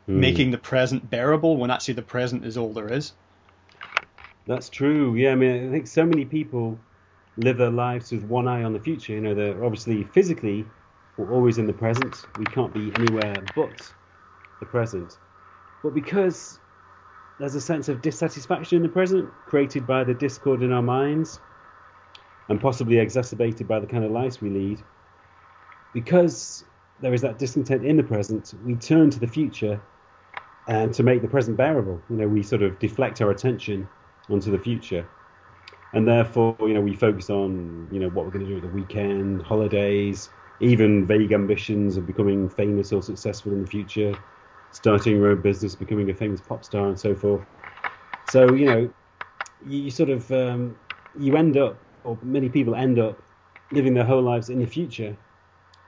mm. 0.09 0.15
making 0.15 0.49
the 0.49 0.57
present 0.57 1.07
bearable 1.07 1.55
when 1.55 1.69
actually 1.69 1.93
the 1.93 2.01
present 2.01 2.45
is 2.45 2.57
all 2.57 2.73
there 2.73 2.91
is. 2.91 3.13
That's 4.47 4.69
true. 4.69 5.15
Yeah, 5.15 5.31
I 5.31 5.35
mean, 5.35 5.67
I 5.67 5.71
think 5.71 5.87
so 5.87 6.05
many 6.05 6.23
people 6.23 6.79
live 7.35 7.57
their 7.57 7.69
lives 7.69 8.11
with 8.11 8.23
one 8.23 8.47
eye 8.47 8.63
on 8.63 8.73
the 8.73 8.79
future. 8.79 9.13
You 9.13 9.21
know, 9.21 9.35
they're 9.35 9.63
obviously 9.63 10.03
physically 10.03 10.65
we're 11.17 11.31
always 11.33 11.57
in 11.57 11.67
the 11.67 11.73
present. 11.73 12.25
We 12.37 12.45
can't 12.45 12.73
be 12.73 12.91
anywhere 12.95 13.41
but 13.55 13.91
the 14.59 14.65
present. 14.65 15.17
But 15.83 15.93
because 15.93 16.59
there's 17.39 17.55
a 17.55 17.61
sense 17.61 17.89
of 17.89 18.01
dissatisfaction 18.01 18.77
in 18.77 18.83
the 18.83 18.89
present 18.89 19.29
created 19.45 19.85
by 19.85 20.03
the 20.03 20.13
discord 20.13 20.61
in 20.63 20.71
our 20.71 20.81
minds 20.81 21.39
and 22.49 22.61
possibly 22.61 22.97
exacerbated 22.99 23.67
by 23.67 23.79
the 23.79 23.87
kind 23.87 24.03
of 24.03 24.11
lives 24.11 24.41
we 24.41 24.49
lead, 24.49 24.81
because 25.93 26.63
there 27.01 27.13
is 27.13 27.21
that 27.21 27.37
discontent 27.37 27.85
in 27.85 27.97
the 27.97 28.03
present, 28.03 28.53
we 28.63 28.75
turn 28.75 29.09
to 29.09 29.19
the 29.19 29.27
future 29.27 29.79
and 30.67 30.93
to 30.93 31.03
make 31.03 31.21
the 31.21 31.27
present 31.27 31.57
bearable. 31.57 32.01
You 32.09 32.15
know, 32.15 32.27
we 32.27 32.43
sort 32.43 32.61
of 32.61 32.79
deflect 32.79 33.21
our 33.21 33.31
attention 33.31 33.87
onto 34.29 34.51
the 34.51 34.59
future. 34.59 35.07
And 35.93 36.07
therefore, 36.07 36.55
you 36.59 36.73
know, 36.73 36.81
we 36.81 36.95
focus 36.95 37.29
on, 37.29 37.87
you 37.91 37.99
know, 37.99 38.09
what 38.09 38.25
we're 38.25 38.31
going 38.31 38.45
to 38.45 38.51
do 38.51 38.57
at 38.57 38.61
the 38.61 38.67
weekend, 38.67 39.41
holidays, 39.41 40.29
even 40.59 41.05
vague 41.05 41.31
ambitions 41.31 41.97
of 41.97 42.05
becoming 42.05 42.49
famous 42.49 42.91
or 42.91 43.01
successful 43.01 43.53
in 43.53 43.61
the 43.61 43.67
future, 43.67 44.13
starting 44.71 45.15
your 45.15 45.31
own 45.31 45.41
business, 45.41 45.75
becoming 45.75 46.09
a 46.09 46.13
famous 46.13 46.41
pop 46.41 46.65
star, 46.65 46.87
and 46.87 46.99
so 46.99 47.15
forth. 47.15 47.45
So, 48.29 48.53
you 48.53 48.65
know, 48.65 48.93
you 49.65 49.89
sort 49.89 50.09
of 50.09 50.29
um, 50.31 50.77
you 51.17 51.35
end 51.37 51.57
up, 51.57 51.77
or 52.03 52.17
many 52.21 52.49
people 52.49 52.75
end 52.75 52.99
up, 52.99 53.21
living 53.71 53.93
their 53.93 54.05
whole 54.05 54.21
lives 54.21 54.49
in 54.49 54.59
the 54.59 54.65
future, 54.65 55.15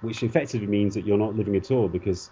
which 0.02 0.24
effectively 0.24 0.68
means 0.68 0.94
that 0.94 1.06
you're 1.06 1.18
not 1.18 1.36
living 1.36 1.56
at 1.56 1.72
all 1.72 1.88
because, 1.88 2.30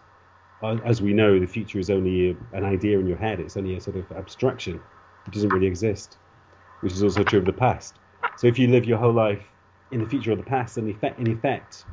uh, 0.62 0.78
as 0.86 1.02
we 1.02 1.14
know, 1.14 1.40
the 1.40 1.46
future 1.46 1.80
is 1.80 1.90
only 1.90 2.36
an 2.54 2.64
idea 2.64 3.00
in 3.00 3.08
your 3.08 3.18
head. 3.18 3.40
It's 3.40 3.58
only 3.58 3.76
a 3.76 3.82
sort 3.82 3.98
of 3.98 4.12
abstraction. 4.12 4.82
It 5.28 5.34
doesn't 5.34 5.50
really 5.50 5.68
exist, 5.68 6.18
which 6.82 6.94
is 6.94 7.04
also 7.04 7.24
true 7.24 7.40
of 7.40 7.46
the 7.46 7.54
past. 7.54 7.96
So 8.38 8.48
if 8.48 8.58
you 8.58 8.68
live 8.70 8.86
your 8.86 8.98
whole 8.98 9.14
life 9.14 9.44
in 9.92 10.00
the 10.00 10.06
future 10.06 10.32
or 10.32 10.36
the 10.36 10.44
past, 10.44 10.76
then 10.76 10.88
in 10.88 11.28
effect, 11.32 11.86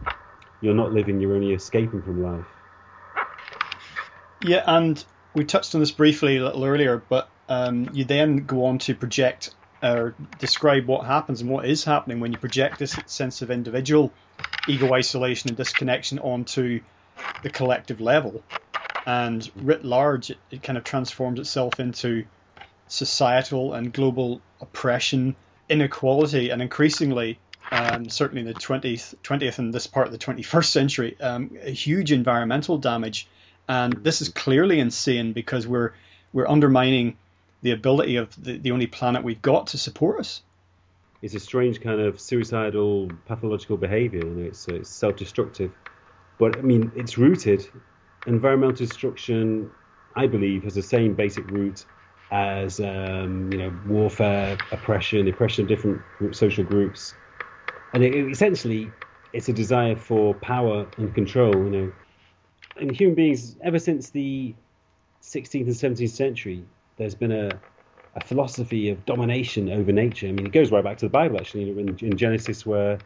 you're 0.61 0.75
not 0.75 0.93
living, 0.93 1.21
you're 1.21 1.35
only 1.35 1.53
escaping 1.53 2.03
from 2.03 2.23
life. 2.23 2.47
Yeah, 4.41 4.63
and 4.67 5.05
we 5.35 5.45
touched 5.45 5.75
on 5.75 5.81
this 5.81 5.91
briefly 5.91 6.37
a 6.37 6.45
little 6.45 6.65
earlier, 6.65 7.03
but 7.09 7.29
um, 7.49 7.91
you 7.93 8.05
then 8.05 8.47
go 8.47 8.67
on 8.67 8.79
to 8.81 8.95
project 8.95 9.55
or 9.83 10.15
describe 10.39 10.87
what 10.87 11.05
happens 11.05 11.41
and 11.41 11.51
what 11.51 11.67
is 11.67 11.85
happening 11.85 12.21
when 12.21 12.33
you 12.33 12.39
project 12.39 12.79
this 12.79 12.99
sense 13.07 13.43
of 13.43 13.51
individual 13.51 14.15
ego 14.69 14.93
isolation 14.95 15.49
and 15.49 15.57
disconnection 15.57 16.19
onto 16.19 16.81
the 17.43 17.51
collective 17.51 18.01
level. 18.01 18.43
And 19.07 19.51
writ 19.57 19.85
large, 19.85 20.31
it, 20.31 20.39
it 20.51 20.63
kind 20.63 20.79
of 20.79 20.85
transforms 20.85 21.39
itself 21.39 21.81
into 21.81 22.25
societal 22.89 23.75
and 23.75 23.93
global 23.93 24.41
oppression, 24.61 25.37
inequality, 25.69 26.51
and 26.51 26.63
increasingly, 26.63 27.39
um, 27.71 28.09
certainly 28.09 28.43
in 28.43 28.47
the 28.47 28.55
20th, 28.55 29.15
20th 29.23 29.59
and 29.59 29.73
this 29.73 29.87
part 29.87 30.07
of 30.07 30.13
the 30.13 30.19
21st 30.19 30.67
century, 30.67 31.17
um, 31.21 31.57
a 31.63 31.71
huge 31.71 32.13
environmental 32.13 32.79
damage. 32.79 33.29
And 33.69 33.93
this 34.05 34.21
is 34.21 34.29
clearly 34.29 34.79
insane 34.81 35.33
because 35.33 35.67
we're 35.67 35.93
we're 36.33 36.49
undermining 36.49 37.17
the 37.63 37.71
ability 37.71 38.17
of 38.17 38.43
the, 38.43 38.59
the 38.59 38.73
only 38.73 38.87
planet 38.87 39.23
we've 39.23 39.41
got 39.41 39.69
to 39.69 39.79
support 39.79 40.21
us. 40.21 40.43
It's 41.23 41.35
a 41.35 41.41
strange 41.41 41.81
kind 41.81 42.01
of 42.01 42.21
suicidal, 42.21 43.09
pathological 43.25 43.79
behaviour. 43.79 44.19
You 44.19 44.31
know, 44.31 44.47
it's, 44.49 44.69
it's 44.69 44.91
self-destructive, 44.91 45.73
but 46.39 46.59
I 46.59 46.61
mean, 46.61 46.93
it's 46.95 47.17
rooted. 47.17 47.67
Environmental 48.27 48.77
destruction, 48.77 49.71
I 50.15 50.27
believe, 50.27 50.65
has 50.65 50.75
the 50.75 50.83
same 50.83 51.15
basic 51.15 51.51
root 51.51 51.87
as 52.31 52.81
um, 52.81 53.51
you 53.53 53.59
know 53.59 53.79
warfare, 53.87 54.59
oppression, 54.73 55.27
oppression 55.29 55.63
of 55.63 55.69
different 55.69 56.03
social 56.33 56.65
groups, 56.65 57.15
and 57.93 58.03
it, 58.03 58.15
it, 58.15 58.31
essentially 58.31 58.91
it's 59.33 59.49
a 59.49 59.53
desire 59.53 59.97
for 59.97 60.35
power 60.35 60.87
and 60.97 61.15
control. 61.15 61.55
You 61.55 61.71
know, 61.71 61.93
and 62.81 62.95
human 62.95 63.15
beings 63.15 63.57
ever 63.63 63.79
since 63.79 64.11
the 64.11 64.55
16th 65.23 65.67
and 65.67 65.97
17th 65.97 66.11
century, 66.11 66.65
there's 66.97 67.15
been 67.15 67.33
a 67.33 67.51
a 68.17 68.21
philosophy 68.25 68.91
of 68.91 69.05
domination 69.07 69.71
over 69.71 69.93
nature. 69.93 70.29
I 70.29 70.33
mean, 70.33 70.47
it 70.47 70.53
goes 70.53 70.71
right 70.71 70.85
back 70.85 70.99
to 70.99 71.07
the 71.07 71.11
Bible, 71.11 71.37
actually, 71.37 71.71
in, 71.71 71.99
in 72.01 72.17
Genesis, 72.17 72.65
where 72.65 72.99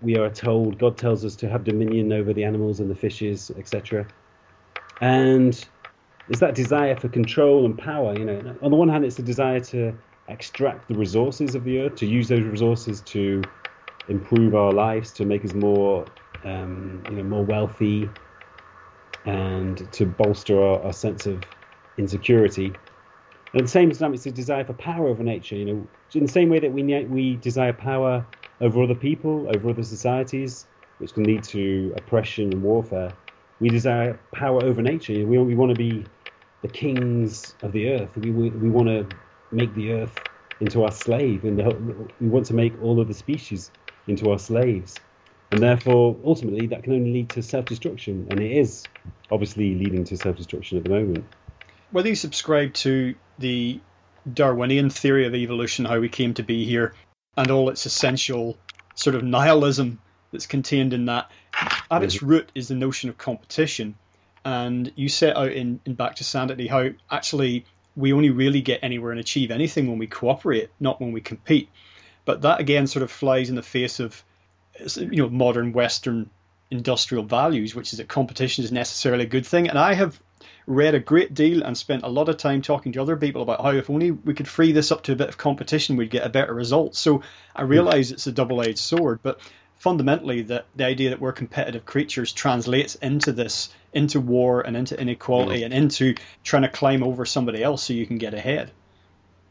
we 0.00 0.16
are 0.16 0.30
told 0.30 0.78
God 0.78 0.96
tells 0.96 1.24
us 1.24 1.34
to 1.36 1.48
have 1.48 1.64
dominion 1.64 2.12
over 2.12 2.32
the 2.32 2.44
animals 2.44 2.80
and 2.80 2.90
the 2.90 2.94
fishes, 2.94 3.50
etc. 3.56 4.06
And 5.00 5.66
it's 6.28 6.40
that 6.40 6.54
desire 6.54 6.96
for 6.96 7.08
control 7.08 7.66
and 7.66 7.78
power. 7.78 8.14
You 8.14 8.24
know, 8.24 8.56
on 8.62 8.70
the 8.70 8.76
one 8.76 8.88
hand, 8.88 9.04
it's 9.04 9.16
the 9.16 9.22
desire 9.22 9.60
to 9.60 9.94
extract 10.28 10.88
the 10.88 10.94
resources 10.94 11.54
of 11.54 11.64
the 11.64 11.78
earth, 11.80 11.96
to 11.96 12.06
use 12.06 12.28
those 12.28 12.42
resources 12.42 13.00
to 13.02 13.48
improve 14.08 14.54
our 14.54 14.72
lives, 14.72 15.12
to 15.12 15.24
make 15.24 15.44
us 15.44 15.54
more, 15.54 16.10
um, 16.44 17.04
you 17.08 17.16
know, 17.16 17.22
more 17.22 17.44
wealthy, 17.44 18.16
and 19.24 19.90
to 19.92 20.06
bolster 20.06 20.60
our, 20.62 20.82
our 20.84 20.92
sense 20.92 21.26
of 21.26 21.44
insecurity. 21.96 22.80
And 23.52 23.60
at 23.60 23.64
the 23.66 23.70
same 23.70 23.90
time, 23.92 24.14
it's 24.14 24.26
a 24.26 24.32
desire 24.32 24.64
for 24.64 24.74
power 24.74 25.08
over 25.08 25.22
nature. 25.22 25.56
You 25.56 25.64
know, 25.64 25.90
in 26.14 26.22
the 26.24 26.32
same 26.32 26.48
way 26.48 26.60
that 26.60 26.72
we 26.72 26.82
we 27.04 27.36
desire 27.36 27.72
power 27.72 28.26
over 28.60 28.82
other 28.82 28.94
people, 28.94 29.48
over 29.48 29.70
other 29.70 29.82
societies, 29.82 30.66
which 30.98 31.14
can 31.14 31.24
lead 31.24 31.44
to 31.44 31.94
oppression 31.96 32.52
and 32.52 32.62
warfare. 32.62 33.16
We 33.58 33.70
desire 33.70 34.20
power 34.32 34.62
over 34.62 34.82
nature. 34.82 35.14
We, 35.26 35.38
we 35.38 35.54
want 35.54 35.70
to 35.70 35.76
be 35.76 36.10
the 36.62 36.68
kings 36.68 37.54
of 37.62 37.72
the 37.72 37.90
earth. 37.90 38.10
We, 38.16 38.30
we, 38.30 38.50
we 38.50 38.70
want 38.70 38.88
to 38.88 39.16
make 39.50 39.74
the 39.74 39.92
earth 39.92 40.18
into 40.60 40.84
our 40.84 40.90
slave, 40.90 41.44
and 41.44 41.56
we 42.20 42.28
want 42.28 42.46
to 42.46 42.54
make 42.54 42.80
all 42.82 43.00
of 43.00 43.08
the 43.08 43.14
species 43.14 43.70
into 44.06 44.30
our 44.30 44.38
slaves. 44.38 44.94
And 45.50 45.62
therefore, 45.62 46.16
ultimately, 46.24 46.66
that 46.68 46.82
can 46.82 46.94
only 46.94 47.12
lead 47.12 47.30
to 47.30 47.42
self 47.42 47.66
destruction, 47.66 48.26
and 48.30 48.40
it 48.40 48.52
is 48.52 48.84
obviously 49.30 49.74
leading 49.74 50.04
to 50.04 50.16
self 50.16 50.36
destruction 50.36 50.78
at 50.78 50.84
the 50.84 50.90
moment. 50.90 51.24
Whether 51.90 52.08
you 52.08 52.16
subscribe 52.16 52.74
to 52.74 53.14
the 53.38 53.80
Darwinian 54.32 54.90
theory 54.90 55.26
of 55.26 55.34
evolution, 55.34 55.84
how 55.84 56.00
we 56.00 56.08
came 56.08 56.34
to 56.34 56.42
be 56.42 56.64
here, 56.64 56.94
and 57.36 57.50
all 57.50 57.68
its 57.68 57.86
essential 57.86 58.56
sort 58.94 59.14
of 59.14 59.22
nihilism 59.22 60.00
that's 60.32 60.46
contained 60.46 60.92
in 60.92 61.06
that, 61.06 61.30
at 61.90 62.02
its 62.02 62.16
mm-hmm. 62.16 62.26
root 62.26 62.52
is 62.54 62.68
the 62.68 62.74
notion 62.74 63.08
of 63.08 63.18
competition 63.18 63.94
and 64.46 64.92
you 64.94 65.08
set 65.08 65.36
out 65.36 65.50
in, 65.50 65.80
in 65.84 65.94
Back 65.94 66.14
to 66.16 66.24
Sanity 66.24 66.68
how 66.68 66.90
actually 67.10 67.64
we 67.96 68.12
only 68.12 68.30
really 68.30 68.60
get 68.60 68.78
anywhere 68.84 69.10
and 69.10 69.18
achieve 69.18 69.50
anything 69.50 69.88
when 69.88 69.98
we 69.98 70.06
cooperate, 70.06 70.70
not 70.78 71.00
when 71.00 71.10
we 71.10 71.20
compete. 71.20 71.68
But 72.24 72.42
that 72.42 72.60
again 72.60 72.86
sort 72.86 73.02
of 73.02 73.10
flies 73.10 73.50
in 73.50 73.56
the 73.56 73.62
face 73.62 73.98
of 73.98 74.22
you 74.94 75.22
know 75.22 75.28
modern 75.28 75.72
Western 75.72 76.30
industrial 76.70 77.24
values, 77.24 77.74
which 77.74 77.92
is 77.92 77.98
that 77.98 78.06
competition 78.06 78.62
is 78.62 78.70
necessarily 78.70 79.24
a 79.24 79.28
good 79.28 79.46
thing. 79.46 79.68
And 79.68 79.78
I 79.78 79.94
have 79.94 80.20
read 80.68 80.94
a 80.94 81.00
great 81.00 81.34
deal 81.34 81.64
and 81.64 81.76
spent 81.76 82.04
a 82.04 82.08
lot 82.08 82.28
of 82.28 82.36
time 82.36 82.62
talking 82.62 82.92
to 82.92 83.02
other 83.02 83.16
people 83.16 83.42
about 83.42 83.62
how 83.62 83.72
if 83.72 83.90
only 83.90 84.12
we 84.12 84.34
could 84.34 84.46
free 84.46 84.70
this 84.70 84.92
up 84.92 85.02
to 85.04 85.12
a 85.12 85.16
bit 85.16 85.28
of 85.28 85.36
competition, 85.36 85.96
we'd 85.96 86.10
get 86.10 86.26
a 86.26 86.28
better 86.28 86.54
result. 86.54 86.94
So 86.94 87.22
I 87.54 87.62
hmm. 87.62 87.70
realize 87.70 88.12
it's 88.12 88.28
a 88.28 88.32
double-edged 88.32 88.78
sword, 88.78 89.18
but 89.24 89.40
fundamentally 89.86 90.42
the, 90.42 90.64
the 90.74 90.84
idea 90.84 91.10
that 91.10 91.20
we're 91.20 91.30
competitive 91.30 91.86
creatures 91.86 92.32
translates 92.32 92.96
into 92.96 93.30
this 93.30 93.68
into 93.92 94.20
war 94.20 94.60
and 94.60 94.76
into 94.76 95.00
inequality 95.00 95.60
mm. 95.60 95.66
and 95.66 95.72
into 95.72 96.12
trying 96.42 96.62
to 96.62 96.68
climb 96.68 97.04
over 97.04 97.24
somebody 97.24 97.62
else 97.62 97.84
so 97.84 97.92
you 97.92 98.04
can 98.04 98.18
get 98.18 98.34
ahead. 98.34 98.72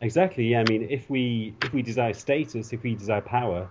Exactly 0.01 0.49
yeah 0.51 0.59
i 0.59 0.69
mean 0.69 0.87
if 0.89 1.09
we 1.09 1.55
if 1.63 1.71
we 1.73 1.81
desire 1.81 2.13
status 2.13 2.73
if 2.73 2.83
we 2.83 2.95
desire 2.95 3.21
power 3.21 3.69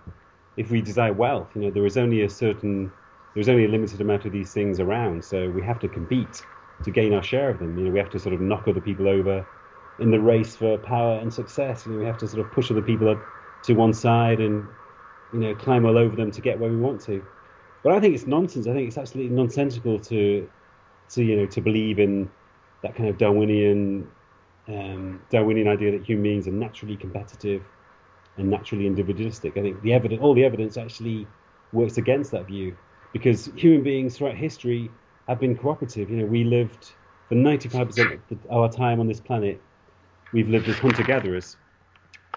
if 0.57 0.71
we 0.71 0.81
desire 0.81 1.13
wealth 1.13 1.49
you 1.53 1.61
know 1.61 1.69
there 1.69 1.85
is 1.85 1.97
only 1.97 2.23
a 2.23 2.29
certain 2.29 2.91
there's 3.35 3.47
only 3.47 3.65
a 3.65 3.67
limited 3.67 4.01
amount 4.01 4.25
of 4.25 4.31
these 4.31 4.51
things 4.51 4.79
around 4.79 5.23
so 5.23 5.47
we 5.51 5.61
have 5.61 5.77
to 5.79 5.87
compete 5.87 6.43
to 6.83 6.91
gain 6.91 7.13
our 7.13 7.23
share 7.23 7.49
of 7.51 7.59
them. 7.59 7.77
You 7.77 7.85
know 7.85 7.91
we 7.91 7.99
have 7.99 8.09
to 8.09 8.19
sort 8.19 8.33
of 8.33 8.41
knock 8.41 8.67
other 8.67 8.81
people 8.81 9.07
over 9.07 9.45
in 9.99 10.09
the 10.11 10.19
race 10.19 10.55
for 10.55 10.77
power 10.79 11.19
and 11.19 11.31
success. 11.31 11.85
You 11.85 11.93
know 11.93 11.99
we 11.99 12.05
have 12.05 12.17
to 12.17 12.27
sort 12.27 12.45
of 12.45 12.51
push 12.51 12.71
other 12.71 12.81
people 12.81 13.09
up 13.09 13.19
to 13.63 13.73
one 13.73 13.93
side 13.93 14.39
and 14.39 14.67
you 15.35 15.41
know, 15.41 15.55
climb 15.55 15.85
all 15.85 15.97
over 15.97 16.15
them 16.15 16.31
to 16.31 16.41
get 16.41 16.57
where 16.59 16.69
we 16.69 16.77
want 16.77 17.01
to. 17.01 17.23
But 17.83 17.93
I 17.93 17.99
think 17.99 18.15
it's 18.15 18.25
nonsense. 18.25 18.67
I 18.67 18.73
think 18.73 18.87
it's 18.87 18.97
absolutely 18.97 19.35
nonsensical 19.35 19.99
to, 19.99 20.49
to 21.09 21.23
you 21.23 21.35
know, 21.35 21.45
to 21.45 21.61
believe 21.61 21.99
in 21.99 22.29
that 22.81 22.95
kind 22.95 23.09
of 23.09 23.17
Darwinian, 23.17 24.09
um, 24.67 25.21
Darwinian 25.29 25.67
idea 25.67 25.91
that 25.91 26.05
human 26.05 26.23
beings 26.23 26.47
are 26.47 26.51
naturally 26.51 26.95
competitive 26.95 27.63
and 28.37 28.49
naturally 28.49 28.87
individualistic. 28.87 29.57
I 29.57 29.61
think 29.61 29.81
the 29.81 29.93
evidence, 29.93 30.21
all 30.21 30.33
the 30.33 30.45
evidence, 30.45 30.77
actually 30.77 31.27
works 31.73 31.97
against 31.97 32.31
that 32.31 32.47
view 32.47 32.75
because 33.11 33.45
human 33.55 33.83
beings 33.83 34.17
throughout 34.17 34.35
history 34.35 34.89
have 35.27 35.39
been 35.39 35.57
cooperative. 35.57 36.09
You 36.09 36.17
know, 36.17 36.25
we 36.25 36.43
lived 36.43 36.91
for 37.27 37.35
95% 37.35 38.19
of 38.31 38.39
our 38.49 38.71
time 38.71 38.99
on 38.99 39.07
this 39.07 39.19
planet, 39.19 39.59
we've 40.31 40.49
lived 40.49 40.69
as 40.69 40.77
hunter-gatherers. 40.77 41.55
Uh, 41.55 41.64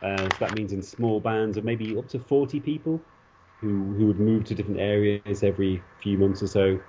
so 0.03 0.37
that 0.41 0.53
means 0.53 0.73
in 0.73 0.83
small 0.83 1.21
bands 1.21 1.57
of 1.57 1.65
maybe 1.65 1.97
up 1.97 2.09
to 2.09 2.19
40 2.19 2.61
people 2.61 3.05
who, 3.61 3.95
who 3.97 4.07
would 4.07 4.21
move 4.21 4.45
to 4.45 4.55
different 4.55 4.81
areas 4.81 5.43
every 5.43 5.85
few 5.99 6.19
months 6.19 6.43
or 6.43 6.47
so. 6.49 6.81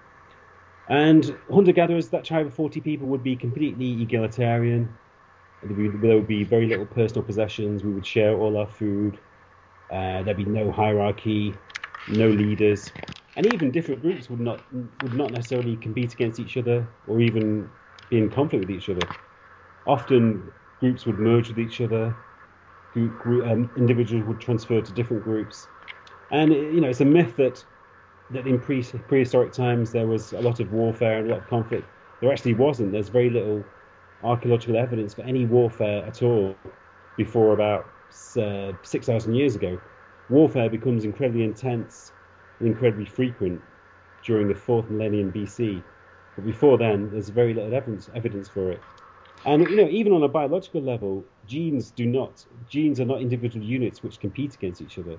And 0.88 1.38
hunter 1.52 1.72
gatherers, 1.72 2.10
that 2.10 2.26
tribe 2.26 2.48
of 2.48 2.54
40 2.54 2.82
people 2.82 3.08
would 3.10 3.24
be 3.24 3.36
completely 3.36 4.02
egalitarian. 4.02 4.98
There 5.62 6.16
would 6.16 6.28
be 6.28 6.44
very 6.44 6.68
little 6.68 6.86
personal 6.86 7.24
possessions. 7.24 7.84
We 7.84 7.92
would 7.92 8.06
share 8.06 8.36
all 8.36 8.58
our 8.58 8.68
food. 8.68 9.20
Uh, 9.90 10.24
there'd 10.24 10.38
be 10.38 10.46
no 10.46 10.72
hierarchy, 10.72 11.60
no 12.08 12.30
leaders, 12.30 12.94
and 13.36 13.46
even 13.48 13.72
different 13.72 14.02
groups 14.02 14.30
would 14.30 14.40
not 14.40 14.64
would 15.00 15.14
not 15.14 15.32
necessarily 15.32 15.78
compete 15.78 16.14
against 16.14 16.40
each 16.40 16.58
other 16.58 16.88
or 17.06 17.22
even 17.22 17.70
be 18.10 18.18
in 18.20 18.30
conflict 18.30 18.62
with 18.62 18.72
each 18.72 18.90
other. 18.90 19.10
Often 19.86 20.52
groups 20.80 21.06
would 21.06 21.20
merge 21.20 21.50
with 21.50 21.60
each 21.60 21.82
other 21.82 22.16
um, 22.96 23.70
individuals 23.76 24.26
would 24.26 24.40
transfer 24.40 24.82
to 24.82 24.94
different 24.94 25.24
groups. 25.24 25.68
And 26.32 26.54
you 26.54 26.82
know, 26.82 26.90
it's 26.90 27.02
a 27.02 27.06
myth 27.06 27.36
that 27.38 27.64
that 28.32 28.48
in 28.48 28.60
pre- 28.60 28.84
prehistoric 29.08 29.54
times 29.54 29.92
there 29.92 30.08
was 30.08 30.34
a 30.34 30.42
lot 30.42 30.60
of 30.60 30.72
warfare 30.72 31.20
and 31.20 31.28
a 31.28 31.32
lot 31.32 31.42
of 31.42 31.48
conflict. 31.48 31.90
There 32.22 32.32
actually 32.32 32.54
wasn't. 32.54 32.92
There's 32.92 33.10
very 33.10 33.30
little 33.30 33.68
archaeological 34.22 34.78
evidence 34.78 35.14
for 35.14 35.22
any 35.22 35.46
warfare 35.46 36.06
at 36.06 36.22
all 36.22 36.60
before 37.16 37.54
about 37.54 37.94
uh, 38.38 38.74
6,000 38.84 39.34
years 39.34 39.56
ago. 39.56 39.80
Warfare 40.28 40.70
becomes 40.70 41.06
incredibly 41.06 41.44
intense 41.44 42.14
and 42.60 42.68
incredibly 42.68 43.06
frequent 43.06 43.64
during 44.24 44.48
the 44.48 44.56
fourth 44.56 44.90
millennium 44.90 45.32
BC. 45.32 45.86
But 46.36 46.46
before 46.46 46.78
then, 46.78 47.10
there's 47.12 47.30
very 47.30 47.54
little 47.54 47.74
evidence, 47.74 48.10
evidence 48.14 48.50
for 48.50 48.72
it. 48.72 48.84
And 49.46 49.70
you 49.70 49.78
know, 49.78 49.88
even 49.90 50.14
on 50.14 50.24
a 50.24 50.28
biological 50.28 50.82
level, 50.82 51.26
genes 51.50 51.92
do 51.92 52.06
not 52.06 52.46
genes 52.68 53.00
are 53.02 53.06
not 53.06 53.22
individual 53.22 53.66
units 53.66 54.04
which 54.04 54.20
compete 54.22 54.56
against 54.56 54.82
each 54.82 54.98
other. 55.00 55.18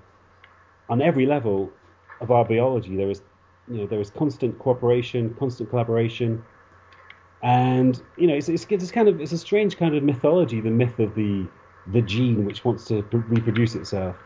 On 0.89 1.03
every 1.03 1.27
level 1.27 1.79
of 2.21 2.31
our 2.31 2.45
biology, 2.45 2.97
there 2.97 3.11
is 3.11 3.23
you 3.69 3.79
know 3.81 3.87
there 3.87 4.01
is 4.01 4.11
constant 4.11 4.59
cooperation, 4.59 5.35
constant 5.35 5.71
collaboration, 5.71 6.45
and 7.43 8.03
you 8.17 8.27
know 8.27 8.35
it's, 8.35 8.49
it's, 8.49 8.67
it's 8.69 8.91
kind 8.91 9.09
of 9.09 9.21
it's 9.21 9.33
a 9.33 9.39
strange 9.39 9.77
kind 9.77 9.95
of 9.95 10.03
mythology, 10.03 10.61
the 10.61 10.71
myth 10.71 10.99
of 10.99 11.15
the 11.15 11.51
the 11.87 12.03
gene 12.03 12.45
which 12.45 12.65
wants 12.65 12.85
to 12.87 13.03
reproduce 13.13 13.75
itself. 13.75 14.17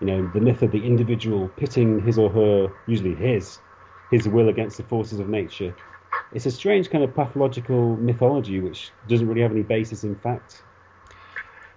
You 0.00 0.06
know, 0.06 0.26
the 0.26 0.40
myth 0.40 0.62
of 0.62 0.70
the 0.70 0.84
individual 0.86 1.48
pitting 1.50 1.98
his 2.00 2.18
or 2.18 2.30
her, 2.30 2.72
usually 2.86 3.14
his, 3.14 3.60
his 4.08 4.28
will 4.28 4.48
against 4.48 4.78
the 4.78 4.84
forces 4.84 5.20
of 5.20 5.28
nature 5.28 5.74
it's 6.32 6.46
a 6.46 6.50
strange 6.52 6.90
kind 6.90 7.04
of 7.04 7.14
pathological 7.14 7.96
mythology 7.98 8.60
which 8.60 8.94
doesn't 9.06 9.28
really 9.28 9.42
have 9.42 9.52
any 9.52 9.62
basis 9.64 10.04
in 10.04 10.16
fact. 10.16 10.64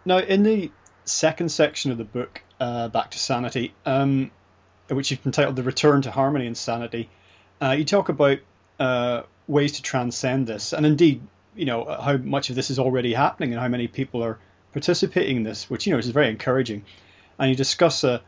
Now, 0.06 0.18
in 0.18 0.44
the 0.44 0.72
second 1.06 1.50
section 1.50 1.92
of 1.92 1.98
the 1.98 2.04
book, 2.04 2.42
uh, 2.60 2.90
Back 2.90 3.12
to 3.12 3.20
Sanity, 3.20 3.74
um, 3.86 4.32
which 4.90 5.12
you've 5.12 5.26
entitled 5.26 5.56
The 5.56 5.64
Return 5.64 6.02
to 6.02 6.12
Harmony 6.12 6.46
and 6.46 6.58
Sanity, 6.58 7.10
uh, 7.62 7.72
you 7.72 7.86
talk 7.86 8.10
about 8.10 8.40
uh, 8.80 9.22
ways 9.48 9.74
to 9.74 9.82
transcend 9.82 10.48
this. 10.48 10.74
And 10.74 10.86
indeed, 10.86 11.22
you 11.56 11.66
know, 11.66 11.86
how 11.86 12.18
much 12.18 12.50
of 12.50 12.56
this 12.56 12.70
is 12.70 12.80
already 12.80 13.14
happening 13.14 13.54
and 13.54 13.62
how 13.62 13.70
many 13.70 13.88
people 13.88 14.24
are 14.24 14.40
participating 14.74 15.38
in 15.38 15.44
this, 15.44 15.70
which, 15.70 15.88
you 15.88 15.94
know, 15.94 16.00
is 16.00 16.10
very 16.10 16.30
encouraging. 16.30 16.84
And 17.40 17.50
you 17.50 17.56
discuss 17.56 18.04
a 18.04 18.22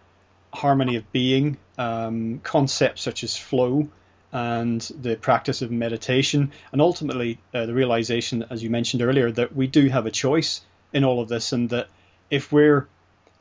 harmony 0.54 0.96
of 0.96 1.12
being, 1.12 1.58
um, 1.78 2.40
concepts 2.40 3.02
such 3.02 3.24
as 3.26 3.36
flow, 3.36 3.90
and 4.32 4.82
the 5.02 5.16
practice 5.16 5.62
of 5.62 5.72
meditation, 5.72 6.52
and 6.72 6.82
ultimately 6.82 7.40
uh, 7.54 7.66
the 7.66 7.74
realization, 7.74 8.46
as 8.50 8.62
you 8.64 8.70
mentioned 8.70 9.02
earlier, 9.02 9.32
that 9.32 9.56
we 9.56 9.68
do 9.68 9.88
have 9.88 10.06
a 10.06 10.12
choice 10.12 10.62
in 10.96 11.04
all 11.04 11.22
of 11.22 11.28
this, 11.28 11.52
and 11.52 11.70
that 11.70 11.90
if 12.32 12.52
we're 12.52 12.88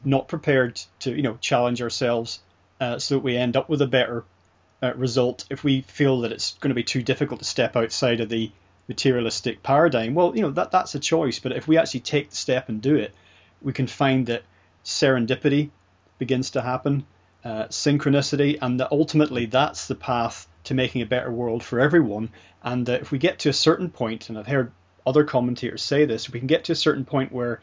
not 0.05 0.29
prepared 0.29 0.83
to, 0.99 1.15
you 1.15 1.23
know, 1.23 1.39
challenge 1.41 1.81
ourselves 1.81 2.41
uh, 2.81 2.99
so 2.99 3.15
that 3.15 3.25
we 3.25 3.37
end 3.37 3.57
up 3.57 3.69
with 3.69 3.81
a 3.81 3.87
better 3.87 4.25
uh, 4.83 4.93
result, 4.95 5.47
if 5.49 5.65
we 5.65 5.83
feel 5.83 6.21
that 6.23 6.33
it's 6.33 6.59
going 6.59 6.71
to 6.71 6.75
be 6.75 6.83
too 6.83 7.03
difficult 7.03 7.39
to 7.41 7.47
step 7.47 7.77
outside 7.77 8.21
of 8.21 8.29
the 8.29 8.51
materialistic 8.89 9.63
paradigm, 9.63 10.15
well, 10.15 10.35
you 10.35 10.43
know, 10.43 10.51
that 10.51 10.73
that's 10.73 10.95
a 10.95 11.01
choice. 11.01 11.39
But 11.39 11.53
if 11.53 11.69
we 11.69 11.79
actually 11.79 12.01
take 12.01 12.31
the 12.31 12.37
step 12.37 12.69
and 12.69 12.83
do 12.83 12.97
it, 12.97 13.15
we 13.63 13.73
can 13.73 13.87
find 13.87 14.27
that 14.27 14.43
serendipity 14.85 15.71
begins 16.19 16.51
to 16.51 16.61
happen, 16.61 17.07
uh, 17.45 17.65
synchronicity, 17.67 18.59
and 18.61 18.81
that 18.81 18.91
ultimately 18.91 19.47
that's 19.47 19.87
the 19.87 19.95
path 19.95 20.49
to 20.65 20.75
making 20.75 21.03
a 21.03 21.07
better 21.07 21.31
world 21.31 21.63
for 21.63 21.79
everyone. 21.79 22.31
And 22.63 22.89
uh, 22.91 22.95
if 22.95 23.13
we 23.13 23.19
get 23.19 23.39
to 23.41 23.49
a 23.49 23.55
certain 23.55 23.91
point, 23.91 24.29
and 24.29 24.39
I've 24.39 24.47
heard 24.47 24.73
other 25.07 25.25
commentators 25.25 25.83
say 25.83 26.05
this, 26.05 26.31
we 26.31 26.39
can 26.39 26.47
get 26.47 26.65
to 26.65 26.73
a 26.73 26.77
certain 26.77 27.05
point 27.05 27.33
where 27.33 27.61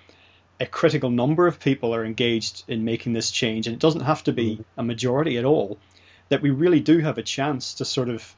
a 0.59 0.65
critical 0.65 1.09
number 1.09 1.47
of 1.47 1.59
people 1.59 1.95
are 1.95 2.05
engaged 2.05 2.63
in 2.67 2.85
making 2.85 3.13
this 3.13 3.31
change, 3.31 3.67
and 3.67 3.73
it 3.73 3.79
doesn't 3.79 4.01
have 4.01 4.23
to 4.23 4.31
be 4.31 4.63
a 4.77 4.83
majority 4.83 5.37
at 5.37 5.45
all, 5.45 5.79
that 6.29 6.41
we 6.41 6.51
really 6.51 6.79
do 6.79 6.99
have 6.99 7.17
a 7.17 7.23
chance 7.23 7.75
to 7.75 7.85
sort 7.85 8.09
of, 8.09 8.35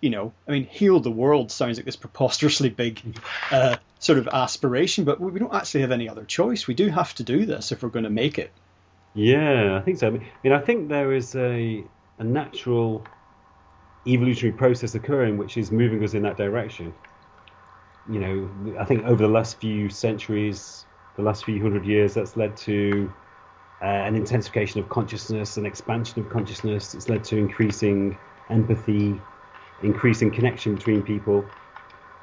you 0.00 0.10
know, 0.10 0.32
I 0.46 0.52
mean, 0.52 0.66
heal 0.66 1.00
the 1.00 1.10
world 1.10 1.50
sounds 1.50 1.78
like 1.78 1.86
this 1.86 1.96
preposterously 1.96 2.68
big 2.68 3.00
uh, 3.50 3.76
sort 3.98 4.18
of 4.18 4.28
aspiration, 4.28 5.04
but 5.04 5.18
we 5.18 5.38
don't 5.40 5.54
actually 5.54 5.80
have 5.80 5.92
any 5.92 6.08
other 6.08 6.24
choice. 6.24 6.66
We 6.66 6.74
do 6.74 6.88
have 6.88 7.14
to 7.14 7.22
do 7.22 7.46
this 7.46 7.72
if 7.72 7.82
we're 7.82 7.88
going 7.88 8.04
to 8.04 8.10
make 8.10 8.38
it. 8.38 8.50
Yeah, 9.14 9.76
I 9.76 9.82
think 9.82 9.98
so. 9.98 10.08
I 10.08 10.10
mean, 10.10 10.52
I 10.52 10.58
think 10.58 10.88
there 10.88 11.12
is 11.12 11.34
a, 11.34 11.84
a 12.18 12.24
natural 12.24 13.06
evolutionary 14.06 14.56
process 14.56 14.94
occurring 14.94 15.38
which 15.38 15.56
is 15.56 15.70
moving 15.70 16.02
us 16.02 16.14
in 16.14 16.22
that 16.22 16.36
direction. 16.36 16.92
You 18.06 18.20
know, 18.20 18.76
I 18.80 18.84
think 18.84 19.04
over 19.04 19.22
the 19.22 19.32
last 19.32 19.60
few 19.60 19.88
centuries, 19.88 20.86
the 21.14 21.22
last 21.22 21.44
few 21.44 21.62
hundred 21.62 21.86
years, 21.86 22.14
that's 22.14 22.36
led 22.36 22.56
to 22.58 23.12
uh, 23.80 23.84
an 23.84 24.16
intensification 24.16 24.80
of 24.80 24.88
consciousness, 24.88 25.56
an 25.56 25.66
expansion 25.66 26.20
of 26.20 26.28
consciousness. 26.28 26.94
It's 26.94 27.08
led 27.08 27.24
to 27.24 27.36
increasing 27.38 28.18
empathy, 28.50 29.22
increasing 29.80 30.30
connection 30.32 30.74
between 30.74 31.02
people. 31.02 31.52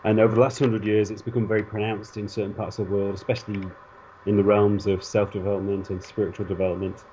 And 0.03 0.19
over 0.19 0.35
the 0.35 0.41
last 0.41 0.59
hundred 0.59 0.85
years, 0.85 1.11
it's 1.11 1.21
become 1.21 1.47
very 1.47 1.63
pronounced 1.63 2.17
in 2.17 2.27
certain 2.27 2.53
parts 2.53 2.79
of 2.79 2.87
the 2.87 2.93
world, 2.93 3.15
especially 3.15 3.71
in 4.25 4.37
the 4.37 4.43
realms 4.43 4.87
of 4.87 5.03
self-development 5.03 5.89
and 5.89 6.03
spiritual 6.03 6.45
development. 6.45 7.05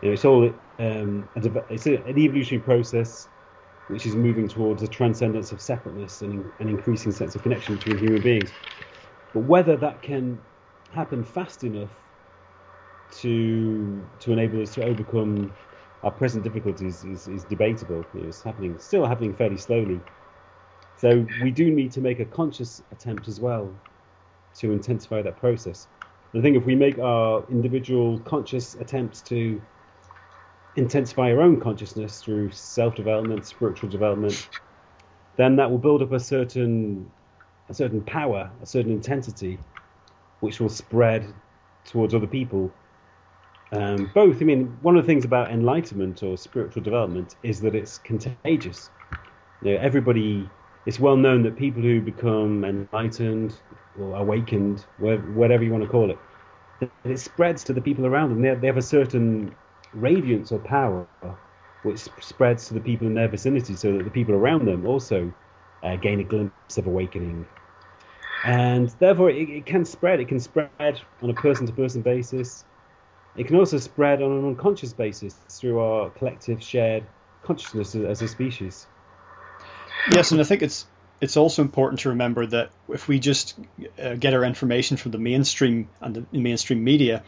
You 0.00 0.08
know, 0.08 0.14
it's 0.14 0.24
all 0.24 0.44
um, 0.78 1.28
a, 1.36 1.64
it's 1.72 1.86
a, 1.86 1.96
an 2.04 2.18
evolutionary 2.18 2.64
process 2.64 3.28
which 3.88 4.06
is 4.06 4.16
moving 4.16 4.48
towards 4.48 4.82
a 4.82 4.88
transcendence 4.88 5.52
of 5.52 5.60
separateness 5.60 6.22
and 6.22 6.52
an 6.60 6.68
increasing 6.68 7.12
sense 7.12 7.34
of 7.34 7.42
connection 7.42 7.76
between 7.76 7.98
human 7.98 8.22
beings. 8.22 8.52
But 9.32 9.40
whether 9.40 9.76
that 9.76 10.02
can 10.02 10.40
happen 10.90 11.24
fast 11.24 11.64
enough 11.64 11.90
to 13.12 14.08
to 14.20 14.32
enable 14.32 14.60
us 14.60 14.70
to 14.74 14.84
overcome 14.84 15.52
our 16.02 16.10
present 16.10 16.42
difficulties 16.44 17.04
is, 17.04 17.28
is 17.28 17.44
debatable. 17.44 18.08
It's 18.14 18.42
happening, 18.42 18.78
still 18.78 19.06
happening 19.06 19.34
fairly 19.34 19.56
slowly. 19.56 20.02
So 20.96 21.26
we 21.40 21.50
do 21.50 21.70
need 21.70 21.92
to 21.92 22.00
make 22.00 22.20
a 22.20 22.24
conscious 22.24 22.82
attempt 22.90 23.28
as 23.28 23.40
well 23.40 23.74
to 24.54 24.72
intensify 24.72 25.22
that 25.22 25.36
process. 25.36 25.88
I 26.36 26.40
think 26.40 26.56
if 26.56 26.64
we 26.64 26.74
make 26.74 26.98
our 26.98 27.44
individual 27.50 28.20
conscious 28.20 28.74
attempts 28.74 29.22
to 29.22 29.60
intensify 30.76 31.32
our 31.32 31.42
own 31.42 31.60
consciousness 31.60 32.22
through 32.22 32.50
self 32.52 32.94
development, 32.94 33.46
spiritual 33.46 33.88
development, 33.90 34.46
then 35.36 35.56
that 35.56 35.70
will 35.70 35.78
build 35.78 36.02
up 36.02 36.12
a 36.12 36.20
certain 36.20 37.12
a 37.68 37.74
certain 37.74 38.02
power, 38.04 38.52
a 38.62 38.66
certain 38.66 38.92
intensity, 38.92 39.60
which 40.40 40.60
will 40.60 40.68
spread 40.68 41.34
towards 41.84 42.14
other 42.14 42.26
people. 42.26 42.74
Um, 43.72 44.06
both, 44.06 44.42
I 44.42 44.44
mean, 44.44 44.78
one 44.82 44.96
of 44.96 45.04
the 45.04 45.06
things 45.06 45.24
about 45.24 45.50
enlightenment 45.50 46.22
or 46.22 46.36
spiritual 46.36 46.82
development 46.82 47.36
is 47.42 47.60
that 47.62 47.74
it's 47.74 47.98
contagious. 47.98 48.90
You 49.62 49.72
know, 49.74 49.80
everybody, 49.80 50.52
it's 50.86 51.00
well 51.00 51.16
known 51.16 51.42
that 51.44 51.56
people 51.56 51.82
who 51.82 52.00
become 52.02 52.64
enlightened 52.64 53.60
or 53.94 54.16
awakened, 54.16 54.86
whatever 54.98 55.64
you 55.64 55.72
want 55.72 55.84
to 55.84 55.90
call 55.90 56.10
it, 56.10 56.20
it 57.04 57.18
spreads 57.18 57.64
to 57.64 57.72
the 57.72 57.80
people 57.82 58.06
around 58.06 58.30
them. 58.30 58.42
They, 58.42 58.54
they 58.54 58.66
have 58.68 58.76
a 58.78 58.82
certain 58.82 59.56
radiance 59.94 60.52
or 60.52 60.58
power 60.58 61.06
which 61.82 62.08
spreads 62.20 62.68
to 62.68 62.74
the 62.74 62.80
people 62.80 63.06
in 63.06 63.14
their 63.14 63.28
vicinity 63.28 63.74
so 63.74 63.92
that 63.92 64.04
the 64.04 64.10
people 64.10 64.34
around 64.34 64.66
them 64.66 64.86
also 64.86 65.32
uh, 65.82 65.96
gain 65.96 66.20
a 66.20 66.24
glimpse 66.24 66.78
of 66.78 66.86
awakening. 66.86 67.46
And 68.44 68.88
therefore, 68.98 69.30
it, 69.30 69.48
it 69.48 69.66
can 69.66 69.84
spread. 69.84 70.20
It 70.20 70.28
can 70.28 70.40
spread 70.40 71.00
on 71.22 71.30
a 71.30 71.34
person 71.34 71.66
to 71.66 71.72
person 71.72 72.02
basis. 72.02 72.64
It 73.36 73.46
can 73.46 73.56
also 73.56 73.78
spread 73.78 74.22
on 74.22 74.30
an 74.32 74.44
unconscious 74.46 74.92
basis 74.92 75.34
through 75.48 75.80
our 75.80 76.10
collective 76.10 76.62
shared 76.62 77.04
consciousness 77.42 77.94
as 77.94 78.22
a 78.22 78.28
species. 78.28 78.86
Yes, 80.10 80.32
and 80.32 80.40
I 80.40 80.44
think 80.44 80.62
it's 80.62 80.86
it's 81.20 81.36
also 81.36 81.62
important 81.62 82.00
to 82.00 82.08
remember 82.10 82.46
that 82.46 82.70
if 82.88 83.06
we 83.06 83.20
just 83.20 83.58
uh, 84.00 84.14
get 84.14 84.34
our 84.34 84.44
information 84.44 84.96
from 84.96 85.12
the 85.12 85.18
mainstream 85.18 85.88
and 86.00 86.14
the 86.16 86.38
mainstream 86.38 86.82
media, 86.82 87.22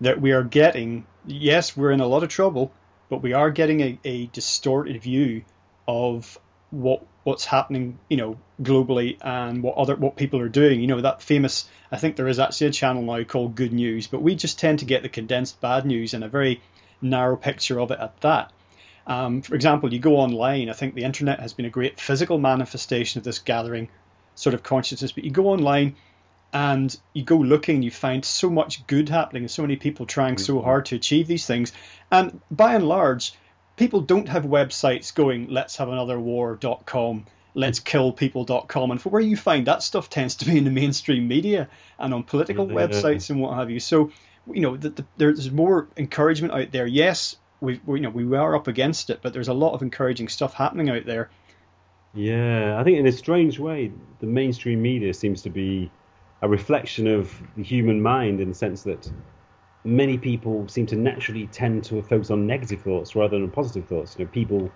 that 0.00 0.20
we 0.20 0.32
are 0.32 0.42
getting 0.42 1.06
yes, 1.26 1.76
we're 1.76 1.90
in 1.90 2.00
a 2.00 2.06
lot 2.06 2.22
of 2.22 2.28
trouble, 2.28 2.72
but 3.08 3.22
we 3.22 3.32
are 3.32 3.50
getting 3.50 3.80
a, 3.80 3.98
a 4.04 4.26
distorted 4.26 5.02
view 5.02 5.44
of 5.86 6.38
what 6.70 7.04
what's 7.24 7.44
happening, 7.44 7.98
you 8.08 8.16
know, 8.16 8.38
globally 8.62 9.16
and 9.20 9.62
what 9.62 9.76
other 9.76 9.96
what 9.96 10.16
people 10.16 10.40
are 10.40 10.48
doing. 10.48 10.80
You 10.80 10.86
know, 10.86 11.00
that 11.00 11.22
famous 11.22 11.68
I 11.90 11.96
think 11.96 12.16
there 12.16 12.28
is 12.28 12.38
actually 12.38 12.68
a 12.68 12.72
channel 12.72 13.02
now 13.02 13.22
called 13.24 13.54
Good 13.54 13.72
News, 13.72 14.06
but 14.06 14.22
we 14.22 14.34
just 14.34 14.58
tend 14.58 14.80
to 14.80 14.84
get 14.84 15.02
the 15.02 15.08
condensed 15.08 15.60
bad 15.60 15.86
news 15.86 16.14
and 16.14 16.24
a 16.24 16.28
very 16.28 16.60
narrow 17.00 17.36
picture 17.36 17.80
of 17.80 17.90
it 17.90 17.98
at 18.00 18.20
that. 18.20 18.52
Um, 19.06 19.42
for 19.42 19.54
example, 19.54 19.92
you 19.92 20.00
go 20.00 20.16
online, 20.16 20.68
I 20.68 20.72
think 20.72 20.94
the 20.94 21.04
internet 21.04 21.38
has 21.38 21.52
been 21.52 21.64
a 21.64 21.70
great 21.70 22.00
physical 22.00 22.38
manifestation 22.38 23.18
of 23.18 23.24
this 23.24 23.38
gathering 23.38 23.88
sort 24.34 24.54
of 24.54 24.64
consciousness, 24.64 25.12
but 25.12 25.22
you 25.22 25.30
go 25.30 25.48
online 25.48 25.94
and 26.52 26.96
you 27.12 27.22
go 27.22 27.36
looking, 27.36 27.82
you 27.82 27.90
find 27.90 28.24
so 28.24 28.48
much 28.48 28.86
good 28.86 29.08
happening, 29.08 29.42
and 29.44 29.50
so 29.50 29.62
many 29.62 29.76
people 29.76 30.06
trying 30.06 30.38
so 30.38 30.54
mm-hmm. 30.54 30.64
hard 30.64 30.86
to 30.86 30.96
achieve 30.96 31.26
these 31.26 31.46
things. 31.46 31.72
And 32.10 32.40
by 32.50 32.74
and 32.74 32.88
large, 32.88 33.34
people 33.76 34.00
don't 34.00 34.28
have 34.28 34.44
websites 34.44 35.14
going, 35.14 35.48
let's 35.48 35.76
have 35.76 35.88
another 35.88 36.18
war.com, 36.18 37.26
let's 37.54 37.80
kill 37.80 38.12
people.com. 38.12 38.90
And 38.90 39.00
for 39.00 39.10
where 39.10 39.22
you 39.22 39.36
find 39.36 39.66
that 39.66 39.82
stuff 39.82 40.08
tends 40.08 40.36
to 40.36 40.46
be 40.46 40.58
in 40.58 40.64
the 40.64 40.70
mainstream 40.70 41.28
media 41.28 41.68
and 41.98 42.14
on 42.14 42.22
political 42.22 42.66
yeah. 42.68 42.74
websites 42.74 43.30
and 43.30 43.40
what 43.40 43.54
have 43.54 43.70
you. 43.70 43.80
So, 43.80 44.10
you 44.50 44.62
know, 44.62 44.76
the, 44.76 44.90
the, 44.90 45.04
there's 45.16 45.50
more 45.50 45.88
encouragement 45.96 46.54
out 46.54 46.72
there. 46.72 46.86
Yes, 46.86 47.36
we, 47.60 47.80
we, 47.84 47.98
you 47.98 48.02
know, 48.04 48.10
we 48.10 48.36
are 48.36 48.54
up 48.54 48.68
against 48.68 49.10
it, 49.10 49.20
but 49.22 49.32
there's 49.32 49.48
a 49.48 49.54
lot 49.54 49.74
of 49.74 49.82
encouraging 49.82 50.28
stuff 50.28 50.54
happening 50.54 50.90
out 50.90 51.06
there. 51.06 51.30
Yeah, 52.14 52.80
I 52.80 52.84
think 52.84 52.98
in 52.98 53.06
a 53.06 53.12
strange 53.12 53.58
way, 53.58 53.92
the 54.20 54.26
mainstream 54.26 54.80
media 54.80 55.12
seems 55.12 55.42
to 55.42 55.50
be 55.50 55.90
a 56.42 56.48
reflection 56.48 57.06
of 57.06 57.32
the 57.56 57.62
human 57.62 58.02
mind 58.02 58.40
in 58.40 58.48
the 58.48 58.54
sense 58.54 58.82
that 58.82 59.10
many 59.84 60.18
people 60.18 60.66
seem 60.68 60.86
to 60.86 60.96
naturally 60.96 61.46
tend 61.46 61.84
to 61.84 62.02
focus 62.02 62.30
on 62.30 62.46
negative 62.46 62.82
thoughts 62.82 63.14
rather 63.14 63.38
than 63.38 63.50
positive 63.50 63.86
thoughts. 63.86 64.16
You 64.18 64.24
know, 64.24 64.30
people 64.30 64.70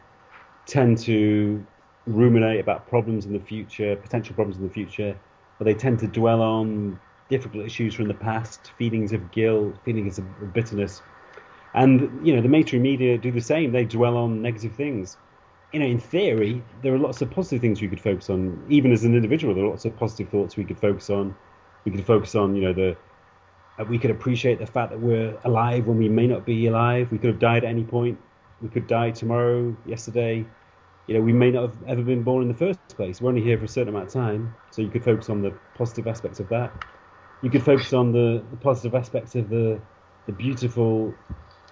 tend 0.67 0.99
to 0.99 1.65
ruminate 2.07 2.61
about 2.61 2.89
problems 2.89 3.27
in 3.27 3.33
the 3.33 3.41
future, 3.41 3.97
potential 3.97 4.35
problems 4.35 4.57
in 4.59 4.67
the 4.67 4.73
future, 4.73 5.17
but 5.59 5.65
they 5.65 5.75
tend 5.75 5.99
to 5.99 6.07
dwell 6.07 6.41
on 6.41 6.99
difficult 7.29 7.67
issues 7.67 7.95
from 7.95 8.09
the 8.09 8.15
past, 8.15 8.73
feelings 8.79 9.13
of 9.13 9.31
guilt, 9.31 9.77
feelings 9.85 10.19
of 10.19 10.55
bitterness. 10.55 11.03
And 11.75 12.27
you 12.27 12.35
know, 12.35 12.41
the 12.41 12.49
mainstream 12.49 12.83
media 12.83 13.19
do 13.19 13.31
the 13.31 13.41
same. 13.41 13.73
They 13.73 13.85
dwell 13.85 14.17
on 14.17 14.43
negative 14.43 14.75
things. 14.75 15.17
You 15.73 15.81
know, 15.81 15.87
in 15.87 16.01
theory, 16.01 16.63
there 16.83 16.93
are 16.95 16.99
lots 16.99 17.23
of 17.23 17.31
positive 17.31 17.61
things 17.61 17.81
we 17.81 17.89
could 17.89 18.01
focus 18.01 18.31
on. 18.31 18.65
Even 18.69 18.91
as 18.91 19.05
an 19.05 19.15
individual, 19.15 19.55
there 19.55 19.65
are 19.65 19.69
lots 19.69 19.85
of 19.85 19.97
positive 19.97 20.29
thoughts 20.31 20.57
we 20.57 20.65
could 20.65 20.79
focus 20.79 21.11
on 21.11 21.35
we 21.85 21.93
could 21.93 22.07
focus 22.07 22.35
on 22.35 22.57
you 22.57 22.63
know 22.63 22.73
the 22.75 22.99
uh, 23.81 23.85
we 23.85 23.99
could 23.99 24.11
appreciate 24.13 24.59
the 24.61 24.67
fact 24.67 24.91
that 24.93 25.01
we're 25.01 25.39
alive 25.45 25.87
when 25.87 25.99
we 25.99 26.09
may 26.09 26.27
not 26.27 26.47
be 26.47 26.67
alive. 26.67 27.11
We 27.13 27.19
could 27.19 27.31
have 27.31 27.41
died 27.41 27.65
at 27.65 27.71
any 27.71 27.85
point. 27.85 28.21
We 28.61 28.71
could 28.71 28.87
die 28.87 29.13
tomorrow, 29.13 29.77
yesterday. 29.85 30.51
You 31.07 31.15
know, 31.15 31.23
we 31.23 31.33
may 31.35 31.51
not 31.53 31.63
have 31.71 31.83
ever 31.87 32.03
been 32.03 32.25
born 32.25 32.43
in 32.43 32.49
the 32.49 32.55
first 32.55 32.81
place. 32.97 33.21
We're 33.21 33.31
only 33.31 33.43
here 33.43 33.59
for 33.59 33.65
a 33.65 33.69
certain 33.69 33.91
amount 33.91 34.09
of 34.09 34.13
time. 34.15 34.57
So 34.71 34.83
you 34.83 34.91
could 34.91 35.05
focus 35.05 35.31
on 35.31 35.43
the 35.43 35.59
positive 35.75 36.07
aspects 36.09 36.41
of 36.41 36.49
that. 36.51 36.75
You 37.43 37.51
could 37.51 37.65
focus 37.65 37.93
on 37.93 38.13
the, 38.13 38.47
the 38.51 38.57
positive 38.57 38.95
aspects 38.95 39.35
of 39.37 39.49
the 39.51 39.83
the 40.27 40.33
beautiful 40.33 41.19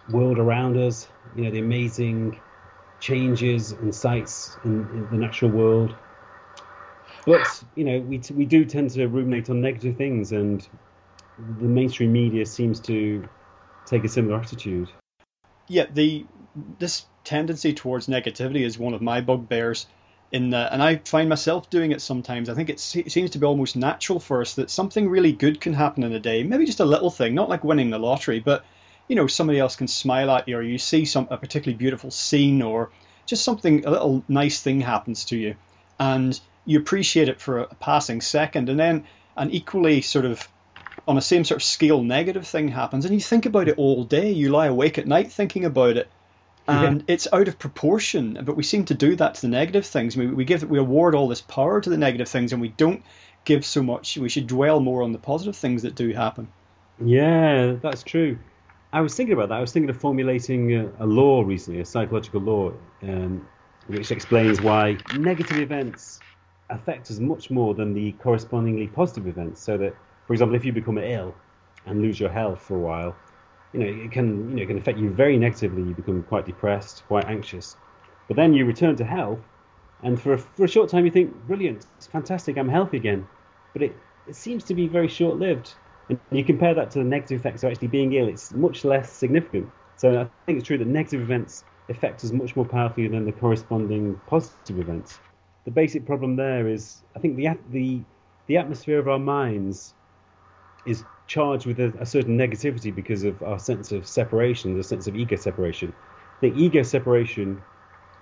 world 0.08 0.38
around 0.38 0.78
us. 0.78 1.08
You 1.34 1.44
know, 1.44 1.50
the 1.52 1.60
amazing 1.60 2.42
changes 3.00 3.72
and 3.72 3.94
sights 3.94 4.58
in, 4.64 4.90
in 4.92 5.08
the 5.10 5.18
natural 5.18 5.50
world. 5.52 5.96
But 7.26 7.62
you 7.74 7.85
know, 7.85 8.00
we 8.00 8.20
we 8.35 8.46
do 8.46 8.64
tend 8.64 8.90
to 8.90 9.07
ruminate 9.07 9.50
on 9.50 9.61
negative 9.61 9.96
things, 9.96 10.33
and 10.33 10.66
the 11.61 11.66
mainstream 11.66 12.12
media 12.12 12.46
seems 12.46 12.81
to 12.81 13.28
take 13.87 14.04
a 14.04 14.09
similar 14.09 14.40
attitude. 14.40 14.88
Yeah, 15.68 15.87
the 15.92 16.26
this 16.78 17.07
tendency 17.24 17.74
towards 17.74 18.07
negativity 18.07 18.62
is 18.64 18.78
one 18.78 18.94
of 18.94 19.02
my 19.02 19.20
bugbears. 19.20 19.87
In 20.31 20.50
the, 20.50 20.70
and 20.70 20.83
I 20.83 20.96
find 20.96 21.31
myself 21.31 21.70
doing 21.70 21.90
it 21.90 22.02
sometimes. 22.02 22.50
I 22.50 22.54
think 22.54 22.68
it 22.68 22.78
seems 22.78 23.31
to 23.31 23.38
be 23.38 23.46
almost 23.46 23.76
natural 23.76 24.20
for 24.20 24.42
us 24.42 24.57
that 24.57 24.68
something 24.68 25.09
really 25.09 25.33
good 25.33 25.59
can 25.59 25.72
happen 25.72 26.02
in 26.02 26.12
a 26.12 26.20
day. 26.20 26.42
Maybe 26.42 26.66
just 26.66 26.81
a 26.81 26.85
little 26.85 27.11
thing, 27.11 27.35
not 27.35 27.48
like 27.48 27.64
winning 27.64 27.88
the 27.88 27.98
lottery, 27.98 28.38
but 28.38 28.62
you 29.09 29.16
know, 29.16 29.26
somebody 29.26 29.59
else 29.59 29.76
can 29.76 29.88
smile 29.88 30.31
at 30.31 30.46
you, 30.46 30.59
or 30.59 30.62
you 30.62 30.76
see 30.76 31.07
some 31.07 31.28
a 31.31 31.38
particularly 31.38 31.78
beautiful 31.78 32.11
scene, 32.11 32.61
or 32.61 32.90
just 33.24 33.42
something 33.42 33.87
a 33.87 33.90
little 33.90 34.22
nice 34.28 34.61
thing 34.61 34.83
happens 34.83 35.24
to 35.26 35.37
you, 35.37 35.57
and 35.98 36.38
you 36.68 36.78
appreciate 36.78 37.31
it 37.31 37.40
for 37.40 37.61
a, 37.61 37.66
passing 37.76 38.20
second, 38.20 38.68
and 38.68 38.78
then 38.78 39.04
an 39.38 39.50
equally 39.50 40.02
sort 40.02 40.26
of 40.26 40.46
on 41.09 41.16
the 41.16 41.22
same 41.22 41.42
sort 41.42 41.62
of 41.62 41.64
scale 41.64 42.02
negative 42.02 42.46
thing 42.46 42.68
happens, 42.68 43.07
and 43.07 43.14
you 43.14 43.20
think 43.20 43.46
about 43.46 43.68
it 43.68 43.78
all 43.78 44.04
day. 44.04 44.31
You 44.31 44.50
lie 44.50 44.66
awake 44.66 44.98
at 44.98 45.07
night 45.07 45.33
thinking 45.33 45.64
about 45.64 45.96
it, 45.96 46.11
and 46.66 46.98
yeah. 46.98 47.14
it's 47.14 47.26
out 47.33 47.48
of 47.48 47.59
proportion. 47.59 48.38
But 48.44 48.54
we 48.54 48.62
seem 48.62 48.85
to 48.85 48.94
do 48.94 49.16
that 49.16 49.37
to 49.37 49.40
the 49.40 49.48
negative 49.48 49.87
things. 49.87 50.14
We, 50.14 50.26
we 50.26 50.44
give 50.44 50.62
we 50.62 50.78
award 50.78 51.14
all 51.14 51.26
this 51.26 51.40
power 51.40 51.81
to 51.81 51.88
the 51.88 51.96
negative 51.96 52.28
things, 52.28 52.52
and 52.52 52.61
we 52.61 52.68
don't 52.68 53.02
give 53.46 53.64
so 53.64 53.83
much. 53.83 54.18
We 54.18 54.28
should 54.28 54.46
dwell 54.46 54.78
more 54.78 55.02
on 55.02 55.12
the 55.12 55.18
positive 55.18 55.57
things 55.57 55.83
that 55.83 55.94
do 55.94 56.12
happen. 56.12 56.48
Yeah, 57.02 57.76
that's 57.81 58.02
true. 58.02 58.38
I 58.92 59.00
was 59.00 59.14
thinking 59.14 59.33
about 59.33 59.48
that. 59.48 59.57
I 59.57 59.61
was 59.62 59.72
thinking 59.72 59.88
of 59.88 59.96
formulating 59.96 60.74
a, 60.74 60.90
a 60.98 61.07
law 61.07 61.42
recently, 61.42 61.81
a 61.81 61.87
psychological 61.87 62.42
law, 62.42 62.72
um, 63.02 63.48
which 63.87 64.11
explains 64.11 64.61
why 64.61 64.98
negative 65.16 65.57
events 65.57 66.20
affect 66.70 67.11
us 67.11 67.18
much 67.18 67.50
more 67.50 67.74
than 67.74 67.94
the 67.94 68.12
correspondingly 68.12 68.88
positive 68.88 69.26
events. 69.26 69.61
So 69.61 69.76
that, 69.78 69.94
for 70.26 70.33
example, 70.33 70.57
if 70.57 70.64
you 70.64 70.72
become 70.72 70.98
ill 70.98 71.35
and 71.87 72.02
lose 72.02 72.20
your 72.20 72.31
health 72.31 72.61
for 72.61 72.76
a 72.76 72.81
while, 72.81 73.16
you 73.72 73.80
know 73.80 73.86
it 73.86 74.12
can 74.12 74.51
you 74.51 74.57
know 74.57 74.62
it 74.62 74.66
can 74.66 74.78
affect 74.78 74.99
you 74.99 75.11
very 75.11 75.36
negatively. 75.36 75.82
You 75.82 75.95
become 75.95 76.22
quite 76.22 76.47
depressed, 76.47 77.05
quite 77.07 77.26
anxious. 77.26 77.76
But 78.26 78.36
then 78.36 78.53
you 78.53 78.64
return 78.66 78.97
to 78.97 79.05
health, 79.05 79.40
and 80.03 80.20
for 80.20 80.34
a, 80.34 80.38
for 80.38 80.64
a 80.64 80.68
short 80.68 80.90
time 80.90 81.05
you 81.05 81.11
think, 81.11 81.34
brilliant, 81.47 81.86
it's 81.97 82.07
fantastic, 82.07 82.59
I'm 82.59 82.68
healthy 82.68 82.99
again. 82.99 83.26
But 83.72 83.82
it, 83.82 83.97
it 84.26 84.36
seems 84.36 84.64
to 84.64 84.74
be 84.74 84.86
very 84.86 85.09
short 85.09 85.38
lived. 85.38 85.74
And 86.11 86.18
you 86.30 86.45
compare 86.45 86.74
that 86.74 86.90
to 86.92 86.99
the 86.99 87.05
negative 87.05 87.40
effects 87.40 87.62
of 87.62 87.70
actually 87.70 87.88
being 87.88 88.14
ill, 88.14 88.28
it's 88.28 88.53
much 88.53 88.84
less 88.84 89.11
significant. 89.12 89.70
So 89.97 90.20
I 90.20 90.28
think 90.47 90.59
it's 90.59 90.66
true 90.66 90.78
that 90.78 90.86
negative 90.86 91.20
events 91.20 91.64
affect 91.90 92.24
us 92.24 92.32
much 92.32 92.55
more 92.55 92.64
powerfully 92.64 93.09
than 93.09 93.24
the 93.26 93.32
corresponding 93.32 94.18
positive 94.26 94.78
events 94.78 95.18
the 95.68 95.72
basic 95.72 96.06
problem 96.06 96.36
there 96.36 96.66
is 96.66 97.02
I 97.14 97.18
think 97.18 97.36
the 97.36 97.48
the 97.70 98.00
the 98.46 98.56
atmosphere 98.56 98.98
of 98.98 99.06
our 99.06 99.18
minds 99.18 99.92
is 100.86 101.04
charged 101.26 101.66
with 101.66 101.78
a, 101.78 101.92
a, 102.00 102.06
certain 102.06 102.38
negativity 102.38 102.94
because 102.94 103.22
of 103.22 103.42
our 103.42 103.58
sense 103.58 103.92
of 103.92 104.06
separation, 104.06 104.78
the 104.78 104.82
sense 104.82 105.06
of 105.06 105.14
ego 105.14 105.36
separation. 105.36 105.92
The 106.40 106.54
ego 106.56 106.82
separation 106.82 107.60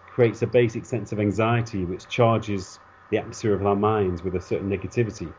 creates 0.08 0.42
a 0.42 0.48
basic 0.48 0.84
sense 0.84 1.12
of 1.12 1.20
anxiety 1.20 1.84
which 1.84 2.08
charges 2.08 2.80
the 3.12 3.18
atmosphere 3.18 3.54
of 3.54 3.64
our 3.64 3.76
minds 3.76 4.24
with 4.24 4.34
a 4.34 4.40
certain 4.40 4.68
negativity. 4.68 5.32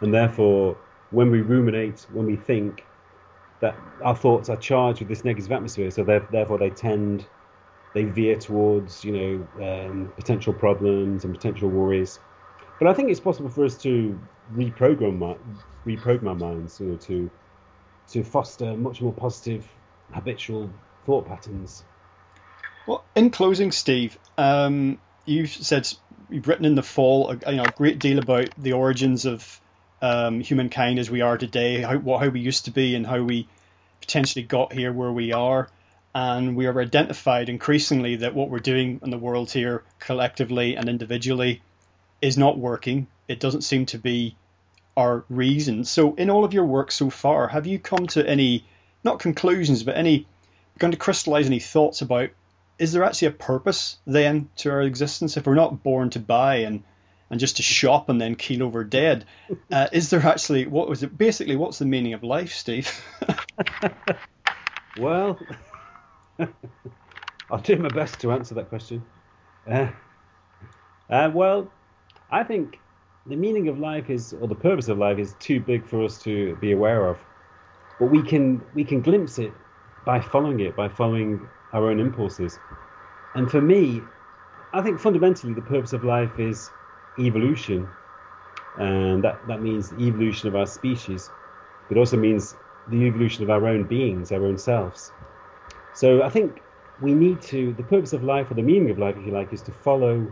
And 0.00 0.14
therefore, 0.14 0.78
when 1.10 1.30
we 1.30 1.42
ruminate, 1.42 2.06
when 2.14 2.24
we 2.24 2.36
think, 2.36 2.86
that 3.60 3.76
our 4.02 4.16
thoughts 4.16 4.48
are 4.48 4.56
charged 4.56 5.00
with 5.00 5.08
this 5.08 5.22
negative 5.22 5.52
atmosphere, 5.52 5.90
so 5.90 6.02
therefore 6.02 6.56
they 6.56 6.70
tend 6.70 7.26
they 7.92 8.04
veer 8.04 8.36
towards 8.36 9.04
you 9.04 9.12
know 9.12 9.88
um, 9.88 10.12
potential 10.16 10.52
problems 10.52 11.24
and 11.24 11.34
potential 11.34 11.68
worries. 11.68 12.20
But 12.78 12.88
I 12.88 12.94
think 12.94 13.10
it's 13.10 13.20
possible 13.20 13.48
for 13.48 13.64
us 13.64 13.78
to 13.78 14.20
reprogram 14.54 15.38
reprogram 15.86 16.28
our 16.28 16.34
minds, 16.34 16.80
you 16.80 16.86
know, 16.86 16.96
to 16.96 17.30
to 18.08 18.24
foster 18.24 18.76
much 18.76 19.00
more 19.00 19.12
positive 19.12 19.66
habitual 20.12 20.72
thought 21.04 21.26
patterns. 21.26 21.84
Well, 22.86 23.04
in 23.16 23.30
closing, 23.30 23.72
Steve, 23.72 24.18
um, 24.38 24.98
you 25.24 25.46
said 25.46 25.88
you've 26.28 26.46
written 26.46 26.64
in 26.64 26.76
the 26.76 26.82
fall 26.82 27.30
a, 27.30 27.50
you 27.50 27.56
know, 27.56 27.64
a 27.64 27.70
great 27.70 27.98
deal 27.98 28.18
about 28.18 28.50
the 28.56 28.72
origins 28.72 29.26
of 29.26 29.60
um, 30.00 30.40
humankind 30.40 30.98
as 30.98 31.10
we 31.10 31.20
are 31.20 31.36
today, 31.38 31.80
how, 31.80 31.98
how 31.98 32.28
we 32.28 32.40
used 32.40 32.66
to 32.66 32.70
be, 32.70 32.94
and 32.94 33.06
how 33.06 33.22
we 33.22 33.48
potentially 34.00 34.44
got 34.44 34.72
here 34.72 34.92
where 34.92 35.12
we 35.12 35.32
are. 35.32 35.68
And 36.16 36.56
we 36.56 36.64
have 36.64 36.78
identified 36.78 37.50
increasingly 37.50 38.16
that 38.16 38.34
what 38.34 38.48
we're 38.48 38.58
doing 38.58 39.00
in 39.02 39.10
the 39.10 39.18
world 39.18 39.50
here, 39.50 39.84
collectively 39.98 40.74
and 40.74 40.88
individually, 40.88 41.60
is 42.22 42.38
not 42.38 42.56
working. 42.56 43.06
It 43.28 43.38
doesn't 43.38 43.64
seem 43.64 43.84
to 43.86 43.98
be 43.98 44.34
our 44.96 45.26
reason. 45.28 45.84
So, 45.84 46.14
in 46.14 46.30
all 46.30 46.42
of 46.42 46.54
your 46.54 46.64
work 46.64 46.90
so 46.90 47.10
far, 47.10 47.48
have 47.48 47.66
you 47.66 47.78
come 47.78 48.06
to 48.06 48.26
any, 48.26 48.64
not 49.04 49.18
conclusions, 49.18 49.82
but 49.82 49.98
any, 49.98 50.26
going 50.78 50.92
to 50.92 50.96
crystallize 50.96 51.48
any 51.48 51.60
thoughts 51.60 52.00
about 52.00 52.30
is 52.78 52.94
there 52.94 53.04
actually 53.04 53.28
a 53.28 53.32
purpose 53.32 53.98
then 54.06 54.48
to 54.56 54.70
our 54.70 54.80
existence 54.80 55.36
if 55.36 55.46
we're 55.46 55.54
not 55.54 55.82
born 55.82 56.08
to 56.10 56.18
buy 56.18 56.56
and 56.56 56.82
and 57.28 57.40
just 57.40 57.56
to 57.56 57.62
shop 57.62 58.08
and 58.08 58.18
then 58.18 58.36
keel 58.36 58.62
over 58.62 58.84
dead? 58.84 59.26
Uh, 59.70 59.88
is 59.92 60.08
there 60.08 60.24
actually 60.24 60.66
what 60.66 60.88
was 60.88 61.02
it? 61.02 61.18
Basically, 61.18 61.56
what's 61.56 61.78
the 61.78 61.84
meaning 61.84 62.14
of 62.14 62.22
life, 62.22 62.54
Steve? 62.54 62.90
well, 64.98 65.38
I'll 67.50 67.58
do 67.58 67.76
my 67.76 67.88
best 67.88 68.20
to 68.20 68.32
answer 68.32 68.54
that 68.54 68.68
question. 68.68 69.04
Uh, 69.70 69.88
uh, 71.10 71.30
well, 71.34 71.72
I 72.30 72.44
think 72.44 72.80
the 73.26 73.36
meaning 73.36 73.68
of 73.68 73.78
life 73.78 74.10
is, 74.10 74.32
or 74.32 74.48
the 74.48 74.54
purpose 74.54 74.88
of 74.88 74.98
life, 74.98 75.18
is 75.18 75.34
too 75.34 75.60
big 75.60 75.86
for 75.86 76.04
us 76.04 76.18
to 76.20 76.56
be 76.56 76.72
aware 76.72 77.08
of. 77.08 77.18
But 77.98 78.06
we 78.06 78.22
can 78.22 78.62
we 78.74 78.84
can 78.84 79.00
glimpse 79.00 79.38
it 79.38 79.56
by 80.04 80.20
following 80.20 80.60
it, 80.60 80.76
by 80.76 80.88
following 80.88 81.48
our 81.72 81.90
own 81.90 82.00
impulses. 82.00 82.60
And 83.34 83.50
for 83.50 83.60
me, 83.60 84.08
I 84.72 84.82
think 84.82 85.00
fundamentally 85.00 85.54
the 85.54 85.62
purpose 85.62 85.92
of 85.92 86.04
life 86.04 86.38
is 86.38 86.72
evolution, 87.18 87.88
and 88.76 89.24
that 89.24 89.46
that 89.46 89.62
means 89.62 89.90
the 89.90 90.06
evolution 90.08 90.48
of 90.48 90.56
our 90.56 90.66
species. 90.66 91.30
It 91.90 91.96
also 91.96 92.16
means 92.16 92.56
the 92.88 93.04
evolution 93.06 93.44
of 93.44 93.50
our 93.50 93.66
own 93.66 93.84
beings, 93.84 94.32
our 94.32 94.46
own 94.46 94.58
selves. 94.58 95.12
So 95.96 96.22
I 96.22 96.28
think 96.28 96.62
we 97.00 97.14
need 97.14 97.40
to. 97.44 97.72
The 97.72 97.82
purpose 97.82 98.12
of 98.12 98.22
life, 98.22 98.50
or 98.50 98.54
the 98.54 98.62
meaning 98.62 98.90
of 98.90 98.98
life, 98.98 99.16
if 99.16 99.24
you 99.24 99.32
like, 99.32 99.50
is 99.54 99.62
to 99.62 99.72
follow 99.72 100.30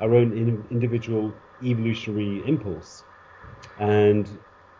our 0.00 0.14
own 0.14 0.32
individual 0.70 1.34
evolutionary 1.60 2.46
impulse. 2.46 3.02
And 3.78 4.28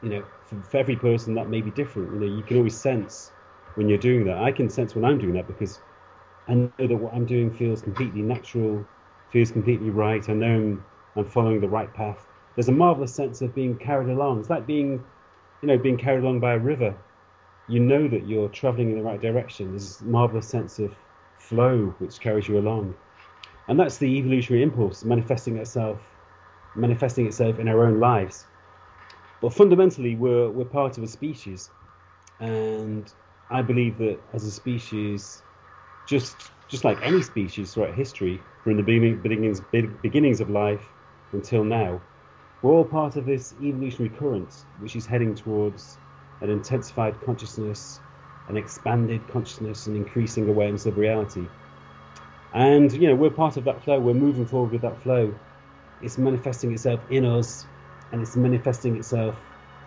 you 0.00 0.10
know, 0.10 0.22
for, 0.44 0.62
for, 0.70 0.76
every 0.76 0.94
person 0.94 1.34
that 1.34 1.48
may 1.48 1.60
be 1.60 1.72
different. 1.72 2.12
You 2.12 2.20
know, 2.20 2.26
you 2.26 2.44
can 2.44 2.56
always 2.56 2.80
sense 2.80 3.32
when 3.74 3.88
you're 3.88 3.98
doing 3.98 4.24
that. 4.26 4.38
I 4.38 4.52
can 4.52 4.70
sense 4.70 4.94
when 4.94 5.04
I'm 5.04 5.18
doing 5.18 5.34
that 5.34 5.48
because 5.48 5.80
I 6.46 6.54
know 6.54 6.70
that 6.78 6.96
what 6.96 7.14
I'm 7.14 7.26
doing 7.26 7.52
feels 7.52 7.82
completely 7.82 8.22
natural, 8.22 8.86
feels 9.30 9.50
completely 9.50 9.90
right. 9.90 10.28
I 10.28 10.34
know 10.34 10.54
I'm, 10.54 10.84
I'm 11.16 11.24
following 11.24 11.60
the 11.60 11.68
right 11.68 11.92
path. 11.94 12.24
There's 12.54 12.68
a 12.68 12.72
marvelous 12.72 13.12
sense 13.12 13.42
of 13.42 13.56
being 13.56 13.76
carried 13.76 14.08
along. 14.08 14.38
It's 14.38 14.50
like 14.50 14.68
being, 14.68 15.04
you 15.62 15.66
know, 15.66 15.78
being 15.78 15.98
carried 15.98 16.22
along 16.22 16.38
by 16.38 16.52
a 16.52 16.58
river. 16.58 16.94
You 17.68 17.80
know 17.80 18.08
that 18.08 18.26
you're 18.26 18.48
traveling 18.48 18.90
in 18.90 18.96
the 18.96 19.02
right 19.02 19.20
direction. 19.20 19.70
There's 19.70 19.98
this 19.98 20.02
marvelous 20.02 20.48
sense 20.48 20.78
of 20.78 20.94
flow 21.38 21.94
which 21.98 22.20
carries 22.20 22.48
you 22.48 22.58
along. 22.58 22.94
And 23.68 23.78
that's 23.78 23.98
the 23.98 24.06
evolutionary 24.18 24.62
impulse 24.62 25.04
manifesting 25.04 25.56
itself 25.58 26.00
manifesting 26.74 27.26
itself 27.26 27.58
in 27.58 27.68
our 27.68 27.86
own 27.86 28.00
lives. 28.00 28.46
But 29.40 29.52
fundamentally, 29.52 30.14
we're, 30.16 30.50
we're 30.50 30.64
part 30.64 30.98
of 30.98 31.04
a 31.04 31.06
species. 31.06 31.70
And 32.40 33.12
I 33.50 33.62
believe 33.62 33.98
that 33.98 34.18
as 34.32 34.44
a 34.44 34.50
species, 34.50 35.42
just, 36.06 36.50
just 36.68 36.84
like 36.84 36.98
any 37.02 37.22
species 37.22 37.74
throughout 37.74 37.94
history, 37.94 38.40
from 38.64 38.76
the 38.76 38.82
beginnings, 38.82 39.60
beginnings 40.02 40.40
of 40.40 40.50
life 40.50 40.88
until 41.32 41.64
now, 41.64 42.00
we're 42.62 42.72
all 42.72 42.84
part 42.84 43.16
of 43.16 43.26
this 43.26 43.54
evolutionary 43.60 44.14
current 44.16 44.64
which 44.78 44.94
is 44.94 45.04
heading 45.04 45.34
towards 45.34 45.98
an 46.42 46.50
intensified 46.50 47.20
consciousness, 47.24 48.00
an 48.48 48.56
expanded 48.56 49.26
consciousness, 49.32 49.86
and 49.86 49.96
increasing 49.96 50.48
awareness 50.48 50.86
of 50.86 50.98
reality. 50.98 51.46
And 52.52 52.92
you 52.92 53.08
know, 53.08 53.14
we're 53.14 53.30
part 53.30 53.56
of 53.56 53.64
that 53.64 53.82
flow. 53.82 53.98
We're 53.98 54.14
moving 54.14 54.46
forward 54.46 54.72
with 54.72 54.82
that 54.82 55.02
flow 55.02 55.34
it's 56.02 56.18
manifesting 56.18 56.72
itself 56.72 57.00
in 57.10 57.24
us 57.24 57.64
and 58.10 58.20
it's 58.20 58.36
manifesting 58.36 58.96
itself 58.96 59.36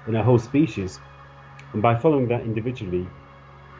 in 0.07 0.15
our 0.15 0.23
whole 0.23 0.39
species. 0.39 0.99
And 1.73 1.81
by 1.81 1.95
following 1.97 2.27
that 2.29 2.41
individually, 2.41 3.05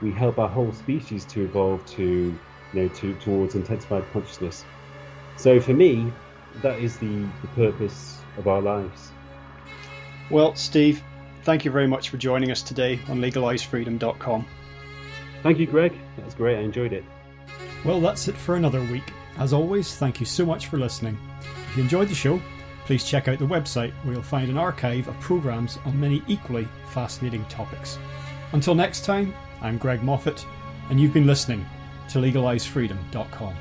we 0.01 0.11
help 0.11 0.37
our 0.37 0.49
whole 0.49 0.73
species 0.73 1.23
to 1.25 1.45
evolve 1.45 1.85
to, 1.85 2.03
you 2.03 2.37
know, 2.73 2.87
to, 2.89 3.13
towards 3.15 3.55
intensified 3.55 4.03
consciousness. 4.11 4.65
So 5.37 5.61
for 5.61 5.73
me, 5.73 6.11
that 6.61 6.79
is 6.79 6.97
the, 6.97 7.07
the 7.41 7.47
purpose 7.55 8.19
of 8.37 8.47
our 8.47 8.61
lives. 8.61 9.11
Well, 10.29 10.55
Steve, 10.55 11.01
thank 11.45 11.63
you 11.63 11.71
very 11.71 11.87
much 11.87 12.09
for 12.09 12.17
joining 12.17 12.51
us 12.51 12.61
today 12.61 12.99
on 13.07 13.21
legalizefreedom.com. 13.21 14.45
Thank 15.43 15.59
you, 15.59 15.67
Greg. 15.67 15.93
That 16.17 16.25
was 16.25 16.33
great. 16.33 16.57
I 16.57 16.61
enjoyed 16.61 16.91
it. 16.91 17.05
Well, 17.85 18.01
that's 18.01 18.27
it 18.27 18.35
for 18.35 18.55
another 18.55 18.81
week. 18.81 19.13
As 19.37 19.53
always, 19.53 19.95
thank 19.95 20.19
you 20.19 20.25
so 20.25 20.45
much 20.45 20.67
for 20.67 20.77
listening. 20.77 21.17
If 21.69 21.77
you 21.77 21.83
enjoyed 21.83 22.09
the 22.09 22.15
show, 22.15 22.41
please 22.85 23.03
check 23.03 23.27
out 23.27 23.37
the 23.37 23.45
website 23.45 23.91
where 24.03 24.15
you'll 24.15 24.23
find 24.23 24.49
an 24.49 24.57
archive 24.57 25.07
of 25.07 25.19
programs 25.19 25.77
on 25.85 25.99
many 25.99 26.23
equally 26.27 26.67
fascinating 26.89 27.45
topics. 27.45 27.99
Until 28.53 28.73
next 28.73 29.05
time, 29.05 29.33
I'm 29.61 29.77
Greg 29.77 30.01
Moffat, 30.01 30.45
and 30.89 30.99
you've 30.99 31.13
been 31.13 31.27
listening 31.27 31.65
to 32.09 32.19
LegalizeFreedom.com. 32.19 33.55